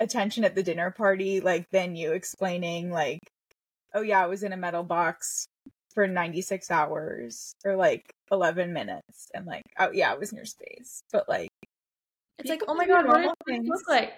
attention 0.00 0.44
at 0.44 0.54
the 0.54 0.62
dinner 0.62 0.90
party, 0.90 1.40
like, 1.40 1.66
than 1.70 1.96
you 1.96 2.12
explaining, 2.12 2.90
like, 2.90 3.20
oh 3.94 4.02
yeah, 4.02 4.22
I 4.22 4.26
was 4.26 4.42
in 4.42 4.52
a 4.52 4.56
metal 4.56 4.82
box 4.82 5.46
for 5.94 6.06
96 6.08 6.70
hours 6.70 7.54
or 7.64 7.76
like 7.76 8.12
11 8.30 8.72
minutes 8.72 9.28
and 9.34 9.46
like 9.46 9.64
oh 9.78 9.90
yeah 9.92 10.12
i 10.12 10.14
was 10.16 10.32
near 10.32 10.44
space 10.44 11.02
but 11.12 11.28
like 11.28 11.48
It's 12.38 12.50
like, 12.50 12.62
oh 12.68 12.74
my 12.74 12.86
god, 12.86 13.06
what 13.06 13.22
does 13.22 13.34
things. 13.46 13.68
look 13.68 13.88
like? 13.88 14.14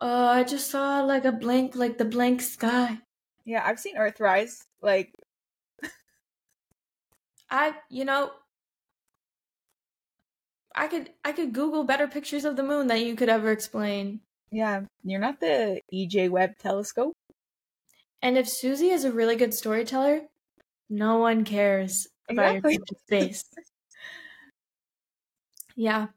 Oh, 0.00 0.26
I 0.28 0.44
just 0.44 0.70
saw 0.70 1.02
like 1.02 1.24
a 1.24 1.32
blank, 1.32 1.74
like 1.76 1.98
the 1.98 2.04
blank 2.04 2.40
sky. 2.42 2.98
yeah 3.44 3.62
i've 3.66 3.80
seen 3.80 3.96
earthrise 3.96 4.64
like 4.82 5.12
I, 7.50 7.74
you 7.88 8.04
know, 8.04 8.32
I 10.74 10.88
could, 10.88 11.12
I 11.24 11.30
could 11.32 11.52
Google 11.52 11.84
better 11.84 12.08
pictures 12.08 12.44
of 12.44 12.56
the 12.56 12.62
moon 12.64 12.86
than 12.88 13.02
you 13.02 13.14
could 13.14 13.28
ever 13.28 13.50
explain. 13.52 14.20
yeah 14.50 14.82
you're 15.04 15.20
not 15.20 15.40
the 15.40 15.80
ej 15.92 16.28
webb 16.30 16.56
telescope 16.58 17.14
And 18.22 18.38
if 18.38 18.48
Susie 18.48 18.88
is 18.90 19.04
a 19.04 19.12
really 19.12 19.36
good 19.36 19.52
storyteller, 19.54 20.28
no 20.90 21.18
one 21.18 21.44
cares 21.44 22.08
about 22.28 22.62
Exactly. 22.62 22.72
your 22.78 22.86
space. 23.06 23.44
yeah. 25.76 26.08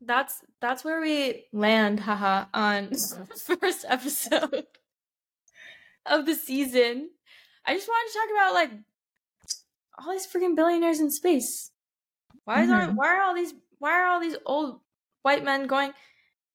That's 0.00 0.44
that's 0.60 0.84
where 0.84 1.00
we 1.00 1.46
land, 1.52 2.00
haha, 2.00 2.46
on 2.52 2.92
first 3.60 3.84
episode 3.88 4.66
of 6.06 6.26
the 6.26 6.34
season. 6.34 7.10
I 7.66 7.74
just 7.74 7.88
wanted 7.88 8.12
to 8.12 8.18
talk 8.18 8.30
about 8.30 8.54
like 8.54 8.70
all 9.98 10.12
these 10.12 10.26
freaking 10.26 10.56
billionaires 10.56 11.00
in 11.00 11.10
space. 11.10 11.70
Why 12.44 12.62
is 12.62 12.70
Mhm. 12.70 12.96
why 12.96 13.08
are 13.08 13.22
all 13.22 13.34
these 13.34 13.54
why 13.78 13.92
are 13.92 14.06
all 14.06 14.20
these 14.20 14.36
old 14.46 14.80
white 15.22 15.44
men 15.44 15.66
going 15.66 15.92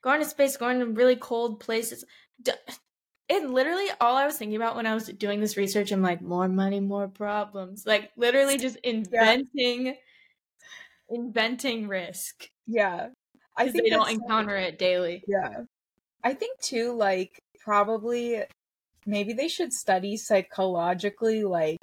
going 0.04 0.22
to 0.22 0.26
space, 0.28 0.58
going 0.58 0.80
to 0.80 0.88
really 0.88 1.16
cold 1.16 1.60
places? 1.60 2.06
D- 2.42 2.54
it 3.30 3.50
literally 3.50 3.86
all 4.02 4.18
I 4.18 4.26
was 4.26 4.38
thinking 4.38 4.56
about 4.58 4.76
when 4.76 4.88
I 4.88 4.94
was 4.96 5.08
doing 5.08 5.40
this 5.40 5.56
research, 5.56 5.92
I'm 5.92 6.02
like, 6.02 6.22
more 6.22 6.50
money, 6.50 6.80
more 6.80 7.08
problems. 7.08 7.86
Like 7.86 8.12
literally 8.18 8.58
just 8.58 8.78
inventing 8.78 9.96
inventing 11.10 11.88
risk. 11.88 12.50
yeah 12.68 13.08
i 13.58 13.68
think 13.68 13.84
they 13.84 13.90
don't 13.90 14.12
encounter 14.12 14.56
it 14.56 14.78
daily. 14.78 15.24
yeah 15.28 15.62
i 16.24 16.34
think 16.34 16.60
too 16.62 16.94
like 16.94 17.42
probably 17.60 18.44
maybe 19.06 19.34
they 19.34 19.48
should 19.48 19.74
study 19.74 20.16
psychologically 20.16 21.44
like 21.44 21.80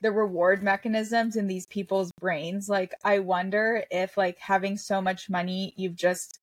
the 0.00 0.10
reward 0.10 0.62
mechanisms 0.62 1.36
in 1.36 1.46
these 1.46 1.66
people's 1.66 2.10
brains 2.20 2.68
like 2.68 2.94
i 3.04 3.18
wonder 3.18 3.84
if 3.90 4.16
like 4.16 4.38
having 4.38 4.76
so 4.76 5.00
much 5.00 5.28
money 5.30 5.72
you've 5.76 5.94
just 5.96 6.38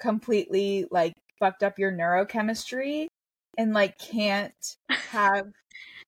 completely 0.00 0.86
like 0.90 1.12
fucked 1.38 1.62
up 1.62 1.78
your 1.78 1.92
neurochemistry 1.92 3.06
and 3.58 3.72
like 3.72 3.98
can't 3.98 4.76
have 4.88 5.46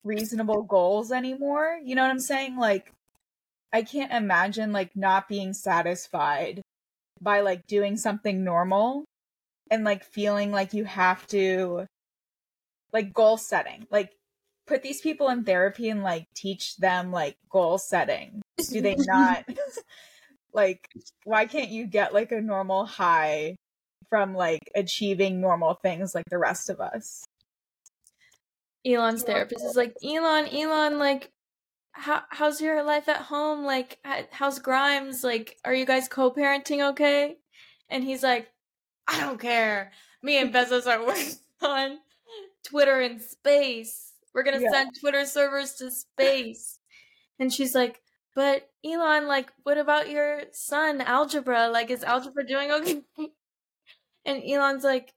reasonable 0.05 0.63
goals 0.63 1.11
anymore 1.11 1.79
you 1.85 1.95
know 1.95 2.03
what 2.03 2.11
i'm 2.11 2.21
saying? 2.21 2.57
Like 2.57 2.93
i 3.73 3.83
can't 3.83 4.13
imagine 4.13 4.73
like 4.73 4.97
not 4.97 5.29
being 5.29 5.53
satisfied 5.53 6.63
by 7.21 7.41
like 7.41 7.67
doing 7.67 7.97
something 7.97 8.45
normal 8.45 9.05
and 9.71 9.85
like 9.85 10.05
feeling 10.05 10.53
like 10.53 10.75
you 10.75 10.85
have 10.85 11.27
to 11.29 11.87
like 12.93 13.13
goal 13.13 13.37
setting. 13.37 13.87
Like 13.91 14.13
put 14.67 14.83
these 14.83 15.01
people 15.01 15.29
in 15.29 15.45
therapy 15.45 15.89
and 15.89 16.03
like 16.03 16.27
teach 16.35 16.77
them 16.77 17.13
like 17.13 17.37
goal 17.51 17.79
setting. 17.79 18.43
Do 18.71 18.81
they 18.81 18.97
not? 18.99 19.45
Like 20.53 20.89
why 21.25 21.45
can't 21.45 21.69
you 21.69 21.87
get 21.87 22.15
like 22.15 22.33
a 22.33 22.41
normal 22.41 22.87
high 22.87 23.57
from 24.09 24.35
like 24.35 24.63
achieving 24.75 25.39
normal 25.39 25.75
things 25.75 26.15
like 26.15 26.25
the 26.31 26.39
rest 26.39 26.71
of 26.71 26.81
us 26.81 27.27
Elon's 28.87 29.23
therapist 29.25 29.65
is 29.65 29.77
like, 29.77 29.95
Elon, 30.05 30.49
Elon, 30.49 30.99
like, 30.99 31.33
how 31.93 32.23
how's 32.31 32.61
your 32.61 32.83
life 32.83 33.09
at 33.09 33.23
home? 33.23 33.65
Like, 33.65 33.99
how's 34.31 34.59
Grimes? 34.59 35.25
Like, 35.25 35.57
are 35.65 35.75
you 35.75 35.87
guys 35.87 36.09
co-parenting 36.09 36.91
okay? 36.91 37.39
And 37.89 38.05
he's 38.05 38.23
like, 38.23 38.49
I 39.09 39.19
don't 39.21 39.41
care. 39.41 39.93
Me 40.23 40.39
and 40.41 40.53
Bezos 40.55 40.87
are 40.87 41.05
working 41.05 41.35
on 41.63 41.99
Twitter 42.65 43.01
in 43.01 43.19
space. 43.21 44.13
We're 44.35 44.43
gonna 44.43 44.61
Yeah. 44.61 44.71
send 44.71 44.91
Twitter 45.01 45.25
servers 45.25 45.75
to 45.75 45.91
space. 45.91 46.79
And 47.39 47.53
she's 47.53 47.75
like, 47.75 48.01
but 48.35 48.69
Elon, 48.85 49.27
like, 49.27 49.51
what 49.63 49.79
about 49.79 50.11
your 50.11 50.43
son, 50.53 51.01
Algebra? 51.01 51.69
Like, 51.69 51.91
is 51.91 52.05
Algebra 52.05 52.47
doing 52.47 52.71
okay? 52.71 53.03
And 54.27 54.43
Elon's 54.45 54.83
like, 54.83 55.15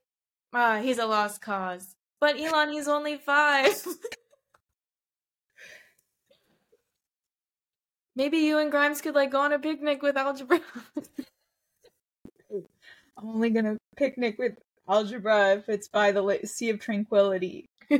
ah, 0.54 0.78
he's 0.80 0.98
a 0.98 1.04
lost 1.06 1.40
cause. 1.42 1.96
But 2.20 2.38
Elon, 2.38 2.72
he's 2.72 2.88
only 2.88 3.16
five. 3.16 3.86
Maybe 8.16 8.38
you 8.38 8.58
and 8.58 8.70
Grimes 8.70 9.00
could 9.00 9.14
like 9.14 9.30
go 9.30 9.40
on 9.40 9.52
a 9.52 9.58
picnic 9.58 10.02
with 10.02 10.16
Algebra. 10.16 10.60
i'm 13.16 13.28
only 13.28 13.50
gonna 13.50 13.76
picnic 13.96 14.36
with 14.38 14.54
algebra 14.88 15.54
if 15.54 15.68
it's 15.68 15.88
by 15.88 16.10
the 16.10 16.22
la- 16.22 16.34
sea 16.44 16.70
of 16.70 16.80
tranquility 16.80 17.68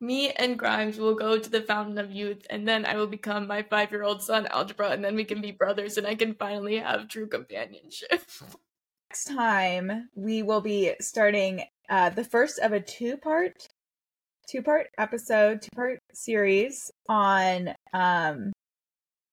me 0.00 0.30
and 0.32 0.58
Grimes 0.58 0.98
will 0.98 1.14
go 1.14 1.38
to 1.38 1.50
the 1.50 1.62
Fountain 1.62 1.98
of 1.98 2.12
Youth, 2.12 2.46
and 2.50 2.68
then 2.68 2.84
I 2.84 2.96
will 2.96 3.06
become 3.06 3.46
my 3.46 3.62
five 3.62 3.90
year 3.90 4.02
old 4.02 4.22
son, 4.22 4.46
Algebra, 4.50 4.90
and 4.90 5.04
then 5.04 5.16
we 5.16 5.24
can 5.24 5.40
be 5.40 5.50
brothers, 5.50 5.96
and 5.96 6.06
I 6.06 6.14
can 6.14 6.34
finally 6.34 6.78
have 6.78 7.08
true 7.08 7.26
companionship. 7.26 8.22
Next 9.10 9.24
time, 9.24 10.10
we 10.14 10.42
will 10.42 10.60
be 10.60 10.94
starting 11.00 11.64
uh, 11.88 12.10
the 12.10 12.24
first 12.24 12.58
of 12.58 12.72
a 12.72 12.80
two 12.80 13.16
part 13.16 13.68
two 14.48 14.62
part 14.62 14.88
episode, 14.98 15.62
two 15.62 15.70
part 15.74 15.98
series 16.12 16.90
on 17.08 17.74
um 17.92 18.52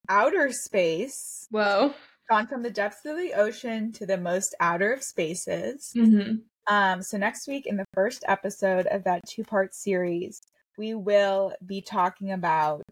outer 0.09 0.51
space. 0.51 1.47
Whoa. 1.49 1.93
Gone 2.29 2.47
from 2.47 2.63
the 2.63 2.71
depths 2.71 3.05
of 3.05 3.17
the 3.17 3.33
ocean 3.33 3.91
to 3.93 4.05
the 4.05 4.17
most 4.17 4.55
outer 4.59 4.93
of 4.93 5.03
spaces. 5.03 5.91
Mm-hmm. 5.95 6.35
Um, 6.73 7.01
so 7.01 7.17
next 7.17 7.47
week 7.47 7.65
in 7.65 7.77
the 7.77 7.85
first 7.93 8.23
episode 8.27 8.87
of 8.87 9.03
that 9.03 9.21
two 9.27 9.43
part 9.43 9.73
series, 9.73 10.41
we 10.77 10.93
will 10.93 11.53
be 11.65 11.81
talking 11.81 12.31
about 12.31 12.83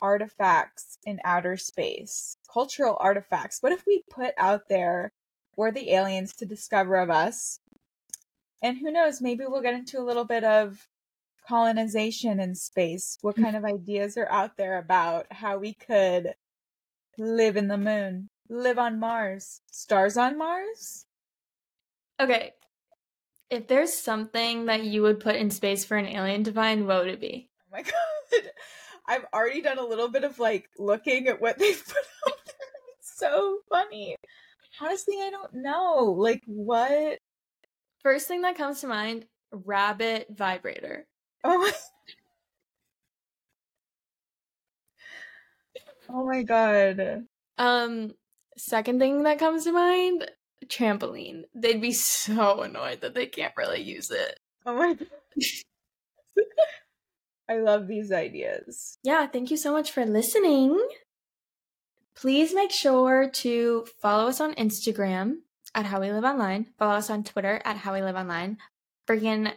artifacts 0.00 0.98
in 1.04 1.18
outer 1.24 1.56
space, 1.56 2.36
cultural 2.52 2.96
artifacts. 3.00 3.58
What 3.60 3.72
if 3.72 3.84
we 3.86 4.02
put 4.10 4.34
out 4.38 4.68
there 4.68 5.10
for 5.54 5.72
the 5.72 5.90
aliens 5.92 6.34
to 6.34 6.46
discover 6.46 6.96
of 6.96 7.10
us? 7.10 7.58
And 8.62 8.78
who 8.78 8.90
knows, 8.90 9.20
maybe 9.20 9.44
we'll 9.46 9.62
get 9.62 9.74
into 9.74 9.98
a 9.98 10.04
little 10.04 10.24
bit 10.24 10.44
of 10.44 10.88
colonization 11.46 12.40
in 12.40 12.54
space. 12.54 13.18
What 13.20 13.36
mm. 13.36 13.42
kind 13.42 13.56
of 13.56 13.64
ideas 13.64 14.16
are 14.16 14.30
out 14.30 14.56
there 14.56 14.78
about 14.78 15.26
how 15.30 15.58
we 15.58 15.74
could 15.74 16.34
live 17.18 17.56
in 17.56 17.68
the 17.68 17.78
moon, 17.78 18.30
live 18.48 18.78
on 18.78 18.98
Mars, 18.98 19.60
stars 19.70 20.16
on 20.16 20.38
Mars? 20.38 21.06
Okay. 22.20 22.52
If 23.50 23.68
there's 23.68 23.92
something 23.92 24.66
that 24.66 24.84
you 24.84 25.02
would 25.02 25.20
put 25.20 25.36
in 25.36 25.50
space 25.50 25.84
for 25.84 25.96
an 25.96 26.06
alien 26.06 26.44
to 26.44 26.52
find, 26.52 26.86
what 26.86 27.04
would 27.04 27.12
it 27.12 27.20
be? 27.20 27.50
Oh 27.60 27.68
my 27.70 27.82
god. 27.82 28.50
I've 29.06 29.26
already 29.34 29.60
done 29.60 29.78
a 29.78 29.86
little 29.86 30.08
bit 30.08 30.24
of 30.24 30.38
like 30.38 30.68
looking 30.78 31.28
at 31.28 31.40
what 31.40 31.58
they've 31.58 31.84
put 31.84 31.96
out 32.26 32.38
there. 32.46 32.94
It's 32.98 33.18
so 33.18 33.58
funny. 33.70 34.16
Honestly, 34.80 35.16
I 35.20 35.30
don't 35.30 35.54
know. 35.54 36.14
Like 36.16 36.42
what? 36.46 37.18
First 38.04 38.28
thing 38.28 38.42
that 38.42 38.58
comes 38.58 38.82
to 38.82 38.86
mind, 38.86 39.24
rabbit 39.50 40.26
vibrator. 40.30 41.06
Oh 41.42 41.58
my 41.58 41.72
Oh 46.10 46.26
my 46.26 46.42
god. 46.42 47.24
Um, 47.56 48.12
second 48.58 48.98
thing 48.98 49.22
that 49.22 49.38
comes 49.38 49.64
to 49.64 49.72
mind, 49.72 50.30
trampoline. 50.66 51.44
They'd 51.54 51.80
be 51.80 51.92
so 51.92 52.60
annoyed 52.60 53.00
that 53.00 53.14
they 53.14 53.24
can't 53.24 53.54
really 53.56 53.80
use 53.80 54.10
it. 54.10 54.38
Oh 54.66 54.76
my 54.76 54.92
god. 54.92 55.08
I 57.48 57.56
love 57.56 57.88
these 57.88 58.12
ideas. 58.12 58.98
Yeah, 59.02 59.26
thank 59.26 59.50
you 59.50 59.56
so 59.56 59.72
much 59.72 59.90
for 59.90 60.04
listening. 60.04 60.78
Please 62.14 62.54
make 62.54 62.70
sure 62.70 63.30
to 63.30 63.86
follow 63.98 64.28
us 64.28 64.42
on 64.42 64.54
Instagram 64.56 65.36
at 65.74 65.86
How 65.86 66.00
We 66.00 66.12
Live 66.12 66.24
Online. 66.24 66.66
Follow 66.78 66.94
us 66.94 67.10
on 67.10 67.24
Twitter 67.24 67.60
at 67.64 67.76
How 67.76 67.94
We 67.94 68.02
Live 68.02 68.16
Online. 68.16 68.58
Freaking 69.08 69.52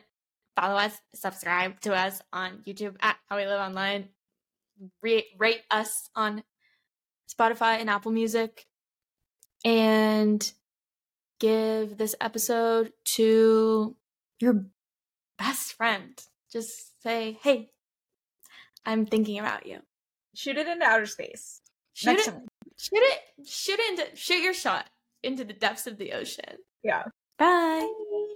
follow 0.56 0.76
us, 0.76 1.00
subscribe 1.14 1.80
to 1.82 1.96
us 1.96 2.22
on 2.34 2.64
YouTube 2.66 2.96
at 3.02 3.18
How 3.30 3.38
We 3.38 3.46
Live 3.46 3.60
Online. 3.60 4.10
Rate, 5.02 5.28
rate 5.38 5.62
us 5.70 6.10
on 6.16 6.44
Spotify 7.32 7.80
and 7.80 7.90
Apple 7.90 8.12
Music. 8.12 8.66
And 9.64 10.52
give 11.40 11.98
this 11.98 12.16
episode 12.20 12.94
to 13.16 13.96
your 14.40 14.66
best 15.38 15.74
friend. 15.74 16.20
Just 16.52 17.02
say, 17.04 17.38
hey, 17.44 17.70
I'm 18.86 19.06
thinking 19.06 19.40
about 19.40 19.66
you. 19.66 19.80
Shoot 20.36 20.58
it 20.58 20.68
into 20.68 20.86
outer 20.86 21.06
space. 21.06 21.62
Shoot 21.94 22.12
Next 22.12 22.28
it, 22.28 22.32
time. 22.32 22.48
shoot 22.78 23.00
it, 23.00 23.48
shoot 23.48 23.80
it 23.80 24.00
into, 24.00 24.16
shoot 24.16 24.42
your 24.42 24.54
shot 24.54 24.88
into 25.24 25.44
the 25.44 25.54
depths 25.54 25.88
of 25.88 25.98
the 25.98 26.14
ocean. 26.14 26.58
Yeah. 26.84 27.04
Bye. 27.38 27.80
Bye. 27.80 28.34